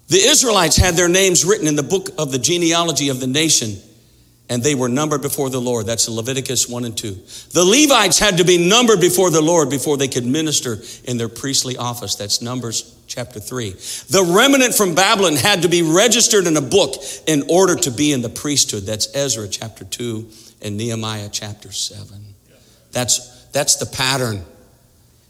The 0.08 0.18
Israelites 0.18 0.78
had 0.78 0.96
their 0.96 1.10
names 1.10 1.44
written 1.44 1.68
in 1.68 1.76
the 1.76 1.84
book 1.84 2.10
of 2.18 2.32
the 2.32 2.40
genealogy 2.40 3.10
of 3.10 3.20
the 3.20 3.28
nation 3.28 3.78
and 4.50 4.64
they 4.64 4.76
were 4.76 4.88
numbered 4.88 5.22
before 5.22 5.50
the 5.50 5.60
Lord. 5.60 5.86
That's 5.86 6.08
Leviticus 6.08 6.70
1 6.70 6.86
and 6.86 6.98
2. 6.98 7.12
The 7.52 7.66
Levites 7.66 8.18
had 8.18 8.38
to 8.38 8.46
be 8.46 8.58
numbered 8.58 9.02
before 9.02 9.30
the 9.30 9.42
Lord 9.42 9.70
before 9.70 9.98
they 9.98 10.08
could 10.08 10.26
minister 10.26 10.78
in 11.04 11.18
their 11.18 11.28
priestly 11.28 11.76
office. 11.76 12.16
That's 12.16 12.42
Numbers 12.42 12.96
chapter 13.08 13.40
3. 13.40 13.72
The 13.72 14.34
remnant 14.36 14.74
from 14.74 14.96
Babylon 14.96 15.36
had 15.36 15.64
to 15.64 15.68
be 15.68 15.82
registered 15.82 16.48
in 16.48 16.56
a 16.56 16.62
book 16.62 16.96
in 17.28 17.44
order 17.50 17.76
to 17.76 17.92
be 17.92 18.14
in 18.14 18.22
the 18.22 18.30
priesthood. 18.30 18.84
That's 18.84 19.14
Ezra 19.14 19.48
chapter 19.50 19.84
2 19.84 20.30
and 20.62 20.78
Nehemiah 20.78 21.30
chapter 21.32 21.72
7. 21.72 22.08
That's, 22.92 23.46
that's 23.48 23.76
the 23.76 23.86
pattern. 23.86 24.38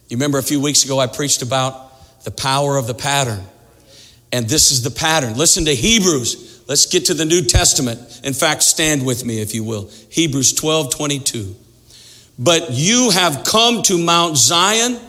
You 0.10 0.18
remember 0.18 0.38
a 0.38 0.44
few 0.44 0.62
weeks 0.62 0.86
ago 0.86 1.00
I 1.00 1.08
preached 1.08 1.42
about 1.42 2.24
the 2.24 2.32
power 2.32 2.78
of 2.78 2.88
the 2.88 2.94
pattern. 2.94 3.44
And 4.32 4.48
this 4.48 4.72
is 4.72 4.84
the 4.84 4.92
pattern. 4.92 5.38
Listen 5.38 5.66
to 5.66 5.74
Hebrews 5.74 6.57
Let's 6.68 6.86
get 6.86 7.06
to 7.06 7.14
the 7.14 7.26
New 7.26 7.42
Testament. 7.42 8.22
In 8.24 8.34
fact, 8.34 8.64
stand 8.64 9.06
with 9.06 9.26
me 9.26 9.42
if 9.42 9.56
you 9.56 9.64
will. 9.64 9.90
Hebrews 10.10 10.54
12 10.54 10.96
22. 10.96 11.56
But 12.40 12.72
you 12.72 13.10
have 13.12 13.44
come 13.44 13.82
to 13.84 13.98
Mount 13.98 14.38
Zion 14.38 15.00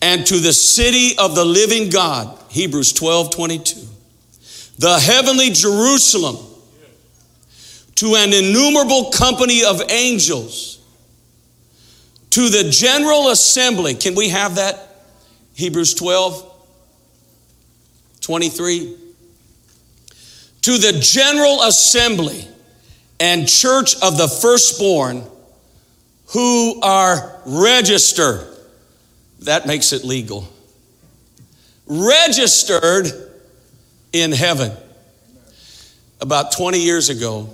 and 0.00 0.26
to 0.26 0.38
the 0.38 0.52
city 0.52 1.18
of 1.18 1.34
the 1.34 1.44
living 1.44 1.90
God. 1.90 2.38
Hebrews 2.48 2.92
12 2.92 3.34
22. 3.34 3.80
The 4.78 4.98
heavenly 4.98 5.50
Jerusalem 5.50 6.36
to 7.96 8.14
an 8.14 8.32
innumerable 8.32 9.10
company 9.10 9.64
of 9.64 9.82
angels, 9.90 10.78
to 12.30 12.48
the 12.50 12.68
general 12.70 13.30
assembly. 13.30 13.94
Can 13.94 14.14
we 14.14 14.28
have 14.28 14.56
that? 14.56 14.78
Hebrews 15.54 15.94
12 15.94 16.52
23 18.20 18.96
to 20.66 20.78
the 20.78 20.98
general 20.98 21.62
assembly 21.62 22.44
and 23.20 23.46
church 23.46 23.94
of 24.02 24.18
the 24.18 24.26
firstborn 24.26 25.22
who 26.30 26.80
are 26.82 27.40
registered. 27.46 28.44
That 29.42 29.68
makes 29.68 29.92
it 29.92 30.02
legal. 30.02 30.48
registered 31.86 33.06
in 34.12 34.32
heaven. 34.32 34.72
About 36.20 36.50
20 36.50 36.80
years 36.80 37.10
ago, 37.10 37.48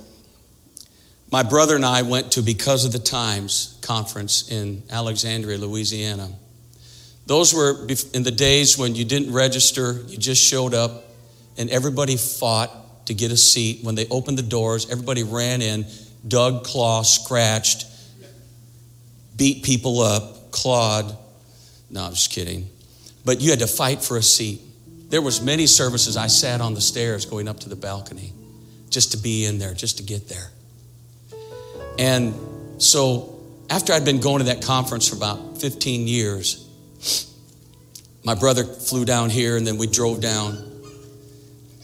my 1.31 1.43
brother 1.43 1.75
and 1.75 1.85
I 1.85 2.01
went 2.01 2.31
to 2.31 2.41
Because 2.41 2.83
of 2.83 2.93
the 2.93 2.99
Times 2.99 3.77
conference 3.83 4.49
in 4.49 4.81
Alexandria, 4.89 5.59
Louisiana. 5.59 6.31
Those 7.27 7.53
were 7.53 7.87
in 8.15 8.23
the 8.23 8.31
days 8.31 8.75
when 8.75 8.95
you 8.95 9.05
didn't 9.05 9.31
register, 9.31 10.01
you 10.07 10.17
just 10.17 10.43
showed 10.43 10.73
up, 10.73 11.03
and 11.59 11.69
everybody 11.69 12.17
fought 12.17 12.82
to 13.05 13.13
get 13.13 13.31
a 13.31 13.37
seat. 13.37 13.83
When 13.83 13.95
they 13.95 14.07
opened 14.09 14.37
the 14.37 14.43
doors, 14.43 14.89
everybody 14.89 15.23
ran 15.23 15.61
in, 15.61 15.85
dug, 16.27 16.63
claw, 16.63 17.03
scratched, 17.03 17.85
beat 19.35 19.63
people 19.63 20.01
up, 20.01 20.51
clawed. 20.51 21.17
No, 21.89 22.03
I'm 22.03 22.13
just 22.13 22.31
kidding. 22.31 22.69
But 23.25 23.41
you 23.41 23.49
had 23.49 23.59
to 23.59 23.67
fight 23.67 24.01
for 24.01 24.17
a 24.17 24.23
seat. 24.23 24.61
There 25.09 25.21
was 25.21 25.41
many 25.41 25.67
services 25.67 26.17
I 26.17 26.27
sat 26.27 26.61
on 26.61 26.73
the 26.73 26.81
stairs 26.81 27.25
going 27.25 27.47
up 27.47 27.59
to 27.61 27.69
the 27.69 27.75
balcony 27.75 28.33
just 28.89 29.11
to 29.11 29.17
be 29.17 29.45
in 29.45 29.59
there, 29.59 29.73
just 29.73 29.97
to 29.97 30.03
get 30.03 30.29
there. 30.29 30.49
And 31.97 32.33
so 32.81 33.41
after 33.69 33.93
I'd 33.93 34.05
been 34.05 34.19
going 34.19 34.39
to 34.39 34.45
that 34.45 34.63
conference 34.63 35.07
for 35.07 35.15
about 35.15 35.59
15 35.59 36.07
years, 36.07 36.67
my 38.23 38.35
brother 38.35 38.63
flew 38.63 39.05
down 39.05 39.29
here 39.29 39.57
and 39.57 39.65
then 39.65 39.77
we 39.77 39.87
drove 39.87 40.21
down. 40.21 40.72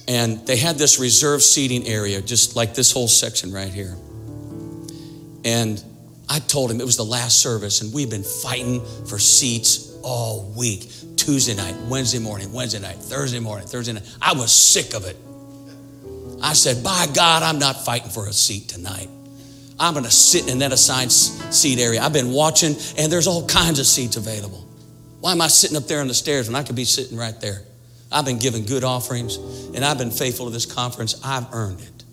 And 0.09 0.43
they 0.47 0.57
had 0.57 0.79
this 0.79 0.99
reserved 0.99 1.43
seating 1.43 1.85
area, 1.87 2.19
just 2.19 2.55
like 2.55 2.73
this 2.73 2.91
whole 2.91 3.07
section 3.07 3.53
right 3.53 3.71
here. 3.71 3.95
And 5.45 5.81
I 6.27 6.39
told 6.39 6.71
him 6.71 6.81
it 6.81 6.85
was 6.85 6.97
the 6.97 7.05
last 7.05 7.39
service, 7.39 7.81
and 7.81 7.93
we've 7.93 8.09
been 8.09 8.23
fighting 8.23 8.83
for 9.05 9.19
seats 9.19 9.95
all 10.01 10.51
week 10.57 10.91
Tuesday 11.15 11.53
night, 11.53 11.75
Wednesday 11.87 12.17
morning, 12.17 12.51
Wednesday 12.51 12.79
night, 12.79 12.95
Thursday 12.95 13.39
morning, 13.39 13.67
Thursday 13.67 13.93
night. 13.93 14.17
I 14.19 14.33
was 14.33 14.51
sick 14.51 14.95
of 14.95 15.05
it. 15.05 15.15
I 16.41 16.53
said, 16.53 16.83
By 16.83 17.05
God, 17.13 17.43
I'm 17.43 17.59
not 17.59 17.85
fighting 17.85 18.09
for 18.09 18.27
a 18.27 18.33
seat 18.33 18.67
tonight. 18.67 19.09
I'm 19.79 19.93
going 19.93 20.05
to 20.05 20.11
sit 20.11 20.49
in 20.49 20.57
that 20.59 20.73
assigned 20.73 21.11
seat 21.11 21.79
area. 21.79 22.01
I've 22.01 22.13
been 22.13 22.31
watching, 22.31 22.75
and 22.97 23.11
there's 23.11 23.27
all 23.27 23.45
kinds 23.47 23.77
of 23.77 23.85
seats 23.85 24.17
available. 24.17 24.67
Why 25.19 25.33
am 25.33 25.41
I 25.41 25.49
sitting 25.49 25.77
up 25.77 25.85
there 25.85 26.01
on 26.01 26.07
the 26.07 26.15
stairs 26.15 26.47
when 26.47 26.55
I 26.55 26.63
could 26.63 26.75
be 26.75 26.85
sitting 26.85 27.15
right 27.15 27.39
there? 27.39 27.61
I've 28.11 28.25
been 28.25 28.39
giving 28.39 28.65
good 28.65 28.83
offerings 28.83 29.37
and 29.73 29.85
I've 29.85 29.97
been 29.97 30.11
faithful 30.11 30.47
to 30.47 30.51
this 30.51 30.65
conference. 30.65 31.19
I've 31.23 31.53
earned 31.53 31.81
it. 31.81 32.03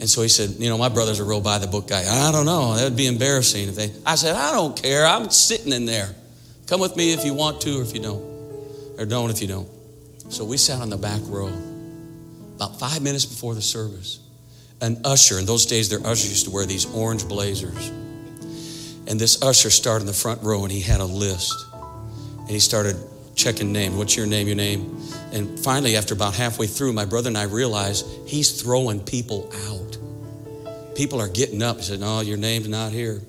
And 0.00 0.08
so 0.08 0.22
he 0.22 0.28
said, 0.28 0.50
You 0.58 0.68
know, 0.68 0.78
my 0.78 0.88
brother's 0.88 1.20
a 1.20 1.24
real 1.24 1.40
by 1.40 1.58
the 1.58 1.66
book 1.66 1.88
guy. 1.88 2.04
I 2.06 2.32
don't 2.32 2.46
know. 2.46 2.74
That 2.74 2.84
would 2.84 2.96
be 2.96 3.06
embarrassing 3.06 3.68
if 3.68 3.74
they. 3.74 3.92
I 4.04 4.16
said, 4.16 4.34
I 4.34 4.52
don't 4.52 4.80
care. 4.80 5.06
I'm 5.06 5.30
sitting 5.30 5.72
in 5.72 5.86
there. 5.86 6.14
Come 6.66 6.80
with 6.80 6.96
me 6.96 7.12
if 7.12 7.24
you 7.24 7.34
want 7.34 7.60
to 7.62 7.80
or 7.80 7.82
if 7.82 7.94
you 7.94 8.00
don't. 8.00 8.22
Or 8.98 9.04
don't 9.04 9.30
if 9.30 9.40
you 9.40 9.48
don't. 9.48 9.68
So 10.30 10.44
we 10.44 10.56
sat 10.56 10.80
on 10.80 10.90
the 10.90 10.96
back 10.96 11.20
row 11.24 11.52
about 12.56 12.78
five 12.78 13.02
minutes 13.02 13.24
before 13.24 13.54
the 13.54 13.62
service. 13.62 14.20
An 14.80 15.00
usher, 15.04 15.38
in 15.38 15.46
those 15.46 15.66
days, 15.66 15.88
their 15.88 16.00
ushers 16.00 16.30
used 16.30 16.44
to 16.46 16.50
wear 16.50 16.66
these 16.66 16.86
orange 16.94 17.26
blazers. 17.28 17.88
And 19.06 19.20
this 19.20 19.42
usher 19.42 19.70
started 19.70 20.02
in 20.02 20.06
the 20.06 20.12
front 20.12 20.42
row 20.42 20.62
and 20.62 20.72
he 20.72 20.80
had 20.80 21.00
a 21.00 21.04
list. 21.04 21.54
And 21.72 22.50
he 22.50 22.58
started 22.58 22.96
checking 23.34 23.72
name. 23.72 23.96
What's 23.96 24.16
your 24.16 24.26
name? 24.26 24.46
Your 24.46 24.56
name? 24.56 25.00
And 25.32 25.58
finally, 25.58 25.96
after 25.96 26.14
about 26.14 26.34
halfway 26.34 26.66
through, 26.66 26.92
my 26.92 27.04
brother 27.04 27.28
and 27.28 27.38
I 27.38 27.44
realized 27.44 28.06
he's 28.26 28.62
throwing 28.62 29.00
people 29.00 29.50
out. 29.68 29.98
People 30.94 31.20
are 31.20 31.28
getting 31.28 31.62
up. 31.62 31.76
He 31.76 31.82
said, 31.82 32.00
No, 32.00 32.20
your 32.20 32.36
name's 32.36 32.68
not 32.68 32.92
here. 32.92 33.20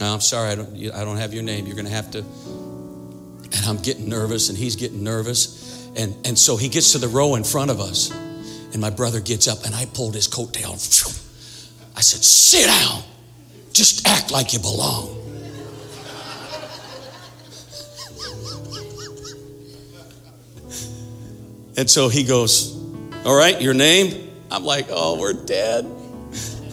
No, 0.00 0.12
I'm 0.12 0.20
sorry, 0.20 0.50
I 0.50 0.54
don't, 0.54 0.74
I 0.92 1.04
don't 1.04 1.16
have 1.16 1.32
your 1.32 1.42
name. 1.42 1.66
You're 1.66 1.76
going 1.76 1.86
to 1.86 1.92
have 1.92 2.10
to. 2.12 2.18
And 2.18 3.66
I'm 3.66 3.76
getting 3.78 4.08
nervous, 4.08 4.48
and 4.48 4.58
he's 4.58 4.76
getting 4.76 5.04
nervous. 5.04 5.86
And, 5.96 6.14
and 6.26 6.38
so 6.38 6.56
he 6.56 6.68
gets 6.68 6.92
to 6.92 6.98
the 6.98 7.08
row 7.08 7.34
in 7.34 7.44
front 7.44 7.70
of 7.70 7.80
us. 7.80 8.10
And 8.72 8.80
my 8.80 8.90
brother 8.90 9.20
gets 9.20 9.48
up, 9.48 9.64
and 9.64 9.74
I 9.74 9.84
pulled 9.86 10.14
his 10.14 10.26
coat 10.26 10.52
down. 10.52 10.72
I 10.72 12.00
said, 12.00 12.24
Sit 12.24 12.66
down. 12.66 13.02
Just 13.72 14.06
act 14.06 14.30
like 14.30 14.52
you 14.52 14.58
belong. 14.58 15.21
And 21.76 21.90
so 21.90 22.08
he 22.08 22.24
goes, 22.24 22.76
All 23.24 23.34
right, 23.34 23.60
your 23.60 23.74
name? 23.74 24.30
I'm 24.50 24.64
like, 24.64 24.86
Oh, 24.90 25.18
we're 25.18 25.32
dead. 25.32 25.86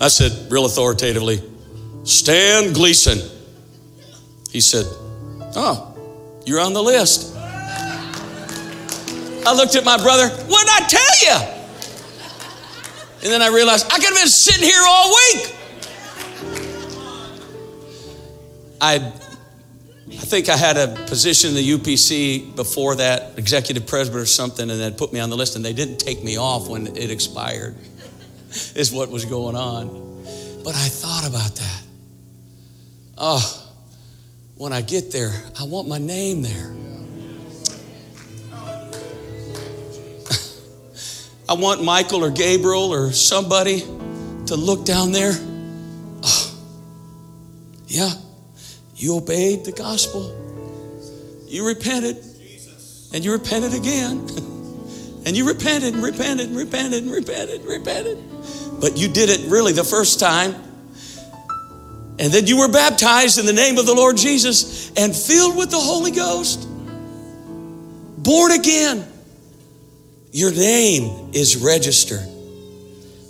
I 0.02 0.08
said, 0.08 0.52
real 0.52 0.66
authoritatively, 0.66 1.41
Stan 2.04 2.74
Gleason. 2.74 3.20
He 4.50 4.62
said, 4.62 4.86
Oh, 5.56 5.95
you're 6.45 6.62
on 6.62 6.74
the 6.74 6.84
list. 6.84 7.36
I 9.45 9.54
looked 9.56 9.76
at 9.76 9.86
my 9.86 9.97
brother, 9.97 10.30
What 10.30 10.66
did 10.66 10.84
I 10.84 10.88
tell 10.88 11.16
you? 11.24 11.56
And 13.22 13.32
then 13.32 13.41
I 13.41 13.47
realized 13.47 13.86
I 13.88 13.95
could 13.97 14.06
have 14.06 14.16
been 14.16 14.28
sitting 14.28 14.64
here 14.64 14.82
all 14.88 15.10
week. 15.10 15.56
I 18.82 19.12
I 20.12 20.24
think 20.24 20.49
I 20.49 20.57
had 20.57 20.76
a 20.76 20.88
position 21.05 21.51
in 21.51 21.55
the 21.55 21.78
UPC 21.78 22.55
before 22.55 22.95
that, 22.95 23.38
executive 23.38 23.86
presbyter 23.86 24.24
or 24.24 24.26
something, 24.26 24.68
and 24.70 24.80
they 24.80 24.89
put 24.89 25.14
me 25.14 25.20
on 25.20 25.30
the 25.30 25.38
list, 25.38 25.55
and 25.55 25.64
they 25.64 25.74
didn't 25.74 25.97
take 25.97 26.24
me 26.24 26.38
off 26.38 26.68
when 26.68 26.88
it 26.97 27.12
expired, 27.12 27.76
is 28.76 28.91
what 28.91 29.10
was 29.10 29.26
going 29.26 29.55
on. 29.55 30.24
But 30.64 30.76
I 30.76 30.88
thought 30.88 31.28
about 31.28 31.55
that. 31.55 31.84
Oh, 33.20 33.72
when 34.55 34.74
I 34.74 34.82
get 34.82 35.12
there, 35.12 35.32
I 35.60 35.66
want 35.66 35.88
my 35.88 35.99
name 35.99 36.41
there. 36.41 36.74
I 41.47 41.53
want 41.53 41.84
Michael 41.84 42.26
or 42.26 42.32
Gabriel 42.32 42.91
or 42.91 43.12
somebody 43.12 43.82
to 43.82 44.55
look 44.55 44.86
down 44.86 45.12
there. 45.12 45.34
Oh, 46.24 46.55
yeah 47.86 48.10
you 49.00 49.16
obeyed 49.16 49.64
the 49.64 49.72
gospel. 49.72 50.36
You 51.47 51.66
repented. 51.66 52.18
And 53.14 53.24
you 53.24 53.32
repented 53.32 53.74
again. 53.74 54.18
and 55.26 55.38
you 55.38 55.47
repented 55.47 55.93
and 55.93 56.04
repented 56.04 56.47
and 56.50 56.58
repented 56.58 57.04
and 57.04 57.12
repented 57.12 57.62
and 57.62 57.70
repented. 57.70 58.18
But 58.82 58.97
you 58.97 59.08
did 59.08 59.30
it 59.30 59.50
really 59.50 59.72
the 59.72 59.86
first 59.86 60.20
time. 60.20 60.54
And 62.20 62.34
then 62.34 62.45
you 62.45 62.60
were 62.60 62.68
baptized 62.68 63.39
in 63.39 63.45
the 63.45 63.54
name 63.54 63.78
of 63.78 63.86
the 63.86 63.95
Lord 63.95 64.18
Jesus 64.18 64.91
and 64.97 65.16
filled 65.16 65.56
with 65.56 65.72
the 65.72 65.80
Holy 65.80 66.12
Ghost. 66.12 66.68
Born 68.22 68.52
again. 68.52 69.08
Your 70.34 70.52
name 70.52 71.32
is 71.34 71.56
registered. 71.56 72.28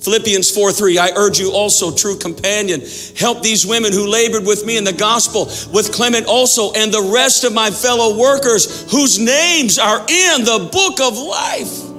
Philippians 0.01 0.49
4 0.51 0.71
3, 0.71 0.97
I 0.97 1.09
urge 1.15 1.39
you 1.39 1.51
also, 1.51 1.93
true 1.93 2.17
companion, 2.17 2.81
help 3.17 3.43
these 3.43 3.65
women 3.65 3.91
who 3.91 4.07
labored 4.07 4.45
with 4.45 4.65
me 4.65 4.77
in 4.77 4.85
the 4.85 4.93
gospel, 4.93 5.45
with 5.73 5.91
Clement 5.91 6.25
also, 6.25 6.71
and 6.71 6.93
the 6.93 7.11
rest 7.13 7.43
of 7.43 7.53
my 7.53 7.69
fellow 7.69 8.17
workers 8.17 8.89
whose 8.91 9.19
names 9.19 9.77
are 9.77 9.99
in 9.99 10.45
the 10.45 10.69
book 10.71 11.01
of 11.01 11.17
life. 11.17 11.89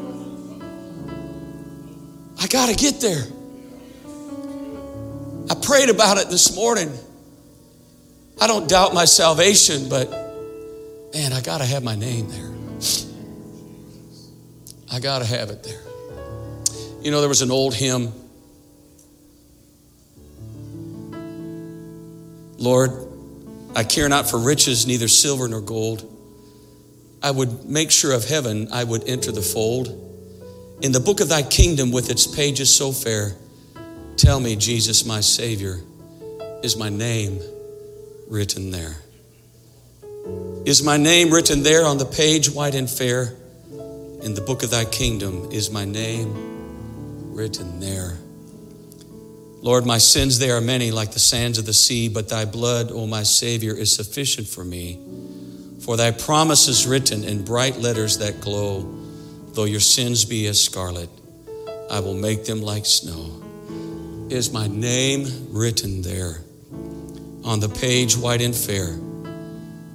I 2.43 2.47
got 2.47 2.71
to 2.71 2.75
get 2.75 3.01
there. 3.01 3.25
I 5.51 5.55
prayed 5.55 5.91
about 5.91 6.17
it 6.17 6.31
this 6.31 6.57
morning. 6.57 6.91
I 8.41 8.47
don't 8.47 8.67
doubt 8.67 8.95
my 8.95 9.05
salvation, 9.05 9.91
but 9.91 10.11
man, 11.13 11.35
I 11.35 11.43
got 11.43 11.59
to 11.59 11.67
have 11.67 11.83
my 11.83 11.97
name 11.97 12.31
there. 12.31 12.51
I 14.91 15.01
got 15.01 15.19
to 15.19 15.27
have 15.27 15.51
it 15.51 15.63
there. 15.63 15.90
You 17.03 17.11
know, 17.11 17.21
there 17.21 17.29
was 17.29 17.43
an 17.43 17.51
old 17.51 17.75
hymn 17.75 18.13
Lord, 22.61 22.91
I 23.75 23.85
care 23.85 24.07
not 24.11 24.29
for 24.29 24.39
riches, 24.39 24.87
neither 24.87 25.09
silver 25.09 25.49
nor 25.49 25.63
gold. 25.63 26.07
I 27.23 27.31
would 27.31 27.65
make 27.65 27.91
sure 27.91 28.13
of 28.13 28.29
heaven, 28.29 28.69
I 28.71 28.85
would 28.85 29.09
enter 29.09 29.33
the 29.33 29.41
fold. 29.41 29.89
In 30.83 30.93
the 30.93 31.01
book 31.01 31.21
of 31.21 31.31
thy 31.31 31.43
kingdom, 31.43 31.91
with 31.91 32.11
its 32.11 32.27
pages 32.27 32.73
so 32.73 32.93
fair, 32.93 33.33
tell 34.17 34.41
me, 34.41 34.57
Jesus, 34.57 35.07
my 35.07 35.21
Savior, 35.21 35.81
is 36.63 36.77
my 36.77 36.91
name 36.91 37.41
written 38.29 38.71
there? 38.71 38.97
Is 40.67 40.83
my 40.83 40.99
name 40.99 41.31
written 41.31 41.63
there 41.63 41.87
on 41.87 41.97
the 41.97 42.05
page, 42.05 42.51
white 42.51 42.75
and 42.75 42.91
fair? 42.91 43.35
In 44.23 44.35
the 44.35 44.43
book 44.47 44.63
of 44.63 44.71
thy 44.71 44.85
kingdom, 44.85 45.51
is 45.51 45.71
my 45.71 45.87
name 45.87 46.50
written 47.35 47.81
there. 47.81 48.19
Lord, 49.63 49.85
my 49.85 49.99
sins, 49.99 50.39
they 50.39 50.51
are 50.51 50.61
many 50.61 50.91
like 50.91 51.13
the 51.13 51.19
sands 51.19 51.59
of 51.59 51.67
the 51.67 51.75
sea, 51.75 52.09
but 52.09 52.29
thy 52.29 52.47
blood, 52.47 52.91
O 52.91 53.07
my 53.07 53.23
Savior, 53.23 53.75
is 53.75 53.93
sufficient 53.93 54.49
for 54.49 54.65
me. 54.65 54.99
For 55.81 55.97
thy 55.97 56.13
promise 56.13 56.67
is 56.67 56.87
written 56.87 57.25
in 57.25 57.45
bright 57.45 57.77
letters 57.77 58.19
that 58.19 58.41
glow. 58.41 58.83
Though 59.53 59.65
your 59.65 59.81
sins 59.81 60.25
be 60.25 60.47
as 60.47 60.63
scarlet, 60.63 61.11
I 61.91 62.01
will 62.01 62.15
make 62.15 62.45
them 62.45 62.63
like 62.63 62.87
snow. 62.87 63.43
Is 64.31 64.53
my 64.53 64.67
name 64.69 65.27
written 65.51 66.03
there 66.03 66.39
on 67.45 67.61
the 67.61 67.69
page 67.69 68.17
white 68.17 68.41
and 68.41 68.55
fair? 68.55 68.93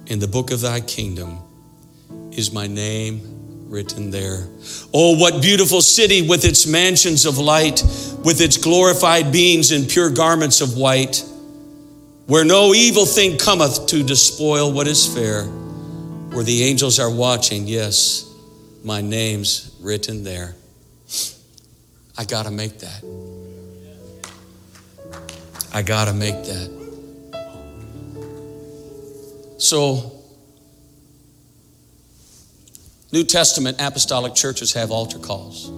In 0.06 0.18
the 0.20 0.28
book 0.28 0.52
of 0.52 0.60
thy 0.60 0.80
kingdom 0.80 1.38
is 2.30 2.52
my 2.52 2.66
name 2.66 3.35
written 3.68 4.10
there. 4.10 4.46
Oh, 4.94 5.18
what 5.18 5.42
beautiful 5.42 5.82
city 5.82 6.26
with 6.26 6.44
its 6.44 6.66
mansions 6.66 7.26
of 7.26 7.38
light, 7.38 7.82
with 8.24 8.40
its 8.40 8.56
glorified 8.56 9.32
beings 9.32 9.72
in 9.72 9.86
pure 9.86 10.10
garments 10.10 10.60
of 10.60 10.76
white, 10.76 11.24
where 12.26 12.44
no 12.44 12.74
evil 12.74 13.06
thing 13.06 13.38
cometh 13.38 13.86
to 13.88 14.02
despoil 14.02 14.72
what 14.72 14.86
is 14.86 15.12
fair, 15.12 15.44
where 15.44 16.44
the 16.44 16.64
angels 16.64 16.98
are 16.98 17.10
watching, 17.10 17.66
yes, 17.66 18.32
my 18.84 19.00
name's 19.00 19.76
written 19.80 20.24
there. 20.24 20.54
I 22.18 22.24
got 22.24 22.46
to 22.46 22.50
make 22.50 22.78
that. 22.80 23.02
I 25.72 25.82
got 25.82 26.06
to 26.06 26.14
make 26.14 26.34
that. 26.44 26.76
So, 29.58 30.15
New 33.16 33.24
Testament 33.24 33.80
apostolic 33.80 34.34
churches 34.34 34.74
have 34.74 34.90
altar 34.90 35.18
calls. 35.18 35.72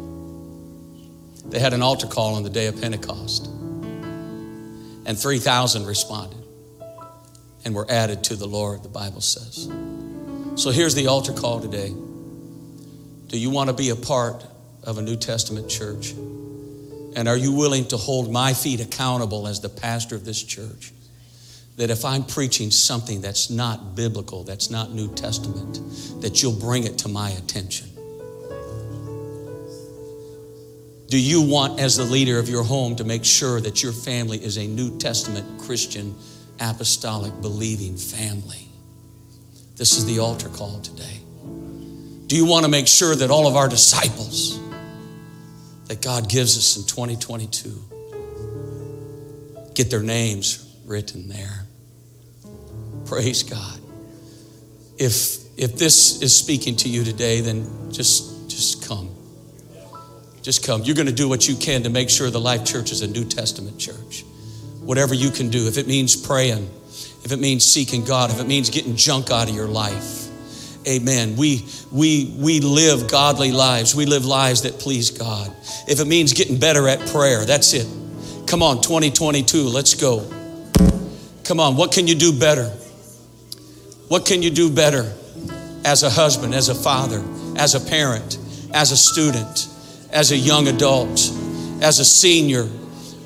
They 1.49 1.61
had 1.61 1.73
an 1.73 1.83
altar 1.83 2.09
call 2.09 2.35
on 2.35 2.43
the 2.43 2.51
day 2.51 2.67
of 2.67 2.81
Pentecost, 2.81 3.47
and 5.07 5.17
3,000 5.17 5.87
responded 5.87 6.43
and 7.65 7.77
were 7.77 7.87
added 7.89 8.25
to 8.25 8.35
the 8.35 8.49
Lord, 8.49 8.83
the 8.83 8.89
Bible 8.89 9.21
says. 9.21 9.69
So 10.61 10.71
here's 10.71 10.97
the 10.97 11.07
altar 11.07 11.33
call 11.33 11.61
today. 11.61 11.91
Do 13.29 13.39
you 13.39 13.51
want 13.51 13.71
to 13.71 13.73
be 13.73 13.91
a 13.91 13.97
part 13.97 14.45
of 14.83 14.99
a 14.99 15.03
New 15.03 15.15
Testament 15.15 15.69
church? 15.69 16.11
And 16.11 17.29
are 17.29 17.37
you 17.37 17.53
willing 17.53 17.85
to 17.91 17.97
hold 17.97 18.33
my 18.33 18.53
feet 18.53 18.81
accountable 18.81 19.47
as 19.47 19.61
the 19.61 19.69
pastor 19.69 20.17
of 20.17 20.25
this 20.25 20.43
church? 20.43 20.93
That 21.79 21.91
if 21.91 22.05
I'm 22.05 22.25
preaching 22.25 22.71
something 22.71 23.21
that's 23.21 23.51
not 23.51 23.95
biblical, 23.95 24.45
that's 24.45 24.69
not 24.69 24.93
New 24.93 25.09
Testament, 25.15 25.81
that 26.21 26.43
you'll 26.43 26.53
bring 26.61 26.85
it 26.85 26.99
to 26.99 27.09
my 27.09 27.31
attention. 27.31 27.89
Do 31.09 31.19
you 31.19 31.41
want, 31.41 31.81
as 31.81 31.97
the 31.97 32.05
leader 32.05 32.39
of 32.39 32.51
your 32.51 32.63
home, 32.63 32.97
to 32.97 33.05
make 33.05 33.25
sure 33.25 33.61
that 33.63 33.83
your 33.83 33.93
family 33.93 34.45
is 34.45 34.59
a 34.59 34.67
New 34.67 34.99
Testament 34.99 35.61
Christian, 35.63 36.15
apostolic, 36.61 37.41
believing 37.41 37.97
family? 37.97 38.69
This 39.77 39.97
is 39.97 40.05
the 40.05 40.19
altar 40.19 40.49
call 40.51 40.81
today. 40.81 41.21
Do 42.27 42.37
you 42.37 42.45
want 42.45 42.67
to 42.67 42.71
make 42.71 42.89
sure 42.89 43.15
that 43.15 43.31
all 43.31 43.47
of 43.47 43.57
our 43.57 43.69
disciples 43.69 44.61
that 45.87 46.03
God 46.03 46.29
gives 46.29 46.59
us 46.59 46.77
in 46.77 46.85
2022 46.85 47.85
get 49.75 49.91
their 49.91 50.03
names 50.03 50.77
written 50.85 51.29
there? 51.29 51.58
Praise 53.09 53.43
God. 53.43 53.81
If 54.99 55.39
if 55.57 55.77
this 55.77 56.21
is 56.21 56.37
speaking 56.37 56.77
to 56.77 56.89
you 56.91 57.05
today, 57.05 57.41
then 57.41 57.91
just 57.91 58.51
just 58.51 58.87
come. 58.87 59.09
Just 60.43 60.65
come. 60.67 60.83
You're 60.83 60.95
going 60.95 61.07
to 61.07 61.13
do 61.13 61.27
what 61.27 61.49
you 61.49 61.57
can 61.57 61.85
to 61.85 61.91
make 61.91 62.11
sure 62.11 62.31
the 62.31 62.41
Life 62.41 62.67
Church 62.67 62.93
is 62.93 63.01
a 63.01 63.07
New 63.07 63.25
Testament 63.25 63.79
church. 63.79 64.25
Whatever 64.81 65.15
you 65.15 65.31
can 65.31 65.49
do. 65.49 65.69
If 65.69 65.79
it 65.79 65.87
means 65.87 66.17
praying, 66.17 66.69
if 67.25 67.33
it 67.33 67.39
means 67.39 67.65
seeking 67.65 68.05
God, 68.05 68.31
if 68.31 68.41
it 68.41 68.47
means 68.47 68.69
getting 68.69 68.95
junk 68.95 69.31
out 69.31 69.49
of 69.49 69.55
your 69.55 69.69
life. 69.69 70.27
Amen. 70.87 71.37
We 71.37 71.67
we 71.91 72.35
we 72.39 72.61
live 72.61 73.11
godly 73.11 73.53
lives. 73.53 73.95
We 73.95 74.05
live 74.05 74.27
lives 74.27 74.63
that 74.63 74.79
please 74.79 75.11
God. 75.11 75.51
If 75.89 75.99
it 76.01 76.07
means 76.07 76.35
getting 76.35 76.59
better 76.59 76.87
at 76.89 77.01
prayer, 77.09 77.47
that's 77.47 77.73
it. 77.73 77.87
Come 78.47 78.63
on, 78.63 78.83
2022, 78.83 79.63
let's 79.63 79.95
go. 79.95 80.27
Come 81.45 81.59
on, 81.59 81.77
what 81.77 81.93
can 81.93 82.07
you 82.07 82.15
do 82.15 82.39
better? 82.39 82.71
What 84.09 84.25
can 84.25 84.43
you 84.43 84.51
do 84.51 84.71
better 84.71 85.13
as 85.85 86.03
a 86.03 86.11
husband, 86.11 86.55
as 86.55 86.71
a 86.71 86.75
father, 86.75 87.23
as 87.57 87.75
a 87.75 87.81
parent, 87.81 88.39
as 88.73 88.91
a 88.91 88.97
student, 88.97 89.69
as 90.11 90.33
a 90.33 90.37
young 90.37 90.67
adult, 90.67 91.31
as 91.83 91.99
a 91.99 92.05
senior? 92.05 92.65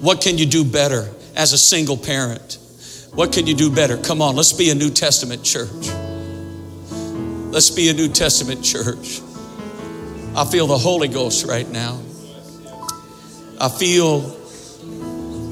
What 0.01 0.21
can 0.21 0.39
you 0.39 0.47
do 0.47 0.65
better 0.65 1.09
as 1.37 1.53
a 1.53 1.59
single 1.59 1.97
parent? 1.97 2.59
What 3.15 3.33
can 3.33 3.47
you 3.47 3.55
do 3.55 3.71
better? 3.71 3.97
Come 3.97 4.21
on, 4.21 4.35
let's 4.35 4.53
be 4.53 4.71
a 4.71 4.75
New 4.75 4.91
Testament 4.91 5.45
church. 5.45 5.89
Let's 7.53 7.71
be 7.71 7.89
a 7.89 7.93
New 7.93 8.09
Testament 8.09 8.65
church. 8.65 9.21
I 10.35 10.45
feel 10.45 10.67
the 10.67 10.79
Holy 10.79 11.09
Ghost 11.09 11.47
right 11.47 11.69
now. 11.69 12.01
I 13.61 13.69
feel 13.69 14.23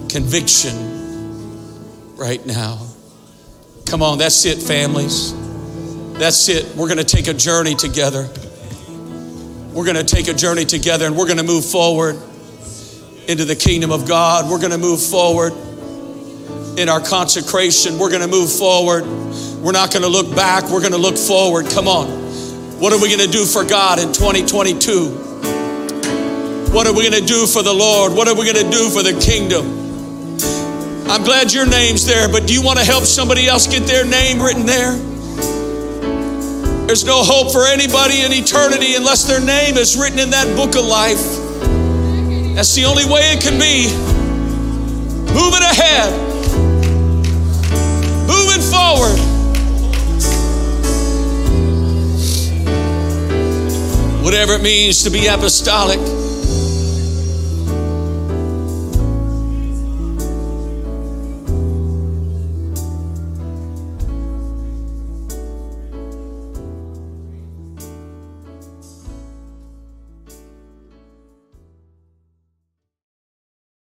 conviction 0.08 2.16
right 2.16 2.44
now. 2.44 2.89
Come 3.90 4.02
on, 4.02 4.18
that's 4.18 4.44
it, 4.44 4.62
families. 4.62 5.34
That's 6.16 6.48
it. 6.48 6.76
We're 6.76 6.86
going 6.86 6.98
to 6.98 7.04
take 7.04 7.26
a 7.26 7.34
journey 7.34 7.74
together. 7.74 8.28
We're 9.72 9.84
going 9.84 9.96
to 9.96 10.04
take 10.04 10.28
a 10.28 10.32
journey 10.32 10.64
together 10.64 11.06
and 11.06 11.16
we're 11.16 11.26
going 11.26 11.38
to 11.38 11.44
move 11.44 11.64
forward 11.64 12.14
into 13.26 13.44
the 13.44 13.56
kingdom 13.56 13.90
of 13.90 14.06
God. 14.06 14.48
We're 14.48 14.60
going 14.60 14.70
to 14.70 14.78
move 14.78 15.02
forward 15.02 15.52
in 16.78 16.88
our 16.88 17.00
consecration. 17.00 17.98
We're 17.98 18.10
going 18.10 18.22
to 18.22 18.28
move 18.28 18.52
forward. 18.52 19.04
We're 19.60 19.72
not 19.72 19.92
going 19.92 20.02
to 20.02 20.08
look 20.08 20.36
back. 20.36 20.70
We're 20.70 20.78
going 20.78 20.92
to 20.92 20.98
look 20.98 21.18
forward. 21.18 21.66
Come 21.66 21.88
on. 21.88 22.06
What 22.78 22.92
are 22.92 23.02
we 23.02 23.08
going 23.08 23.28
to 23.28 23.36
do 23.36 23.44
for 23.44 23.64
God 23.64 23.98
in 23.98 24.12
2022? 24.12 25.10
What 26.72 26.86
are 26.86 26.94
we 26.94 27.10
going 27.10 27.20
to 27.20 27.26
do 27.26 27.44
for 27.48 27.64
the 27.64 27.74
Lord? 27.74 28.12
What 28.12 28.28
are 28.28 28.36
we 28.36 28.44
going 28.44 28.64
to 28.64 28.70
do 28.70 28.88
for 28.88 29.02
the 29.02 29.18
kingdom? 29.20 29.79
I'm 31.10 31.24
glad 31.24 31.52
your 31.52 31.66
name's 31.66 32.06
there, 32.06 32.28
but 32.28 32.46
do 32.46 32.54
you 32.54 32.62
want 32.62 32.78
to 32.78 32.84
help 32.84 33.02
somebody 33.02 33.48
else 33.48 33.66
get 33.66 33.82
their 33.82 34.04
name 34.04 34.40
written 34.40 34.64
there? 34.64 34.92
There's 36.86 37.04
no 37.04 37.24
hope 37.24 37.50
for 37.50 37.66
anybody 37.66 38.20
in 38.20 38.32
eternity 38.32 38.94
unless 38.94 39.24
their 39.24 39.40
name 39.40 39.76
is 39.76 39.98
written 39.98 40.20
in 40.20 40.30
that 40.30 40.46
book 40.54 40.76
of 40.76 40.84
life. 40.84 41.18
That's 42.54 42.72
the 42.76 42.84
only 42.84 43.04
way 43.06 43.32
it 43.32 43.42
can 43.42 43.58
be. 43.58 43.90
Moving 45.34 45.62
ahead, 45.66 46.12
moving 48.30 48.62
forward. 48.70 49.18
Whatever 54.22 54.52
it 54.52 54.62
means 54.62 55.02
to 55.02 55.10
be 55.10 55.26
apostolic 55.26 55.98